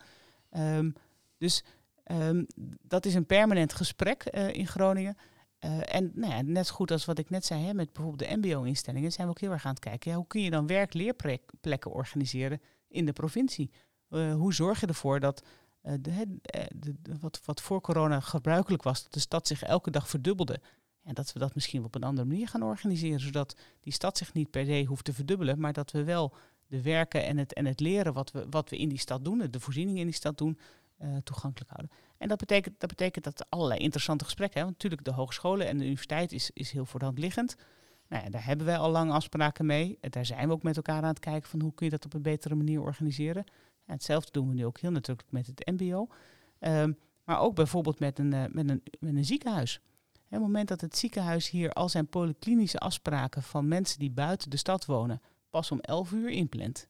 Um, 0.57 0.93
dus 1.37 1.63
um, 2.11 2.45
dat 2.81 3.05
is 3.05 3.13
een 3.13 3.25
permanent 3.25 3.73
gesprek 3.73 4.27
uh, 4.31 4.53
in 4.53 4.67
Groningen. 4.67 5.17
Uh, 5.65 5.95
en 5.95 6.11
nou 6.13 6.33
ja, 6.33 6.41
net 6.41 6.69
goed 6.69 6.91
als 6.91 7.05
wat 7.05 7.19
ik 7.19 7.29
net 7.29 7.45
zei, 7.45 7.63
hè, 7.63 7.73
met 7.73 7.93
bijvoorbeeld 7.93 8.29
de 8.29 8.35
MBO-instellingen, 8.37 9.11
zijn 9.11 9.27
we 9.27 9.33
ook 9.33 9.39
heel 9.39 9.51
erg 9.51 9.65
aan 9.65 9.71
het 9.71 9.79
kijken. 9.79 10.11
Ja, 10.11 10.17
hoe 10.17 10.27
kun 10.27 10.41
je 10.41 10.49
dan 10.49 10.67
werk-leerplekken 10.67 11.91
organiseren 11.91 12.61
in 12.87 13.05
de 13.05 13.13
provincie? 13.13 13.71
Uh, 14.09 14.33
hoe 14.33 14.53
zorg 14.53 14.79
je 14.79 14.87
ervoor 14.87 15.19
dat 15.19 15.43
wat, 17.19 17.41
wat 17.45 17.61
voor 17.61 17.81
corona 17.81 18.19
gebruikelijk 18.19 18.83
was, 18.83 19.09
de 19.09 19.19
stad 19.19 19.47
zich 19.47 19.63
elke 19.63 19.91
dag 19.91 20.09
verdubbelde. 20.09 20.59
En 21.07 21.13
dat 21.13 21.33
we 21.33 21.39
dat 21.39 21.55
misschien 21.55 21.83
op 21.83 21.95
een 21.95 22.03
andere 22.03 22.27
manier 22.27 22.47
gaan 22.47 22.63
organiseren, 22.63 23.19
zodat 23.19 23.55
die 23.81 23.93
stad 23.93 24.17
zich 24.17 24.33
niet 24.33 24.49
per 24.49 24.65
se 24.65 24.85
hoeft 24.85 25.05
te 25.05 25.13
verdubbelen, 25.13 25.59
maar 25.59 25.73
dat 25.73 25.91
we 25.91 26.03
wel 26.03 26.33
de 26.67 26.81
werken 26.81 27.25
en 27.25 27.37
het, 27.37 27.53
en 27.53 27.65
het 27.65 27.79
leren 27.79 28.13
wat 28.13 28.31
we, 28.31 28.45
wat 28.49 28.69
we 28.69 28.77
in 28.77 28.89
die 28.89 28.99
stad 28.99 29.25
doen, 29.25 29.47
de 29.49 29.59
voorzieningen 29.59 29.99
in 29.99 30.07
die 30.07 30.15
stad 30.15 30.37
doen, 30.37 30.59
toegankelijk 31.23 31.71
houden. 31.71 31.97
En 32.17 32.27
dat 32.27 32.37
betekent, 32.37 32.79
dat 32.79 32.89
betekent 32.89 33.23
dat 33.23 33.45
allerlei 33.49 33.79
interessante 33.79 34.23
gesprekken. 34.23 34.59
Hè? 34.59 34.65
Want 34.65 34.75
natuurlijk, 34.83 35.03
de 35.03 35.13
hogescholen 35.13 35.67
en 35.67 35.77
de 35.77 35.83
universiteit 35.83 36.31
is, 36.31 36.51
is 36.53 36.71
heel 36.71 36.85
voor 36.85 36.99
de 36.99 37.05
hand 37.05 37.19
liggend. 37.19 37.55
Nou 38.07 38.29
daar 38.29 38.45
hebben 38.45 38.65
wij 38.65 38.77
al 38.77 38.91
lang 38.91 39.11
afspraken 39.11 39.65
mee. 39.65 39.97
Daar 40.09 40.25
zijn 40.25 40.47
we 40.47 40.53
ook 40.53 40.63
met 40.63 40.75
elkaar 40.75 41.01
aan 41.01 41.07
het 41.07 41.19
kijken 41.19 41.49
van 41.49 41.61
hoe 41.61 41.73
kun 41.73 41.85
je 41.85 41.91
dat 41.91 42.05
op 42.05 42.13
een 42.13 42.21
betere 42.21 42.55
manier 42.55 42.81
organiseren. 42.81 43.43
En 43.85 43.93
hetzelfde 43.93 44.31
doen 44.31 44.47
we 44.47 44.53
nu 44.53 44.65
ook 44.65 44.79
heel 44.79 44.91
natuurlijk 44.91 45.31
met 45.31 45.47
het 45.47 45.71
MBO. 45.77 46.07
Um, 46.59 46.97
maar 47.23 47.39
ook 47.39 47.55
bijvoorbeeld 47.55 47.99
met 47.99 48.19
een, 48.19 48.33
uh, 48.33 48.43
met 48.49 48.69
een, 48.69 48.83
met 48.99 49.15
een 49.15 49.25
ziekenhuis. 49.25 49.81
Op 50.27 50.33
het 50.33 50.41
moment 50.41 50.67
dat 50.67 50.81
het 50.81 50.97
ziekenhuis 50.97 51.49
hier 51.49 51.71
al 51.71 51.89
zijn 51.89 52.07
polyklinische 52.07 52.77
afspraken 52.77 53.43
van 53.43 53.67
mensen 53.67 53.99
die 53.99 54.11
buiten 54.11 54.49
de 54.49 54.57
stad 54.57 54.85
wonen 54.85 55.21
pas 55.49 55.71
om 55.71 55.79
11 55.79 56.11
uur 56.11 56.29
inplant. 56.29 56.87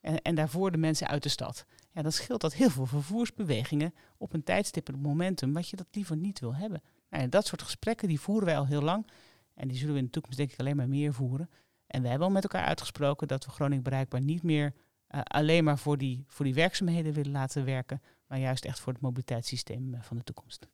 En, 0.00 0.22
en 0.22 0.34
daarvoor 0.34 0.70
de 0.70 0.78
mensen 0.78 1.08
uit 1.08 1.22
de 1.22 1.28
stad 1.28 1.66
ja, 1.96 2.02
dan 2.02 2.12
scheelt 2.12 2.40
dat 2.40 2.54
heel 2.54 2.70
veel 2.70 2.86
vervoersbewegingen 2.86 3.94
op 4.18 4.32
een 4.32 4.42
tijdstip 4.42 4.88
en 4.88 4.98
momentum 4.98 5.52
wat 5.52 5.68
je 5.68 5.76
dat 5.76 5.86
liever 5.90 6.16
niet 6.16 6.40
wil 6.40 6.54
hebben. 6.54 6.82
Nou, 7.10 7.28
dat 7.28 7.46
soort 7.46 7.62
gesprekken 7.62 8.08
die 8.08 8.20
voeren 8.20 8.46
wij 8.46 8.58
al 8.58 8.66
heel 8.66 8.82
lang 8.82 9.06
en 9.54 9.68
die 9.68 9.76
zullen 9.76 9.92
we 9.92 9.98
in 9.98 10.04
de 10.04 10.10
toekomst 10.10 10.38
denk 10.38 10.52
ik 10.52 10.60
alleen 10.60 10.76
maar 10.76 10.88
meer 10.88 11.14
voeren. 11.14 11.50
En 11.86 12.02
we 12.02 12.08
hebben 12.08 12.26
al 12.26 12.32
met 12.32 12.42
elkaar 12.42 12.64
uitgesproken 12.64 13.28
dat 13.28 13.44
we 13.44 13.50
Groningen 13.50 13.82
bereikbaar 13.82 14.20
niet 14.20 14.42
meer 14.42 14.74
uh, 15.10 15.20
alleen 15.22 15.64
maar 15.64 15.78
voor 15.78 15.98
die, 15.98 16.24
voor 16.26 16.44
die 16.44 16.54
werkzaamheden 16.54 17.12
willen 17.12 17.32
laten 17.32 17.64
werken, 17.64 18.02
maar 18.26 18.38
juist 18.38 18.64
echt 18.64 18.80
voor 18.80 18.92
het 18.92 19.02
mobiliteitssysteem 19.02 19.94
uh, 19.94 20.02
van 20.02 20.16
de 20.16 20.24
toekomst. 20.24 20.68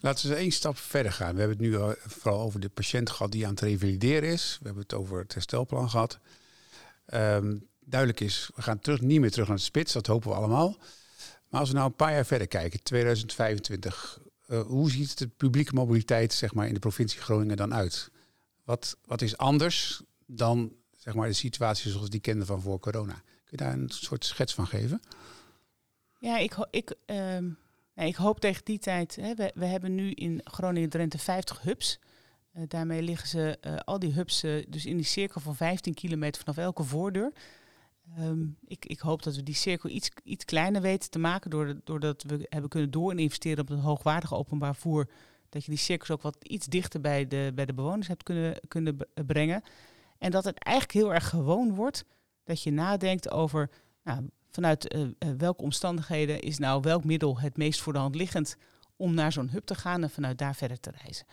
Laten 0.00 0.28
we 0.28 0.34
één 0.34 0.50
stap 0.50 0.78
verder 0.78 1.12
gaan. 1.12 1.34
We 1.34 1.40
hebben 1.40 1.58
het 1.58 1.66
nu 1.66 1.94
vooral 2.06 2.40
over 2.40 2.60
de 2.60 2.68
patiënt 2.68 3.10
gehad 3.10 3.32
die 3.32 3.44
aan 3.44 3.50
het 3.50 3.60
revalideren 3.60 4.28
is. 4.28 4.56
We 4.60 4.64
hebben 4.64 4.82
het 4.82 4.94
over 4.94 5.18
het 5.18 5.34
herstelplan 5.34 5.90
gehad. 5.90 6.18
Um, 7.14 7.68
duidelijk 7.84 8.20
is, 8.20 8.50
we 8.54 8.62
gaan 8.62 8.78
terug, 8.78 9.00
niet 9.00 9.20
meer 9.20 9.30
terug 9.30 9.48
naar 9.48 9.56
de 9.56 9.62
spits, 9.62 9.92
dat 9.92 10.06
hopen 10.06 10.28
we 10.28 10.34
allemaal. 10.36 10.76
Maar 11.48 11.60
als 11.60 11.68
we 11.68 11.74
nou 11.74 11.88
een 11.88 11.96
paar 11.96 12.12
jaar 12.12 12.26
verder 12.26 12.48
kijken, 12.48 12.82
2025, 12.82 14.20
uh, 14.48 14.58
eh, 14.58 14.66
hoe 14.66 14.90
ziet 14.90 15.18
de 15.18 15.28
publieke 15.28 15.74
mobiliteit 15.74 16.32
zeg 16.32 16.54
maar, 16.54 16.66
in 16.66 16.74
de 16.74 16.80
provincie 16.80 17.20
Groningen 17.20 17.56
dan 17.56 17.74
uit? 17.74 18.10
Wat, 18.64 18.96
wat 19.04 19.22
is 19.22 19.36
anders 19.36 20.02
dan 20.26 20.72
zeg 20.96 21.14
maar, 21.14 21.28
de 21.28 21.34
situatie 21.34 21.90
zoals 21.90 22.10
die 22.10 22.20
kenden 22.20 22.46
van 22.46 22.60
voor 22.60 22.78
corona. 22.78 23.14
Kun 23.14 23.24
je 23.50 23.56
daar 23.56 23.72
een 23.72 23.88
soort 23.88 24.24
schets 24.24 24.54
van 24.54 24.66
geven? 24.66 25.00
Ja, 26.18 26.38
ik, 26.38 26.66
ik, 26.70 26.94
ehm, 27.98 28.08
ik 28.08 28.16
hoop 28.16 28.40
tegen 28.40 28.64
die 28.64 28.78
tijd. 28.78 29.16
Hè, 29.16 29.34
we, 29.34 29.52
we 29.54 29.64
hebben 29.64 29.94
nu 29.94 30.10
in 30.10 30.40
Groningen-Drenthe 30.44 31.18
50 31.18 31.62
hubs. 31.62 31.98
Uh, 32.54 32.62
daarmee 32.68 33.02
liggen 33.02 33.28
ze, 33.28 33.58
uh, 33.66 33.76
al 33.76 33.98
die 33.98 34.12
hubs, 34.12 34.44
uh, 34.44 34.64
dus 34.68 34.86
in 34.86 34.96
die 34.96 35.06
cirkel 35.06 35.40
van 35.40 35.56
15 35.56 35.94
kilometer 35.94 36.42
vanaf 36.44 36.56
elke 36.56 36.84
voordeur. 36.84 37.32
Um, 38.18 38.56
ik, 38.64 38.86
ik, 38.86 39.00
hoop 39.00 39.22
dat 39.22 39.36
we 39.36 39.42
die 39.42 39.54
cirkel 39.54 39.90
iets, 39.90 40.10
iets 40.24 40.44
kleiner 40.44 40.82
weten 40.82 41.10
te 41.10 41.18
maken, 41.18 41.80
doordat 41.84 42.22
we 42.22 42.46
hebben 42.48 42.70
kunnen 42.70 42.90
doorinvesteren 42.90 43.58
op 43.58 43.68
het 43.68 43.80
hoogwaardige 43.80 44.34
openbaar 44.34 44.74
voer. 44.74 45.08
Dat 45.48 45.64
je 45.64 45.70
die 45.70 45.80
cirkels 45.80 46.10
ook 46.10 46.22
wat 46.22 46.36
iets 46.42 46.66
dichter 46.66 47.00
bij 47.00 47.26
de, 47.26 47.52
bij 47.54 47.66
de 47.66 47.74
bewoners 47.74 48.08
hebt 48.08 48.22
kunnen, 48.22 48.60
kunnen 48.68 48.96
brengen. 49.26 49.62
En 50.18 50.30
dat 50.30 50.44
het 50.44 50.58
eigenlijk 50.58 50.98
heel 50.98 51.14
erg 51.14 51.28
gewoon 51.28 51.74
wordt 51.74 52.04
dat 52.44 52.62
je 52.62 52.70
nadenkt 52.70 53.30
over 53.30 53.70
nou, 54.02 54.28
vanuit 54.50 54.94
uh, 54.94 55.06
welke 55.38 55.62
omstandigheden 55.62 56.40
is 56.40 56.58
nou 56.58 56.80
welk 56.80 57.04
middel 57.04 57.40
het 57.40 57.56
meest 57.56 57.80
voor 57.80 57.92
de 57.92 57.98
hand 57.98 58.14
liggend 58.14 58.56
om 58.96 59.14
naar 59.14 59.32
zo'n 59.32 59.48
hub 59.50 59.64
te 59.64 59.74
gaan 59.74 60.02
en 60.02 60.10
vanuit 60.10 60.38
daar 60.38 60.54
verder 60.54 60.80
te 60.80 60.92
reizen. 61.02 61.26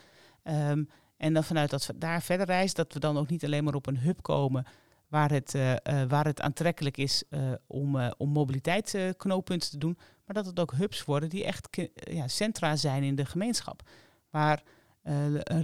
Um, 0.72 0.90
en 1.18 1.34
dan 1.34 1.44
vanuit 1.44 1.70
dat 1.70 1.86
we 1.86 1.98
daar 1.98 2.22
verder 2.22 2.46
reizen, 2.46 2.76
dat 2.76 2.94
we 2.94 3.00
dan 3.00 3.18
ook 3.18 3.30
niet 3.30 3.46
alleen 3.46 3.64
maar 3.64 3.76
op 3.76 3.88
een 3.88 4.00
hub 4.00 4.22
komen 4.22 4.66
waar 5.08 5.32
het, 5.32 5.54
uh, 5.54 5.74
waar 6.08 6.26
het 6.26 6.42
aantrekkelijk 6.42 6.98
is 6.98 7.24
om, 7.68 8.12
om 8.18 8.30
mobiliteitsknooppunten 8.30 9.70
te 9.70 9.78
doen, 9.78 9.98
maar 10.26 10.36
dat 10.36 10.46
het 10.46 10.60
ook 10.60 10.72
hubs 10.72 11.04
worden 11.04 11.30
die 11.30 11.44
echt 11.44 11.68
ja, 11.94 12.28
centra 12.28 12.76
zijn 12.76 13.04
in 13.04 13.16
de 13.16 13.26
gemeenschap. 13.26 13.82
Waar 14.30 14.64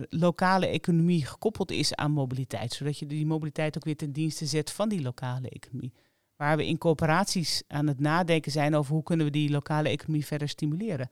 lokale 0.09 0.67
economie 0.67 1.25
gekoppeld 1.25 1.71
is 1.71 1.95
aan 1.95 2.11
mobiliteit, 2.11 2.73
zodat 2.73 2.99
je 2.99 3.05
die 3.05 3.25
mobiliteit 3.25 3.77
ook 3.77 3.85
weer 3.85 3.97
ten 3.97 4.11
dienste 4.11 4.45
zet 4.45 4.71
van 4.71 4.89
die 4.89 5.01
lokale 5.01 5.49
economie 5.49 5.93
waar 6.41 6.57
we 6.57 6.67
in 6.67 6.77
coöperaties 6.77 7.63
aan 7.67 7.87
het 7.87 7.99
nadenken 7.99 8.51
zijn 8.51 8.75
over 8.75 8.93
hoe 8.93 9.03
kunnen 9.03 9.25
we 9.25 9.31
die 9.31 9.49
lokale 9.49 9.89
economie 9.89 10.25
verder 10.25 10.49
stimuleren. 10.49 11.09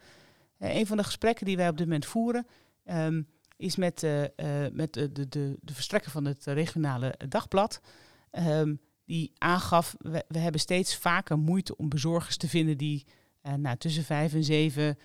Uh, 0.59 0.75
een 0.75 0.87
van 0.87 0.97
de 0.97 1.03
gesprekken 1.03 1.45
die 1.45 1.57
wij 1.57 1.69
op 1.69 1.77
dit 1.77 1.85
moment 1.85 2.05
voeren 2.05 2.47
um, 2.85 3.27
is 3.57 3.75
met, 3.75 4.03
uh, 4.03 4.21
uh, 4.21 4.27
met 4.71 4.93
de, 4.93 5.11
de, 5.11 5.27
de, 5.61 5.73
verstrekker 5.73 6.11
van 6.11 6.25
het 6.25 6.45
regionale 6.45 7.15
dagblad. 7.27 7.81
Um, 8.31 8.79
die 9.05 9.31
aangaf, 9.37 9.95
we, 9.97 10.23
we, 10.27 10.39
hebben 10.39 10.61
steeds 10.61 10.97
vaker 10.97 11.37
moeite 11.37 11.77
om 11.77 11.89
bezorgers 11.89 12.37
te 12.37 12.47
vinden 12.47 12.77
die 12.77 13.05
nou, 13.57 13.77
tussen 13.77 14.03
vijf 14.03 14.33
en 14.33 14.43
zeven 14.43 14.97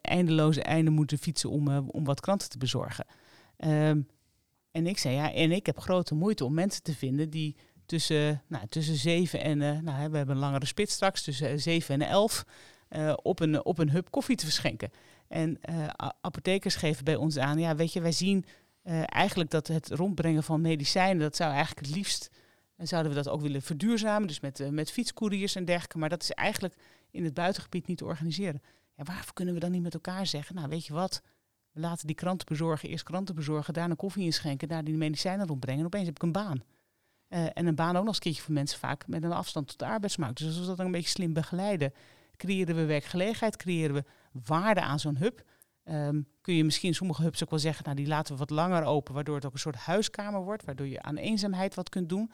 eindeloze 0.00 0.62
einden 0.62 0.92
moeten 0.92 1.18
fietsen 1.18 1.50
om, 1.50 1.68
om 1.68 2.04
wat 2.04 2.20
kranten 2.20 2.48
te 2.48 2.58
bezorgen. 2.58 3.06
Um, 3.58 4.08
en 4.70 4.86
ik 4.86 4.98
zei 4.98 5.14
ja, 5.14 5.32
en 5.32 5.52
ik 5.52 5.66
heb 5.66 5.78
grote 5.78 6.14
moeite 6.14 6.44
om 6.44 6.54
mensen 6.54 6.82
te 6.82 6.94
vinden 6.94 7.30
die 7.30 7.56
tussen, 7.86 8.42
nou, 8.46 8.66
tussen 8.68 8.96
7 8.96 9.40
en, 9.40 9.60
uh, 9.60 9.78
nou, 9.78 10.10
we 10.10 10.16
hebben 10.16 10.34
een 10.34 10.40
langere 10.40 10.66
spits 10.66 10.92
straks, 10.92 11.22
tussen 11.22 11.60
7 11.60 11.94
en 11.94 12.08
11 12.08 12.44
uh, 12.90 13.12
op, 13.22 13.40
een, 13.40 13.64
op 13.64 13.78
een 13.78 13.90
hub 13.90 14.10
koffie 14.10 14.36
te 14.36 14.44
verschenken. 14.44 14.90
En 15.28 15.58
apothekers 16.20 16.74
geven 16.76 17.04
bij 17.04 17.16
ons 17.16 17.38
aan, 17.38 17.58
ja, 17.58 17.76
weet 17.76 17.92
je, 17.92 18.00
wij 18.00 18.12
zien 18.12 18.44
eigenlijk 19.04 19.50
dat 19.50 19.66
het 19.66 19.88
rondbrengen 19.88 20.42
van 20.42 20.60
medicijnen, 20.60 21.18
dat 21.18 21.36
zou 21.36 21.52
eigenlijk 21.52 21.86
het 21.86 21.96
liefst, 21.96 22.30
zouden 22.76 23.12
we 23.12 23.22
dat 23.22 23.28
ook 23.28 23.40
willen 23.40 23.62
verduurzamen, 23.62 24.28
dus 24.28 24.40
met, 24.40 24.70
met 24.70 24.90
fietscouriers 24.90 25.54
en 25.54 25.64
dergelijke, 25.64 25.98
maar 25.98 26.08
dat 26.08 26.22
is 26.22 26.30
eigenlijk 26.30 26.74
in 27.10 27.24
het 27.24 27.34
buitengebied 27.34 27.86
niet 27.86 27.98
te 27.98 28.04
organiseren. 28.04 28.62
Ja, 28.96 29.04
waarvoor 29.04 29.32
kunnen 29.32 29.54
we 29.54 29.60
dan 29.60 29.70
niet 29.70 29.82
met 29.82 29.94
elkaar 29.94 30.26
zeggen, 30.26 30.54
nou 30.54 30.68
weet 30.68 30.86
je 30.86 30.92
wat, 30.92 31.22
we 31.72 31.80
laten 31.80 32.06
die 32.06 32.16
kranten 32.16 32.46
bezorgen, 32.46 32.88
eerst 32.88 33.04
kranten 33.04 33.34
bezorgen, 33.34 33.74
daarna 33.74 33.94
koffie 33.94 34.24
inschenken, 34.24 34.68
daar 34.68 34.84
die 34.84 34.96
medicijnen 34.96 35.46
rondbrengen 35.46 35.80
en 35.80 35.86
opeens 35.86 36.06
heb 36.06 36.14
ik 36.14 36.22
een 36.22 36.32
baan. 36.32 36.62
Uh, 37.28 37.46
en 37.52 37.66
een 37.66 37.74
baan 37.74 37.96
ook 37.96 38.04
nog 38.04 38.18
eens 38.20 38.40
voor 38.40 38.54
mensen 38.54 38.78
vaak 38.78 39.06
met 39.06 39.22
een 39.22 39.32
afstand 39.32 39.68
tot 39.68 39.78
de 39.78 39.84
arbeidsmarkt. 39.86 40.38
Dus 40.38 40.46
als 40.46 40.58
we 40.58 40.66
dat 40.66 40.76
dan 40.76 40.86
een 40.86 40.92
beetje 40.92 41.08
slim 41.08 41.32
begeleiden, 41.32 41.92
creëren 42.36 42.76
we 42.76 42.84
werkgelegenheid, 42.84 43.56
creëren 43.56 43.94
we 43.94 44.04
waarde 44.44 44.80
aan 44.80 45.00
zo'n 45.00 45.16
hub. 45.16 45.42
Um, 45.84 46.26
kun 46.40 46.54
je 46.54 46.64
misschien 46.64 46.94
sommige 46.94 47.22
hubs 47.22 47.42
ook 47.42 47.50
wel 47.50 47.58
zeggen, 47.58 47.84
nou 47.84 47.96
die 47.96 48.06
laten 48.06 48.32
we 48.32 48.38
wat 48.38 48.50
langer 48.50 48.84
open, 48.84 49.14
waardoor 49.14 49.34
het 49.34 49.46
ook 49.46 49.52
een 49.52 49.58
soort 49.58 49.76
huiskamer 49.76 50.40
wordt, 50.40 50.64
waardoor 50.64 50.86
je 50.86 51.02
aan 51.02 51.16
eenzaamheid 51.16 51.74
wat 51.74 51.88
kunt 51.88 52.08
doen. 52.08 52.30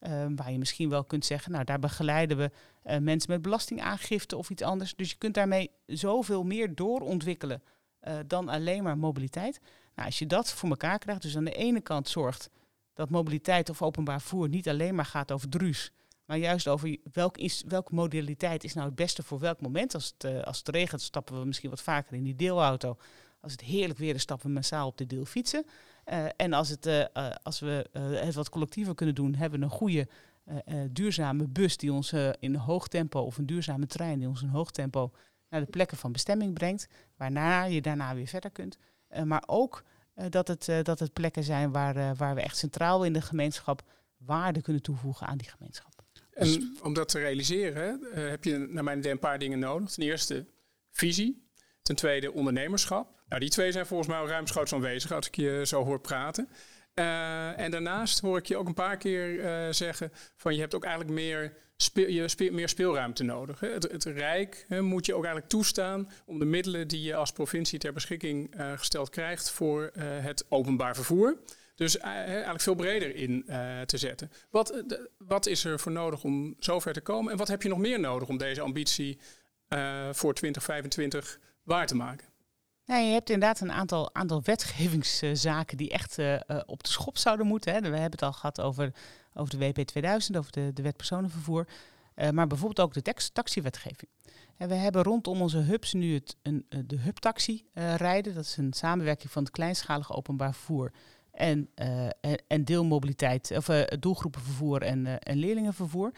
Um, 0.00 0.36
waar 0.36 0.52
je 0.52 0.58
misschien 0.58 0.88
wel 0.88 1.04
kunt 1.04 1.24
zeggen, 1.24 1.52
nou 1.52 1.64
daar 1.64 1.78
begeleiden 1.78 2.36
we 2.36 2.50
uh, 2.84 2.98
mensen 2.98 3.30
met 3.30 3.42
belastingaangifte 3.42 4.36
of 4.36 4.50
iets 4.50 4.62
anders. 4.62 4.94
Dus 4.94 5.10
je 5.10 5.16
kunt 5.16 5.34
daarmee 5.34 5.70
zoveel 5.86 6.44
meer 6.44 6.74
doorontwikkelen 6.74 7.62
uh, 8.02 8.14
dan 8.26 8.48
alleen 8.48 8.82
maar 8.82 8.98
mobiliteit. 8.98 9.60
Nou, 9.94 10.06
als 10.06 10.18
je 10.18 10.26
dat 10.26 10.52
voor 10.52 10.68
elkaar 10.68 10.98
krijgt, 10.98 11.22
dus 11.22 11.36
aan 11.36 11.44
de 11.44 11.54
ene 11.54 11.80
kant 11.80 12.08
zorgt 12.08 12.50
dat 12.94 13.10
mobiliteit 13.10 13.70
of 13.70 13.82
openbaar 13.82 14.20
vervoer 14.20 14.48
niet 14.48 14.68
alleen 14.68 14.94
maar 14.94 15.04
gaat 15.04 15.32
over 15.32 15.48
druus, 15.48 15.92
maar 16.24 16.38
juist 16.38 16.68
over 16.68 16.96
welk 17.12 17.38
is, 17.38 17.64
welke 17.66 17.94
modaliteit 17.94 18.64
is 18.64 18.74
nou 18.74 18.86
het 18.86 18.94
beste 18.94 19.22
voor 19.22 19.38
welk 19.38 19.60
moment. 19.60 19.94
Als 19.94 20.14
het, 20.16 20.32
uh, 20.32 20.42
als 20.42 20.58
het 20.58 20.68
regent, 20.68 21.02
stappen 21.02 21.40
we 21.40 21.46
misschien 21.46 21.70
wat 21.70 21.82
vaker 21.82 22.16
in 22.16 22.22
die 22.22 22.34
deelauto. 22.34 22.96
Als 23.40 23.52
het 23.52 23.60
heerlijk 23.60 23.98
weer 23.98 24.14
is, 24.14 24.22
stappen 24.22 24.46
we 24.46 24.52
massaal 24.52 24.86
op 24.86 24.96
de 24.96 25.06
deelfietsen. 25.06 25.66
Uh, 26.06 26.24
en 26.36 26.52
als, 26.52 26.68
het, 26.68 26.86
uh, 26.86 27.04
als 27.42 27.60
we 27.60 27.86
het 27.92 28.34
wat 28.34 28.48
collectiever 28.48 28.94
kunnen 28.94 29.14
doen, 29.14 29.34
hebben 29.34 29.58
we 29.58 29.64
een 29.64 29.70
goede 29.70 30.08
duurzame 30.90 31.48
bus 31.48 31.76
die 31.76 31.92
ons 31.92 32.12
in 32.38 32.54
hoog 32.54 32.88
tempo, 32.88 33.20
of 33.20 33.38
een 33.38 33.46
duurzame 33.46 33.86
trein 33.86 34.18
die 34.18 34.28
ons 34.28 34.42
in 34.42 34.48
hoog 34.48 34.70
tempo 34.70 35.10
naar 35.48 35.60
de 35.60 35.70
plekken 35.70 35.96
van 35.96 36.12
bestemming 36.12 36.54
brengt, 36.54 36.88
waarna 37.16 37.64
je 37.64 37.80
daarna 37.80 38.14
weer 38.14 38.26
verder 38.26 38.50
kunt. 38.50 38.78
maar 39.24 39.42
ook 39.46 39.84
dat, 40.28 40.48
het, 40.48 40.68
uh, 40.68 40.82
dat 40.82 40.98
het 40.98 41.12
plekken 41.12 41.44
zijn 41.44 41.72
waar, 41.72 41.96
uh, 41.96 42.10
waar 42.16 42.34
we 42.34 42.40
echt 42.40 42.56
centraal 42.56 43.04
in 43.04 43.12
de 43.12 43.20
gemeenschap 43.20 43.82
waarde 44.16 44.62
kunnen 44.62 44.82
toevoegen 44.82 45.26
aan 45.26 45.38
die 45.38 45.48
gemeenschap. 45.48 45.92
En 46.30 46.76
om 46.82 46.94
dat 46.94 47.08
te 47.08 47.18
realiseren 47.18 48.00
heb 48.12 48.44
je 48.44 48.58
naar 48.58 48.84
mijn 48.84 48.98
idee 48.98 49.12
een 49.12 49.18
paar 49.18 49.38
dingen 49.38 49.58
nodig. 49.58 49.90
Ten 49.90 50.02
eerste 50.02 50.46
visie. 50.90 51.48
Ten 51.82 51.96
tweede 51.96 52.32
ondernemerschap. 52.32 53.22
Nou, 53.28 53.40
die 53.40 53.50
twee 53.50 53.72
zijn 53.72 53.86
volgens 53.86 54.08
mij 54.08 54.18
al 54.18 54.28
ruimschoots 54.28 54.72
aanwezig 54.72 55.12
als 55.12 55.26
ik 55.26 55.36
je 55.36 55.62
zo 55.66 55.84
hoor 55.84 56.00
praten. 56.00 56.48
Uh, 56.94 57.58
en 57.58 57.70
daarnaast 57.70 58.20
hoor 58.20 58.38
ik 58.38 58.46
je 58.46 58.56
ook 58.56 58.66
een 58.66 58.74
paar 58.74 58.96
keer 58.96 59.34
uh, 59.34 59.72
zeggen 59.72 60.10
van 60.36 60.54
je 60.54 60.60
hebt 60.60 60.74
ook 60.74 60.84
eigenlijk 60.84 61.14
meer, 61.14 61.56
speel, 61.76 62.08
je 62.08 62.28
speel, 62.28 62.52
meer 62.52 62.68
speelruimte 62.68 63.22
nodig. 63.22 63.60
Het, 63.60 63.82
het, 63.82 64.04
Rijk 64.04 64.64
hè, 64.68 64.82
moet 64.82 65.06
je 65.06 65.14
ook 65.14 65.24
eigenlijk 65.24 65.52
toestaan 65.52 66.10
om 66.26 66.38
de 66.38 66.44
middelen 66.44 66.88
die 66.88 67.02
je 67.02 67.14
als 67.14 67.32
provincie 67.32 67.78
ter 67.78 67.92
beschikking 67.92 68.56
uh, 68.56 68.72
gesteld 68.72 69.10
krijgt 69.10 69.50
voor 69.50 69.90
het 69.98 70.44
openbaar 70.48 70.94
vervoer. 70.94 71.38
Dus 71.74 71.98
eigenlijk 71.98 72.60
veel 72.60 72.74
breder 72.74 73.14
in 73.14 73.44
te 73.86 73.98
zetten. 73.98 74.30
Wat, 74.50 74.84
wat 75.18 75.46
is 75.46 75.64
er 75.64 75.80
voor 75.80 75.92
nodig 75.92 76.24
om 76.24 76.54
zover 76.58 76.92
te 76.92 77.00
komen? 77.00 77.32
En 77.32 77.38
wat 77.38 77.48
heb 77.48 77.62
je 77.62 77.68
nog 77.68 77.78
meer 77.78 78.00
nodig 78.00 78.28
om 78.28 78.38
deze 78.38 78.60
ambitie 78.60 79.18
voor 80.12 80.34
2025 80.34 81.38
waar 81.62 81.86
te 81.86 81.96
maken? 81.96 82.33
Nee, 82.86 83.06
je 83.06 83.12
hebt 83.12 83.30
inderdaad 83.30 83.60
een 83.60 83.72
aantal, 83.72 84.14
aantal 84.14 84.42
wetgevingszaken 84.42 85.76
die 85.76 85.90
echt 85.90 86.18
uh, 86.18 86.40
op 86.66 86.82
de 86.82 86.90
schop 86.90 87.18
zouden 87.18 87.46
moeten. 87.46 87.72
Hè. 87.72 87.80
We 87.80 87.86
hebben 87.86 88.10
het 88.10 88.22
al 88.22 88.32
gehad 88.32 88.60
over, 88.60 88.94
over 89.34 89.58
de 89.58 89.66
WP 89.66 89.78
2000, 89.78 90.36
over 90.36 90.52
de, 90.52 90.70
de 90.72 90.82
wet 90.82 90.96
personenvervoer. 90.96 91.68
Uh, 92.16 92.30
maar 92.30 92.46
bijvoorbeeld 92.46 92.80
ook 92.80 93.04
de 93.04 93.14
taxiwetgeving. 93.32 94.10
En 94.56 94.68
we 94.68 94.74
hebben 94.74 95.02
rondom 95.02 95.42
onze 95.42 95.58
hubs 95.58 95.92
nu 95.92 96.14
het, 96.14 96.36
een, 96.42 96.66
de 96.86 96.98
hubtaxi 96.98 97.66
rijden. 97.96 98.34
Dat 98.34 98.44
is 98.44 98.56
een 98.56 98.72
samenwerking 98.72 99.30
van 99.30 99.42
het 99.42 99.52
kleinschalige 99.52 100.12
openbaar 100.12 100.54
vervoer 100.54 100.92
en, 101.30 101.68
en, 102.46 102.64
deelmobiliteit, 102.64 103.52
of 103.56 103.66
doelgroepenvervoer 103.98 104.82
en, 104.82 105.18
en 105.18 105.36
leerlingenvervoer. 105.36 106.12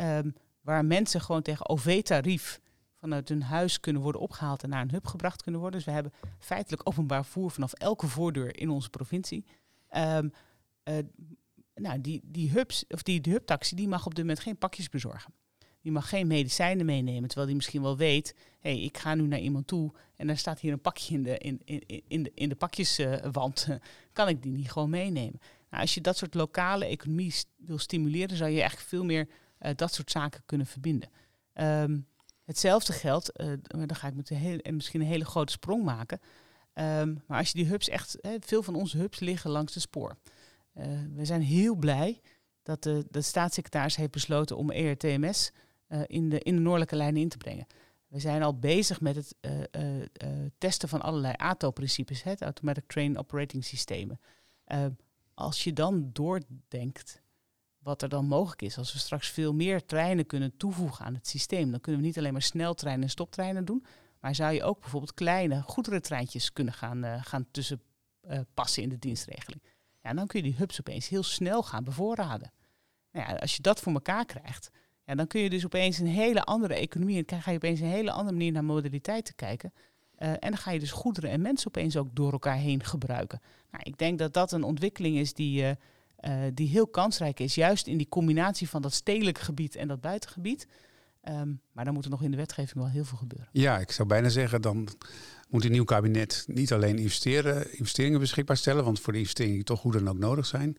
Um, 0.00 0.34
waar 0.60 0.84
mensen 0.84 1.20
gewoon 1.20 1.42
tegen 1.42 1.68
OV-tarief 1.68 2.60
vanuit 3.02 3.28
hun 3.28 3.42
huis 3.42 3.80
kunnen 3.80 4.02
worden 4.02 4.20
opgehaald 4.20 4.62
en 4.62 4.68
naar 4.68 4.82
een 4.82 4.90
hub 4.90 5.06
gebracht 5.06 5.42
kunnen 5.42 5.60
worden. 5.60 5.78
Dus 5.78 5.88
we 5.88 5.94
hebben 5.94 6.12
feitelijk 6.38 6.88
openbaar 6.88 7.24
voer 7.24 7.50
vanaf 7.50 7.72
elke 7.72 8.06
voordeur 8.06 8.56
in 8.56 8.70
onze 8.70 8.90
provincie. 8.90 9.44
Um, 9.96 10.32
uh, 10.84 10.98
nou, 11.74 12.00
die, 12.00 12.20
die 12.24 12.50
hubs, 12.50 12.84
of 12.88 13.02
die, 13.02 13.20
die 13.20 13.32
hubtaxi, 13.32 13.76
die 13.76 13.88
mag 13.88 14.06
op 14.06 14.14
dit 14.14 14.24
moment 14.24 14.40
geen 14.40 14.58
pakjes 14.58 14.88
bezorgen. 14.88 15.34
Die 15.80 15.92
mag 15.92 16.08
geen 16.08 16.26
medicijnen 16.26 16.86
meenemen, 16.86 17.26
terwijl 17.28 17.46
die 17.46 17.56
misschien 17.56 17.82
wel 17.82 17.96
weet, 17.96 18.34
hé, 18.60 18.70
hey, 18.70 18.80
ik 18.80 18.98
ga 18.98 19.14
nu 19.14 19.26
naar 19.26 19.38
iemand 19.38 19.66
toe 19.66 19.92
en 20.16 20.28
er 20.28 20.38
staat 20.38 20.60
hier 20.60 20.72
een 20.72 20.80
pakje 20.80 21.14
in 21.14 21.22
de, 21.22 21.38
in, 21.38 21.60
in, 21.64 22.02
in 22.08 22.22
de, 22.22 22.32
in 22.34 22.48
de 22.48 22.56
pakjeswand. 22.56 23.66
Uh, 23.68 23.76
kan 24.12 24.28
ik 24.28 24.42
die 24.42 24.52
niet 24.52 24.70
gewoon 24.70 24.90
meenemen? 24.90 25.40
Nou, 25.70 25.82
als 25.82 25.94
je 25.94 26.00
dat 26.00 26.16
soort 26.16 26.34
lokale 26.34 26.84
economie 26.84 27.34
wil 27.56 27.78
stimuleren, 27.78 28.36
zou 28.36 28.50
je 28.50 28.60
eigenlijk 28.60 28.88
veel 28.88 29.04
meer 29.04 29.28
uh, 29.60 29.70
dat 29.74 29.94
soort 29.94 30.10
zaken 30.10 30.42
kunnen 30.46 30.66
verbinden. 30.66 31.08
Um, 31.54 32.06
Hetzelfde 32.44 32.92
geldt, 32.92 33.40
uh, 33.40 33.52
dan 33.62 33.94
ga 33.94 34.08
ik 34.08 34.14
met 34.14 34.30
een 34.30 34.74
misschien 34.74 35.00
een 35.00 35.06
hele 35.06 35.24
grote 35.24 35.52
sprong 35.52 35.84
maken. 35.84 36.20
Um, 36.74 37.22
maar 37.26 37.38
als 37.38 37.48
je 37.48 37.54
die 37.54 37.66
hubs 37.66 37.88
echt, 37.88 38.18
veel 38.38 38.62
van 38.62 38.74
onze 38.74 38.98
hubs 38.98 39.20
liggen 39.20 39.50
langs 39.50 39.72
de 39.72 39.80
spoor. 39.80 40.16
Uh, 40.74 40.84
we 41.14 41.24
zijn 41.24 41.42
heel 41.42 41.74
blij 41.74 42.20
dat 42.62 42.82
de, 42.82 43.06
de 43.10 43.22
staatssecretaris 43.22 43.96
heeft 43.96 44.10
besloten 44.10 44.56
om 44.56 44.70
ERTMS 44.70 45.50
uh, 45.88 46.00
in, 46.06 46.28
de, 46.28 46.38
in 46.38 46.54
de 46.54 46.60
noordelijke 46.60 46.96
lijnen 46.96 47.22
in 47.22 47.28
te 47.28 47.36
brengen. 47.36 47.66
We 48.06 48.18
zijn 48.18 48.42
al 48.42 48.58
bezig 48.58 49.00
met 49.00 49.16
het 49.16 49.34
testen 50.58 50.88
van 50.88 51.02
allerlei 51.02 51.34
ATO-principes, 51.36 52.22
het 52.22 52.42
Automatic 52.42 52.84
Train 52.86 53.18
Operating 53.18 53.64
Systemen. 53.64 54.20
Ehm, 54.64 54.90
als 55.34 55.64
je 55.64 55.72
dan 55.72 56.10
doordenkt 56.12 57.21
wat 57.82 58.02
er 58.02 58.08
dan 58.08 58.26
mogelijk 58.26 58.62
is. 58.62 58.78
Als 58.78 58.92
we 58.92 58.98
straks 58.98 59.28
veel 59.28 59.54
meer 59.54 59.84
treinen 59.84 60.26
kunnen 60.26 60.56
toevoegen 60.56 61.04
aan 61.04 61.14
het 61.14 61.28
systeem, 61.28 61.70
dan 61.70 61.80
kunnen 61.80 62.00
we 62.00 62.06
niet 62.06 62.18
alleen 62.18 62.32
maar 62.32 62.42
sneltreinen 62.42 63.04
en 63.04 63.10
stoptreinen 63.10 63.64
doen, 63.64 63.84
maar 64.20 64.34
zou 64.34 64.52
je 64.52 64.64
ook 64.64 64.80
bijvoorbeeld 64.80 65.14
kleine 65.14 65.62
goederentreintjes 65.62 66.52
kunnen 66.52 66.74
gaan, 66.74 67.04
uh, 67.04 67.24
gaan 67.24 67.46
tussen 67.50 67.82
passen 68.54 68.82
in 68.82 68.88
de 68.88 68.98
dienstregeling. 68.98 69.62
Ja, 70.02 70.14
dan 70.14 70.26
kun 70.26 70.42
je 70.42 70.48
die 70.50 70.58
hubs 70.58 70.80
opeens 70.80 71.08
heel 71.08 71.22
snel 71.22 71.62
gaan 71.62 71.84
bevoorraden. 71.84 72.52
Nou 73.12 73.28
ja, 73.28 73.36
als 73.36 73.56
je 73.56 73.62
dat 73.62 73.80
voor 73.80 73.92
elkaar 73.92 74.24
krijgt, 74.24 74.70
ja, 75.04 75.14
dan 75.14 75.26
kun 75.26 75.40
je 75.40 75.50
dus 75.50 75.64
opeens 75.64 75.98
een 75.98 76.06
hele 76.06 76.44
andere 76.44 76.74
economie 76.74 77.24
en 77.24 77.40
ga 77.40 77.50
je 77.50 77.56
opeens 77.56 77.80
een 77.80 77.86
hele 77.86 78.10
andere 78.10 78.32
manier 78.32 78.52
naar 78.52 78.64
modaliteiten 78.64 79.34
kijken. 79.34 79.72
Uh, 80.18 80.28
en 80.28 80.38
dan 80.40 80.56
ga 80.56 80.70
je 80.70 80.78
dus 80.78 80.90
goederen 80.90 81.30
en 81.30 81.40
mensen 81.40 81.68
opeens 81.68 81.96
ook 81.96 82.08
door 82.12 82.32
elkaar 82.32 82.56
heen 82.56 82.84
gebruiken. 82.84 83.40
Nou, 83.70 83.84
ik 83.86 83.98
denk 83.98 84.18
dat 84.18 84.32
dat 84.32 84.52
een 84.52 84.62
ontwikkeling 84.62 85.16
is 85.16 85.34
die, 85.34 85.76
uh, 86.22 86.34
die 86.54 86.68
heel 86.68 86.86
kansrijk 86.86 87.40
is, 87.40 87.54
juist 87.54 87.86
in 87.86 87.96
die 87.96 88.08
combinatie 88.08 88.68
van 88.68 88.82
dat 88.82 88.92
stedelijke 88.92 89.40
gebied 89.40 89.76
en 89.76 89.88
dat 89.88 90.00
buitengebied. 90.00 90.66
Um, 91.28 91.60
maar 91.72 91.84
dan 91.84 91.94
moet 91.94 92.04
er 92.04 92.10
nog 92.10 92.22
in 92.22 92.30
de 92.30 92.36
wetgeving 92.36 92.74
wel 92.78 92.88
heel 92.88 93.04
veel 93.04 93.18
gebeuren. 93.18 93.48
Ja, 93.52 93.78
ik 93.78 93.90
zou 93.92 94.08
bijna 94.08 94.28
zeggen, 94.28 94.62
dan 94.62 94.88
moet 95.48 95.64
een 95.64 95.70
nieuw 95.70 95.84
kabinet 95.84 96.44
niet 96.46 96.72
alleen 96.72 96.98
investeren, 96.98 97.78
investeringen 97.78 98.20
beschikbaar 98.20 98.56
stellen, 98.56 98.84
want 98.84 99.00
voor 99.00 99.12
de 99.12 99.18
investeringen 99.18 99.56
die 99.56 99.64
toch 99.64 99.82
hoe 99.82 99.92
dan 99.92 100.08
ook 100.08 100.18
nodig 100.18 100.46
zijn. 100.46 100.76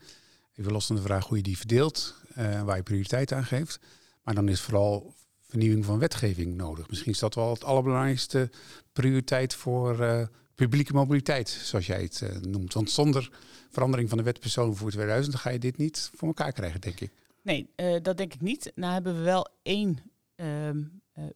Even 0.55 0.71
los 0.71 0.85
van 0.85 0.95
de 0.95 1.01
vraag 1.01 1.27
hoe 1.27 1.37
je 1.37 1.43
die 1.43 1.57
verdeelt, 1.57 2.15
waar 2.35 2.75
je 2.75 2.83
prioriteit 2.83 3.31
aan 3.31 3.45
geeft. 3.45 3.79
Maar 4.23 4.35
dan 4.35 4.49
is 4.49 4.61
vooral 4.61 5.15
vernieuwing 5.47 5.85
van 5.85 5.99
wetgeving 5.99 6.55
nodig. 6.55 6.89
Misschien 6.89 7.11
is 7.11 7.19
dat 7.19 7.35
wel 7.35 7.49
het 7.49 7.63
allerbelangrijkste 7.63 8.49
prioriteit 8.93 9.53
voor 9.55 9.99
uh, 9.99 10.25
publieke 10.55 10.93
mobiliteit, 10.93 11.49
zoals 11.49 11.85
jij 11.85 12.01
het 12.01 12.21
uh, 12.23 12.35
noemt. 12.35 12.73
Want 12.73 12.91
zonder 12.91 13.29
verandering 13.69 14.09
van 14.09 14.17
de 14.17 14.23
wet 14.23 14.39
personenvervoer 14.39 14.91
2000 14.91 15.35
ga 15.35 15.49
je 15.49 15.59
dit 15.59 15.77
niet 15.77 16.11
voor 16.15 16.27
elkaar 16.27 16.51
krijgen, 16.51 16.81
denk 16.81 16.99
ik. 16.99 17.11
Nee, 17.41 17.69
uh, 17.75 17.95
dat 18.01 18.17
denk 18.17 18.33
ik 18.33 18.41
niet. 18.41 18.71
Nou 18.75 18.93
hebben 18.93 19.15
we 19.15 19.21
wel 19.21 19.47
één 19.61 19.99
ehm, 20.35 20.83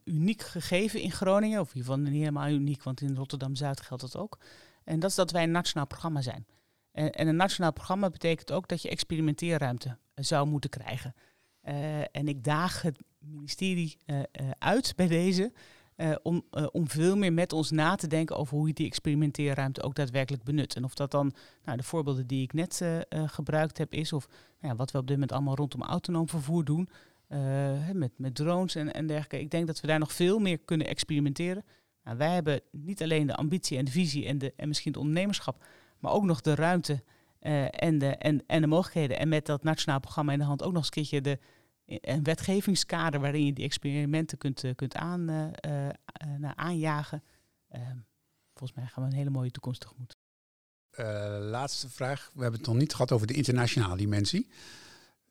uniek 0.04 0.42
gegeven 0.42 1.00
in 1.00 1.12
Groningen, 1.12 1.60
of 1.60 1.68
in 1.68 1.76
ieder 1.76 1.92
geval 1.92 2.10
niet 2.10 2.20
helemaal 2.20 2.48
uniek, 2.48 2.82
want 2.82 3.00
in 3.00 3.14
Rotterdam-Zuid 3.14 3.80
geldt 3.80 4.02
dat 4.02 4.16
ook. 4.16 4.38
En 4.84 5.00
dat 5.00 5.10
is 5.10 5.16
dat 5.16 5.30
wij 5.30 5.42
een 5.42 5.50
nationaal 5.50 5.86
programma 5.86 6.20
zijn. 6.20 6.46
En, 6.92 7.12
en 7.12 7.28
een 7.28 7.36
nationaal 7.36 7.72
programma 7.72 8.10
betekent 8.10 8.52
ook 8.52 8.68
dat 8.68 8.82
je 8.82 8.88
experimenteerruimte 8.88 9.96
zou 10.14 10.48
moeten 10.48 10.70
krijgen. 10.70 11.14
En 12.12 12.28
ik 12.28 12.44
daag 12.44 12.82
het 12.82 12.98
ministerie 13.18 13.96
uit 14.58 14.92
bij 14.96 15.06
deze 15.06 15.52
om, 16.22 16.44
om 16.72 16.88
veel 16.88 17.16
meer 17.16 17.32
met 17.32 17.52
ons 17.52 17.70
na 17.70 17.94
te 17.94 18.06
denken 18.06 18.36
over 18.36 18.56
hoe 18.56 18.68
je 18.68 18.74
die 18.74 18.86
experimenteerruimte 18.86 19.82
ook 19.82 19.94
daadwerkelijk 19.94 20.44
benut. 20.44 20.76
En 20.76 20.84
of 20.84 20.94
dat 20.94 21.10
dan 21.10 21.32
nou, 21.64 21.76
de 21.76 21.82
voorbeelden 21.82 22.26
die 22.26 22.42
ik 22.42 22.52
net 22.52 22.82
gebruikt 23.10 23.78
heb 23.78 23.92
is, 23.92 24.12
of 24.12 24.26
nou 24.60 24.72
ja, 24.72 24.74
wat 24.74 24.90
we 24.90 24.98
op 24.98 25.06
dit 25.06 25.16
moment 25.16 25.32
allemaal 25.32 25.54
rondom 25.54 25.82
autonoom 25.82 26.28
vervoer 26.28 26.64
doen, 26.64 26.88
met, 27.92 28.10
met 28.16 28.34
drones 28.34 28.74
en, 28.74 28.94
en 28.94 29.06
dergelijke. 29.06 29.40
Ik 29.40 29.50
denk 29.50 29.66
dat 29.66 29.80
we 29.80 29.86
daar 29.86 29.98
nog 29.98 30.12
veel 30.12 30.38
meer 30.38 30.58
kunnen 30.58 30.86
experimenteren. 30.86 31.64
Nou, 32.04 32.16
wij 32.16 32.34
hebben 32.34 32.60
niet 32.70 33.02
alleen 33.02 33.26
de 33.26 33.36
ambitie 33.36 33.78
en 33.78 33.84
de 33.84 33.90
visie 33.90 34.26
en, 34.26 34.38
de, 34.38 34.52
en 34.56 34.68
misschien 34.68 34.92
het 34.92 35.00
ondernemerschap, 35.00 35.64
maar 35.98 36.12
ook 36.12 36.24
nog 36.24 36.40
de 36.40 36.54
ruimte 36.54 37.02
en, 37.70 37.98
de, 37.98 38.06
en, 38.06 38.42
en 38.46 38.60
de 38.60 38.66
mogelijkheden. 38.66 39.18
En 39.18 39.28
met 39.28 39.46
dat 39.46 39.62
nationaal 39.62 40.00
programma 40.00 40.32
in 40.32 40.38
de 40.38 40.44
hand 40.44 40.62
ook 40.62 40.72
nog 40.72 40.76
eens 40.76 40.86
een 40.86 40.92
keertje 40.92 41.20
de 41.20 41.38
een 41.88 42.22
wetgevingskader 42.22 43.20
waarin 43.20 43.44
je 43.44 43.52
die 43.52 43.64
experimenten 43.64 44.38
kunt, 44.38 44.64
uh, 44.64 44.74
kunt 44.74 44.94
aan, 44.94 45.30
uh, 45.30 45.44
uh, 45.44 45.88
nou, 46.38 46.52
aanjagen. 46.56 47.22
Ehm, 47.68 47.96
volgens 48.54 48.78
mij 48.78 48.88
gaan 48.88 49.02
we 49.04 49.10
een 49.10 49.16
hele 49.16 49.30
mooie 49.30 49.50
toekomst 49.50 49.80
tegemoet. 49.80 50.16
laatste 51.50 51.90
vraag. 51.90 52.30
We 52.34 52.42
hebben 52.42 52.60
het 52.60 52.68
nog 52.68 52.78
niet 52.78 52.92
gehad 52.92 53.12
over 53.12 53.26
de 53.26 53.34
internationale 53.34 53.96
dimensie. 53.96 54.48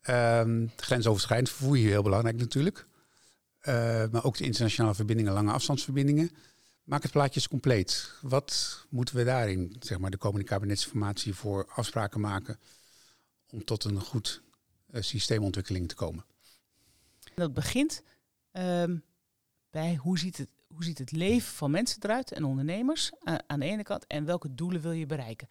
Um, 0.09 0.71
grensoverschrijdend 0.75 1.49
vervoer 1.49 1.75
hier 1.75 1.89
heel 1.89 2.03
belangrijk 2.03 2.37
natuurlijk. 2.37 2.87
maar 4.11 4.23
ook 4.23 4.37
de 4.37 4.43
internationale 4.43 4.95
verbindingen, 4.95 5.33
lange 5.33 5.51
afstandsverbindingen. 5.51 6.31
Maak 6.83 7.03
het 7.03 7.11
plaatje 7.11 7.47
compleet. 7.47 8.13
Wat 8.21 8.85
moeten 8.89 9.15
we 9.15 9.23
daarin, 9.23 9.75
zeg 9.79 9.97
maar, 9.97 10.11
de 10.11 10.17
komende 10.17 10.45
kabinetsformatie 10.45 11.33
voor 11.33 11.67
afspraken 11.75 12.19
maken 12.19 12.59
om 13.49 13.63
tot 13.63 13.83
een 13.83 14.01
goed 14.01 14.41
systeemontwikkeling 14.93 15.87
te 15.87 15.95
komen? 15.95 16.25
Dat 17.37 17.53
begint 17.53 18.03
um, 18.51 19.03
bij 19.69 19.95
hoe 19.95 20.19
ziet, 20.19 20.37
het, 20.37 20.49
hoe 20.67 20.83
ziet 20.83 20.97
het 20.97 21.11
leven 21.11 21.53
van 21.53 21.71
mensen 21.71 22.03
eruit 22.03 22.31
en 22.31 22.43
ondernemers 22.43 23.11
uh, 23.23 23.35
aan 23.47 23.59
de 23.59 23.65
ene 23.65 23.83
kant 23.83 24.07
en 24.07 24.25
welke 24.25 24.55
doelen 24.55 24.81
wil 24.81 24.91
je 24.91 25.05
bereiken. 25.05 25.47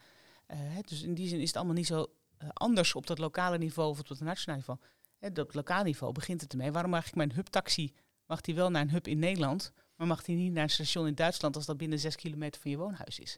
Uh, 0.47 0.57
dus 0.85 1.01
in 1.01 1.13
die 1.13 1.27
zin 1.27 1.39
is 1.39 1.47
het 1.47 1.55
allemaal 1.55 1.75
niet 1.75 1.87
zo 1.87 2.05
uh, 2.43 2.49
anders 2.53 2.95
op 2.95 3.07
dat 3.07 3.17
lokale 3.17 3.57
niveau 3.57 3.89
of 3.89 3.99
op 3.99 4.07
dat 4.07 4.19
nationale 4.19 4.59
niveau. 4.59 4.79
Hè, 5.17 5.31
dat 5.31 5.53
lokale 5.53 5.83
niveau 5.83 6.13
begint 6.13 6.41
het 6.41 6.51
ermee. 6.51 6.71
Waarom 6.71 6.91
mag 6.91 7.07
ik 7.07 7.15
mijn 7.15 7.33
hubtaxi, 7.33 7.93
mag 8.25 8.41
die 8.41 8.55
wel 8.55 8.69
naar 8.69 8.81
een 8.81 8.91
hub 8.91 9.07
in 9.07 9.19
Nederland, 9.19 9.71
maar 9.95 10.07
mag 10.07 10.23
die 10.23 10.35
niet 10.35 10.53
naar 10.53 10.63
een 10.63 10.69
station 10.69 11.07
in 11.07 11.15
Duitsland 11.15 11.55
als 11.55 11.65
dat 11.65 11.77
binnen 11.77 11.99
zes 11.99 12.15
kilometer 12.15 12.61
van 12.61 12.71
je 12.71 12.77
woonhuis 12.77 13.19
is? 13.19 13.37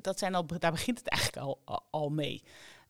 dat 0.00 0.18
zijn 0.18 0.34
al, 0.34 0.46
daar 0.46 0.70
begint 0.70 0.98
het 0.98 1.08
eigenlijk 1.08 1.46
al, 1.46 1.84
al 1.90 2.08
mee. 2.08 2.42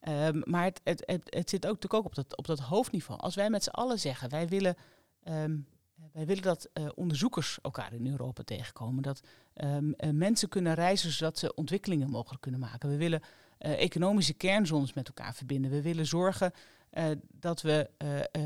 Um, 0.08 0.42
maar 0.44 0.64
het, 0.64 0.80
het, 0.84 1.24
het, 1.24 1.50
zit 1.50 1.66
ook 1.66 1.72
natuurlijk 1.72 1.94
ook 1.94 2.04
op 2.04 2.14
dat, 2.14 2.36
op 2.36 2.46
dat 2.46 2.58
hoofdniveau. 2.58 3.20
Als 3.20 3.34
wij 3.34 3.50
met 3.50 3.64
z'n 3.64 3.70
allen 3.70 3.98
zeggen, 4.00 4.30
wij 4.30 4.48
willen, 4.48 4.76
um, 5.24 5.66
wij 6.12 6.26
willen 6.26 6.42
dat 6.42 6.68
uh, 6.74 6.88
onderzoekers 6.94 7.58
elkaar 7.62 7.92
in 7.92 8.06
Europa 8.06 8.42
tegenkomen. 8.42 9.02
Dat 9.02 9.20
um, 9.54 9.94
uh, 9.96 10.10
mensen 10.10 10.48
kunnen 10.48 10.74
reizen 10.74 11.12
zodat 11.12 11.38
ze 11.38 11.54
ontwikkelingen 11.54 12.10
mogelijk 12.10 12.42
kunnen 12.42 12.60
maken. 12.60 12.88
We 12.88 12.96
willen 12.96 13.20
uh, 13.58 13.82
economische 13.82 14.34
kernzones 14.34 14.92
met 14.92 15.08
elkaar 15.08 15.34
verbinden. 15.34 15.70
We 15.70 15.82
willen 15.82 16.06
zorgen 16.06 16.52
dat 17.30 17.62
we 17.62 17.90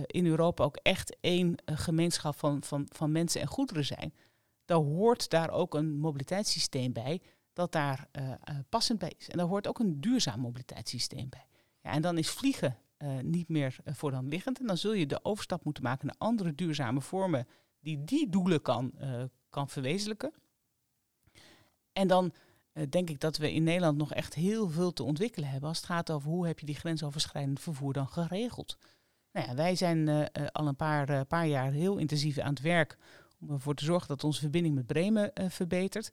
in 0.06 0.26
Europa 0.26 0.64
ook 0.64 0.76
echt 0.76 1.16
één 1.20 1.54
gemeenschap 1.64 2.38
van, 2.38 2.62
van, 2.62 2.86
van 2.88 3.12
mensen 3.12 3.40
en 3.40 3.46
goederen 3.46 3.84
zijn. 3.84 4.14
Daar 4.64 4.78
hoort 4.78 5.30
daar 5.30 5.50
ook 5.50 5.74
een 5.74 5.98
mobiliteitssysteem 5.98 6.92
bij 6.92 7.20
dat 7.52 7.72
daar 7.72 8.08
passend 8.68 8.98
bij 8.98 9.12
is. 9.18 9.28
En 9.28 9.38
daar 9.38 9.46
hoort 9.46 9.66
ook 9.66 9.78
een 9.78 10.00
duurzaam 10.00 10.40
mobiliteitssysteem 10.40 11.28
bij. 11.28 11.47
En 11.88 12.02
dan 12.02 12.18
is 12.18 12.30
vliegen 12.30 12.76
uh, 12.98 13.18
niet 13.22 13.48
meer 13.48 13.76
uh, 13.84 13.94
voor 13.94 14.10
dan 14.10 14.28
liggend. 14.28 14.60
En 14.60 14.66
dan 14.66 14.76
zul 14.76 14.92
je 14.92 15.06
de 15.06 15.24
overstap 15.24 15.64
moeten 15.64 15.82
maken 15.82 16.06
naar 16.06 16.14
andere 16.18 16.54
duurzame 16.54 17.00
vormen 17.00 17.46
die 17.80 18.04
die 18.04 18.28
doelen 18.28 18.62
kan, 18.62 18.92
uh, 19.00 19.22
kan 19.50 19.68
verwezenlijken. 19.68 20.32
En 21.92 22.08
dan 22.08 22.32
denk 22.88 23.10
ik 23.10 23.20
dat 23.20 23.36
we 23.36 23.52
in 23.52 23.62
Nederland 23.62 23.96
nog 23.96 24.12
echt 24.12 24.34
heel 24.34 24.68
veel 24.68 24.92
te 24.92 25.02
ontwikkelen 25.02 25.48
hebben 25.48 25.68
als 25.68 25.78
het 25.78 25.86
gaat 25.86 26.10
over 26.10 26.30
hoe 26.30 26.46
heb 26.46 26.58
je 26.58 26.66
die 26.66 26.74
grensoverschrijdend 26.74 27.60
vervoer 27.60 27.92
dan 27.92 28.08
geregeld. 28.08 28.78
Nou 29.32 29.48
ja, 29.48 29.54
wij 29.54 29.74
zijn 29.74 30.08
al 30.52 30.66
een 30.66 30.76
paar, 30.76 31.24
paar 31.24 31.46
jaar 31.46 31.72
heel 31.72 31.96
intensief 31.96 32.38
aan 32.38 32.50
het 32.50 32.60
werk 32.60 32.96
om 33.40 33.50
ervoor 33.50 33.74
te 33.74 33.84
zorgen 33.84 34.08
dat 34.08 34.24
onze 34.24 34.40
verbinding 34.40 34.74
met 34.74 34.86
Bremen 34.86 35.32
verbetert. 35.34 36.12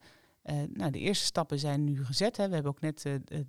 nou, 0.74 0.92
de 0.92 1.00
eerste 1.00 1.26
stappen 1.26 1.60
zijn 1.60 1.84
nu 1.84 2.06
gezet. 2.06 2.38
Hè. 2.38 2.48
We 2.48 2.54
hebben 2.54 2.72
ook 2.72 2.82
net 2.82 3.06
eh, 3.06 3.40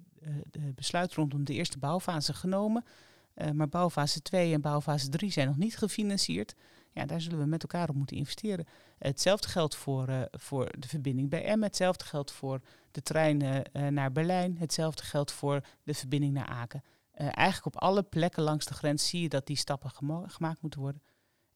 de 0.50 0.72
besluit 0.74 1.14
rondom 1.14 1.44
de 1.44 1.54
eerste 1.54 1.78
bouwfase 1.78 2.34
genomen. 2.34 2.84
Uh, 3.34 3.50
maar 3.50 3.68
bouwfase 3.68 4.22
2 4.22 4.52
en 4.52 4.60
bouwfase 4.60 5.08
3 5.08 5.30
zijn 5.30 5.46
nog 5.46 5.56
niet 5.56 5.76
gefinancierd. 5.76 6.54
Ja, 6.92 7.06
daar 7.06 7.20
zullen 7.20 7.38
we 7.38 7.46
met 7.46 7.62
elkaar 7.62 7.88
op 7.88 7.94
moeten 7.94 8.16
investeren. 8.16 8.66
Hetzelfde 8.98 9.48
geldt 9.48 9.76
voor, 9.76 10.08
uh, 10.08 10.22
voor 10.30 10.72
de 10.78 10.88
verbinding 10.88 11.30
bij 11.30 11.44
Emmen. 11.44 11.66
Hetzelfde 11.66 12.04
geldt 12.04 12.32
voor 12.32 12.60
de 12.90 13.02
trein 13.02 13.42
uh, 13.42 13.86
naar 13.88 14.12
Berlijn. 14.12 14.56
Hetzelfde 14.58 15.02
geldt 15.02 15.32
voor 15.32 15.60
de 15.82 15.94
verbinding 15.94 16.32
naar 16.32 16.46
Aken. 16.46 16.82
eigenlijk 17.14 17.66
op 17.66 17.82
alle 17.82 18.02
plekken 18.02 18.42
langs 18.42 18.66
de 18.66 18.74
grens 18.74 19.08
zie 19.08 19.22
je 19.22 19.28
dat 19.28 19.46
die 19.46 19.56
stappen 19.56 19.90
gema 19.90 20.28
gemaakt 20.28 20.62
moeten 20.62 20.80
worden. 20.80 21.02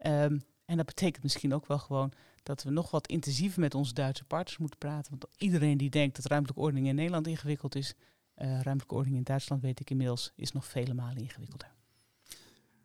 Um, 0.07 0.45
en 0.65 0.77
dat 0.77 0.87
betekent 0.87 1.23
misschien 1.23 1.55
ook 1.55 1.67
wel 1.67 1.79
gewoon 1.79 2.13
dat 2.43 2.63
we 2.63 2.71
nog 2.71 2.91
wat 2.91 3.07
intensiever 3.07 3.61
met 3.61 3.75
onze 3.75 3.95
Duitse 3.95 4.25
partners 4.25 4.59
moeten 4.59 4.79
praten. 4.79 5.11
Want 5.11 5.27
iedereen 5.37 5.79
die 5.79 5.91
denkt 5.91 6.17
dat 6.17 6.27
ruimtelijke 6.27 6.63
ordening 6.63 6.87
in 6.87 6.95
Nederland 6.95 7.27
ingewikkeld 7.27 7.75
is, 7.75 7.95
ruimtelijke 8.41 8.95
ordening 8.95 9.17
in 9.17 9.25
Duitsland, 9.25 9.63
weet 9.63 9.81
ik 9.81 9.91
inmiddels, 9.91 10.33
is 10.37 10.53
nog 10.53 10.67
vele 10.67 10.95
malen 10.95 11.23
ingewikkelder. 11.23 11.73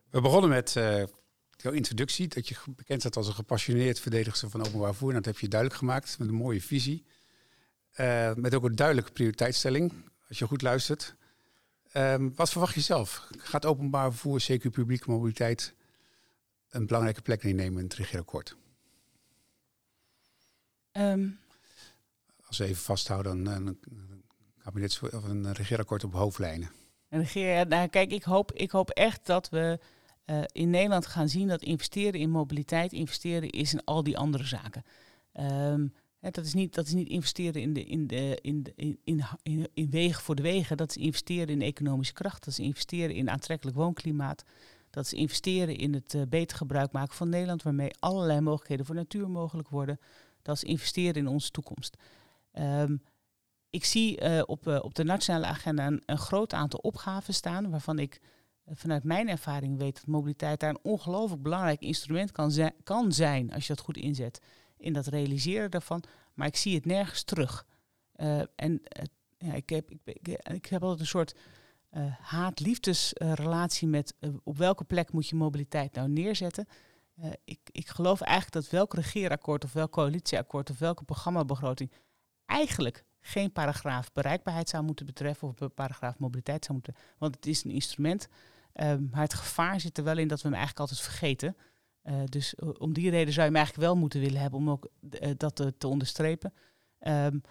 We 0.10 0.22
begonnen 0.22 0.50
met 0.50 0.76
uh, 0.76 1.04
jouw 1.52 1.72
introductie, 1.72 2.28
dat 2.28 2.48
je 2.48 2.56
bekend 2.68 3.00
staat 3.00 3.16
als 3.16 3.28
een 3.28 3.34
gepassioneerd 3.34 4.00
verdediger 4.00 4.50
van 4.50 4.60
openbaar 4.60 4.90
vervoer. 4.90 5.10
En 5.10 5.16
dat 5.16 5.26
heb 5.26 5.40
je 5.40 5.48
duidelijk 5.48 5.80
gemaakt 5.80 6.20
met 6.20 6.28
een 6.28 6.34
mooie 6.34 6.62
visie. 6.62 7.06
Uh, 8.00 8.34
met 8.34 8.56
ook 8.56 8.64
een 8.64 8.76
duidelijke 8.76 9.12
prioriteitsstelling, 9.12 9.94
als 10.28 10.40
je 10.40 10.48
goed 10.48 10.62
luistert. 10.62 11.16
Um, 11.94 12.36
wat 12.36 12.50
verwacht 12.50 12.74
je 12.74 12.82
zelf? 12.82 13.28
Gaat 13.38 13.66
openbaar 13.66 14.12
vervoer, 14.12 14.42
zeker 14.42 14.70
publieke 14.70 15.10
mobiliteit, 15.10 15.74
een 16.70 16.86
belangrijke 16.86 17.22
plek 17.22 17.44
innemen 17.44 17.78
in 17.78 17.84
het 17.84 17.94
regeerakkoord? 17.94 18.56
Um. 20.92 21.40
Als 22.46 22.58
we 22.58 22.64
even 22.64 22.84
vasthouden, 22.84 23.44
dan, 23.44 23.78
kabinets 24.66 25.00
of 25.00 25.24
een 25.24 25.54
regeerakkoord 25.54 26.04
op 26.04 26.14
hoofdlijnen? 26.14 26.70
En 27.10 27.20
regeer, 27.20 27.68
nou, 27.68 27.88
kijk, 27.88 28.12
ik 28.12 28.24
hoop, 28.24 28.52
ik 28.52 28.72
hoop 28.72 28.90
echt 28.90 29.26
dat 29.26 29.50
we 29.50 29.80
uh, 30.26 30.42
in 30.52 30.70
Nederland 30.70 31.06
gaan 31.06 31.30
zien 31.30 31.48
dat 31.48 31.62
investeren 31.62 32.20
in 32.20 32.30
mobiliteit, 32.30 32.94
investeren 32.94 33.50
is 33.50 33.74
in 33.74 33.84
al 33.84 34.04
die 34.04 34.18
andere 34.18 34.44
zaken. 34.44 34.84
Um, 35.34 35.94
hè, 36.20 36.30
dat, 36.30 36.46
is 36.46 36.54
niet, 36.54 36.76
dat 36.76 36.86
is 36.86 36.94
niet 36.94 37.08
investeren 37.08 37.62
in, 37.62 37.74
de, 37.74 37.84
in, 37.84 38.08
de, 38.08 38.40
in, 38.42 38.66
in, 39.04 39.68
in, 39.74 39.90
wegen 39.90 40.24
voor 40.24 40.36
de 40.36 40.42
wegen, 40.42 40.78
dat 40.78 40.90
is 40.90 40.98
investeren 40.98 41.48
in 41.48 41.62
economische 41.62 42.14
kracht, 42.14 42.46
dat 42.46 42.54
is 42.54 42.60
investeren 42.60 43.16
in 43.16 43.30
aantrekkelijk 43.30 43.78
woonklimaat. 43.78 44.44
Dat 44.90 45.06
is 45.06 45.14
investeren 45.14 45.76
in 45.76 45.94
het 45.94 46.14
uh, 46.14 46.22
beter 46.30 46.58
gebruik 46.58 46.92
maken 46.92 47.16
van 47.16 47.30
Nederland, 47.30 47.64
waarmee 47.64 47.96
allerlei 48.00 48.42
mogelijkheden 48.42 48.86
voor 48.86 48.96
natuur 48.96 49.30
mogelijk 49.30 49.70
worden. 49.70 50.00
Dat 50.42 50.56
is 50.56 50.64
investeren 50.64 51.16
in 51.16 51.28
onze 51.28 51.52
toekomst. 51.52 51.98
Um, 52.54 53.02
ik 53.76 53.86
zie 53.86 54.22
uh, 54.22 54.42
op, 54.46 54.68
uh, 54.68 54.80
op 54.82 54.96
de 54.96 55.04
nationale 55.04 55.46
agenda 55.46 55.92
een, 56.06 56.18
groot 56.18 56.54
aantal 56.54 56.80
opgaven 56.80 57.34
staan, 57.34 57.70
waarvan 57.70 58.00
ik 58.00 58.22
vanuit 58.66 59.04
mijn 59.04 59.30
ervaring 59.30 59.78
weet 59.78 59.96
dat 59.96 60.08
mobiliteit 60.08 60.60
daar 60.60 60.70
een 60.70 60.80
ongelooflijk 60.84 61.42
belangrijk 61.42 61.82
instrument 61.82 62.32
kan, 62.32 62.72
kan 62.84 63.12
zijn 63.12 63.54
als 63.54 63.68
je 63.68 63.74
dat 63.74 63.84
goed 63.84 63.98
inzet 63.98 64.42
in 64.78 64.94
dat 64.94 65.08
realiseren 65.08 65.72
daarvan. 65.72 66.04
Maar 66.34 66.48
ik 66.48 66.56
zie 66.56 66.76
het 66.76 66.86
nergens 66.86 67.24
terug. 67.24 67.66
en 68.56 68.82
ja, 69.38 69.54
ik, 69.54 69.70
heb, 69.70 69.92
ik, 69.92 70.28
ik, 70.54 70.66
heb 70.66 70.82
altijd 70.82 71.00
een 71.00 71.06
soort 71.06 71.36
haat-liefdesrelatie 72.20 73.88
met 73.88 74.16
op 74.44 74.58
welke 74.58 74.84
plek 74.84 75.12
moet 75.12 75.28
je 75.28 75.36
mobiliteit 75.36 75.94
nou 75.94 76.10
neerzetten. 76.10 76.68
Ik, 77.44 77.60
ik 77.72 77.88
geloof 77.88 78.22
eigenlijk 78.22 78.54
dat 78.54 78.70
welk 78.70 78.94
regeerakkoord 78.94 79.64
of 79.64 79.74
welk 79.74 79.92
coalitieakkoord 79.92 80.70
of 80.70 80.80
welke 80.80 81.04
programmabegroting 81.04 81.92
eigenlijk 82.46 83.06
geen 83.28 83.52
paragraaf 83.52 84.12
bereikbaarheid 84.14 84.70
zou 84.70 84.84
moeten 84.84 85.06
betreffen 85.06 85.48
of 85.48 85.74
paragraaf 85.74 86.20
mobiliteit 86.20 86.66
zou 86.66 86.78
moeten. 86.78 86.96
Want 87.18 87.36
het 87.36 87.46
is 87.46 87.64
een 87.64 87.72
instrument. 87.72 88.28
maar 89.12 89.22
het 89.22 89.34
gevaar 89.34 89.80
zit 89.80 89.98
er 89.98 90.04
wel 90.04 90.18
in 90.18 90.28
dat 90.28 90.42
we 90.42 90.48
hem 90.48 90.58
eigenlijk 90.58 90.90
altijd 90.90 91.08
vergeten. 91.08 91.56
dus 92.26 92.56
om 92.56 92.94
die 92.94 93.10
reden 93.10 93.34
zou 93.34 93.46
je 93.46 93.52
hem 93.52 93.56
eigenlijk 93.56 93.88
wel 93.88 93.96
moeten 93.96 94.20
willen 94.20 94.42
hebben 94.42 94.60
om 94.60 94.70
ook 94.70 94.90
dat 95.38 95.56
te, 95.78 95.88
onderstrepen. 95.88 96.54
Um, 97.00 97.42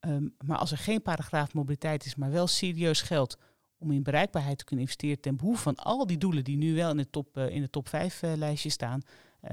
um, 0.00 0.34
maar 0.44 0.58
als 0.58 0.70
er 0.70 0.78
geen 0.78 1.02
paragraaf 1.02 1.54
mobiliteit 1.54 2.04
is, 2.04 2.14
maar 2.14 2.30
wel 2.30 2.46
serieus 2.46 3.02
geld 3.02 3.38
om 3.78 3.90
in 3.90 4.02
bereikbaarheid 4.02 4.58
te 4.58 4.64
kunnen 4.64 4.84
investeren 4.84 5.20
ten 5.20 5.36
behoeve 5.36 5.62
van 5.62 5.76
al 5.76 6.06
die 6.06 6.18
doelen 6.18 6.44
die 6.44 6.56
nu 6.56 6.74
wel 6.74 6.90
in 6.90 6.96
de 6.96 7.10
top, 7.10 7.38
in 7.38 7.60
de 7.60 7.70
top 7.70 7.88
5 7.88 8.22
uh, 8.22 8.32
lijstje 8.34 8.70
staan, 8.70 9.02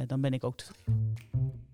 dan 0.05 0.21
ben 0.21 0.33
ik 0.33 0.43
ook 0.43 0.57
tevreden. 0.57 1.66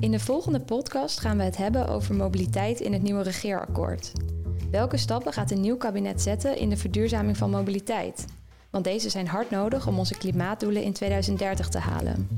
In 0.00 0.10
de 0.10 0.20
volgende 0.20 0.60
podcast 0.60 1.20
gaan 1.20 1.36
we 1.36 1.42
het 1.42 1.56
hebben 1.56 1.88
over 1.88 2.14
mobiliteit 2.14 2.80
in 2.80 2.92
het 2.92 3.02
nieuwe 3.02 3.22
regeerakkoord. 3.22 4.12
Welke 4.70 4.96
stappen 4.96 5.32
gaat 5.32 5.50
een 5.50 5.60
nieuw 5.60 5.76
kabinet 5.76 6.22
zetten 6.22 6.58
in 6.58 6.68
de 6.68 6.76
verduurzaming 6.76 7.36
van 7.36 7.50
mobiliteit? 7.50 8.26
Want 8.70 8.84
deze 8.84 9.10
zijn 9.10 9.26
hard 9.26 9.50
nodig 9.50 9.86
om 9.86 9.98
onze 9.98 10.18
klimaatdoelen 10.18 10.82
in 10.82 10.92
2030 10.92 11.68
te 11.68 11.78
halen. 11.78 12.28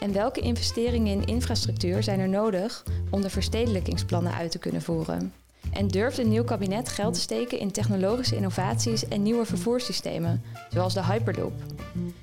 En 0.00 0.12
welke 0.12 0.40
investeringen 0.40 1.12
in 1.12 1.26
infrastructuur 1.26 2.02
zijn 2.02 2.20
er 2.20 2.28
nodig 2.28 2.84
om 3.10 3.20
de 3.20 3.30
verstedelijkingsplannen 3.30 4.34
uit 4.34 4.50
te 4.50 4.58
kunnen 4.58 4.82
voeren? 4.82 5.32
En 5.72 5.88
durft 5.88 6.18
een 6.18 6.28
nieuw 6.28 6.44
kabinet 6.44 6.88
geld 6.88 7.14
te 7.14 7.20
steken 7.20 7.58
in 7.58 7.70
technologische 7.70 8.36
innovaties 8.36 9.08
en 9.08 9.22
nieuwe 9.22 9.44
vervoerssystemen, 9.44 10.42
zoals 10.70 10.94
de 10.94 11.04
Hyperloop? 11.04 11.54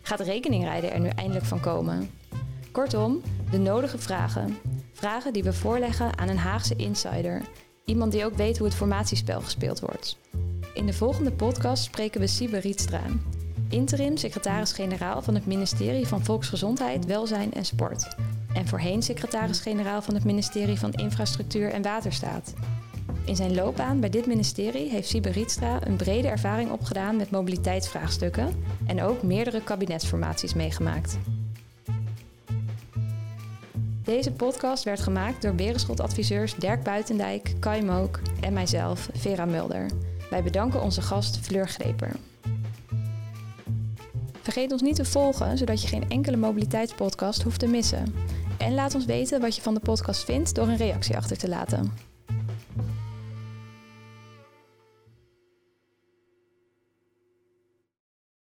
Gaat 0.01 0.19
rekeningrijden 0.19 0.91
er 0.91 0.99
nu 0.99 1.09
eindelijk 1.09 1.45
van 1.45 1.59
komen? 1.59 2.09
Kortom, 2.71 3.21
de 3.51 3.57
nodige 3.57 3.97
vragen. 3.97 4.57
Vragen 4.93 5.33
die 5.33 5.43
we 5.43 5.53
voorleggen 5.53 6.17
aan 6.17 6.29
een 6.29 6.37
Haagse 6.37 6.75
insider, 6.75 7.41
iemand 7.85 8.11
die 8.11 8.25
ook 8.25 8.35
weet 8.35 8.57
hoe 8.57 8.67
het 8.67 8.75
formatiespel 8.75 9.41
gespeeld 9.41 9.79
wordt. 9.79 10.17
In 10.73 10.85
de 10.85 10.93
volgende 10.93 11.31
podcast 11.31 11.83
spreken 11.83 12.19
we 12.19 12.27
Siebe 12.27 12.57
Rietstra, 12.57 13.01
interim 13.69 14.17
secretaris-generaal 14.17 15.21
van 15.21 15.35
het 15.35 15.45
ministerie 15.45 16.07
van 16.07 16.23
Volksgezondheid, 16.23 17.05
Welzijn 17.05 17.53
en 17.53 17.65
Sport. 17.65 18.15
En 18.53 18.67
voorheen 18.67 19.01
secretaris-generaal 19.01 20.01
van 20.01 20.13
het 20.13 20.23
ministerie 20.23 20.79
van 20.79 20.93
Infrastructuur 20.93 21.69
en 21.69 21.81
Waterstaat. 21.81 22.53
In 23.25 23.35
zijn 23.35 23.55
loopbaan 23.55 23.99
bij 23.99 24.09
dit 24.09 24.25
ministerie 24.25 24.89
heeft 24.89 25.07
Siebe 25.07 25.29
Rietstra 25.29 25.87
een 25.87 25.95
brede 25.95 26.27
ervaring 26.27 26.71
opgedaan 26.71 27.15
met 27.15 27.31
mobiliteitsvraagstukken 27.31 28.63
en 28.87 29.01
ook 29.01 29.23
meerdere 29.23 29.63
kabinetsformaties 29.63 30.53
meegemaakt. 30.53 31.17
Deze 34.09 34.31
podcast 34.31 34.83
werd 34.83 34.99
gemaakt 34.99 35.41
door 35.41 35.55
Berenschot-adviseurs 35.55 36.55
Dirk 36.55 36.83
Buitendijk, 36.83 37.53
Kai 37.59 37.81
Mook 37.81 38.19
en 38.41 38.53
mijzelf, 38.53 39.09
Vera 39.13 39.45
Mulder. 39.45 39.89
Wij 40.29 40.43
bedanken 40.43 40.81
onze 40.81 41.01
gast 41.01 41.37
Fleur 41.37 41.67
Greper. 41.67 42.15
Vergeet 44.41 44.71
ons 44.71 44.81
niet 44.81 44.95
te 44.95 45.05
volgen, 45.05 45.57
zodat 45.57 45.81
je 45.81 45.87
geen 45.87 46.09
enkele 46.09 46.37
mobiliteitspodcast 46.37 47.43
hoeft 47.43 47.59
te 47.59 47.67
missen. 47.67 48.13
En 48.57 48.73
laat 48.73 48.95
ons 48.95 49.05
weten 49.05 49.41
wat 49.41 49.55
je 49.55 49.61
van 49.61 49.73
de 49.73 49.79
podcast 49.79 50.23
vindt 50.23 50.55
door 50.55 50.67
een 50.67 50.77
reactie 50.77 51.17
achter 51.17 51.37
te 51.37 51.49
laten. 51.49 52.08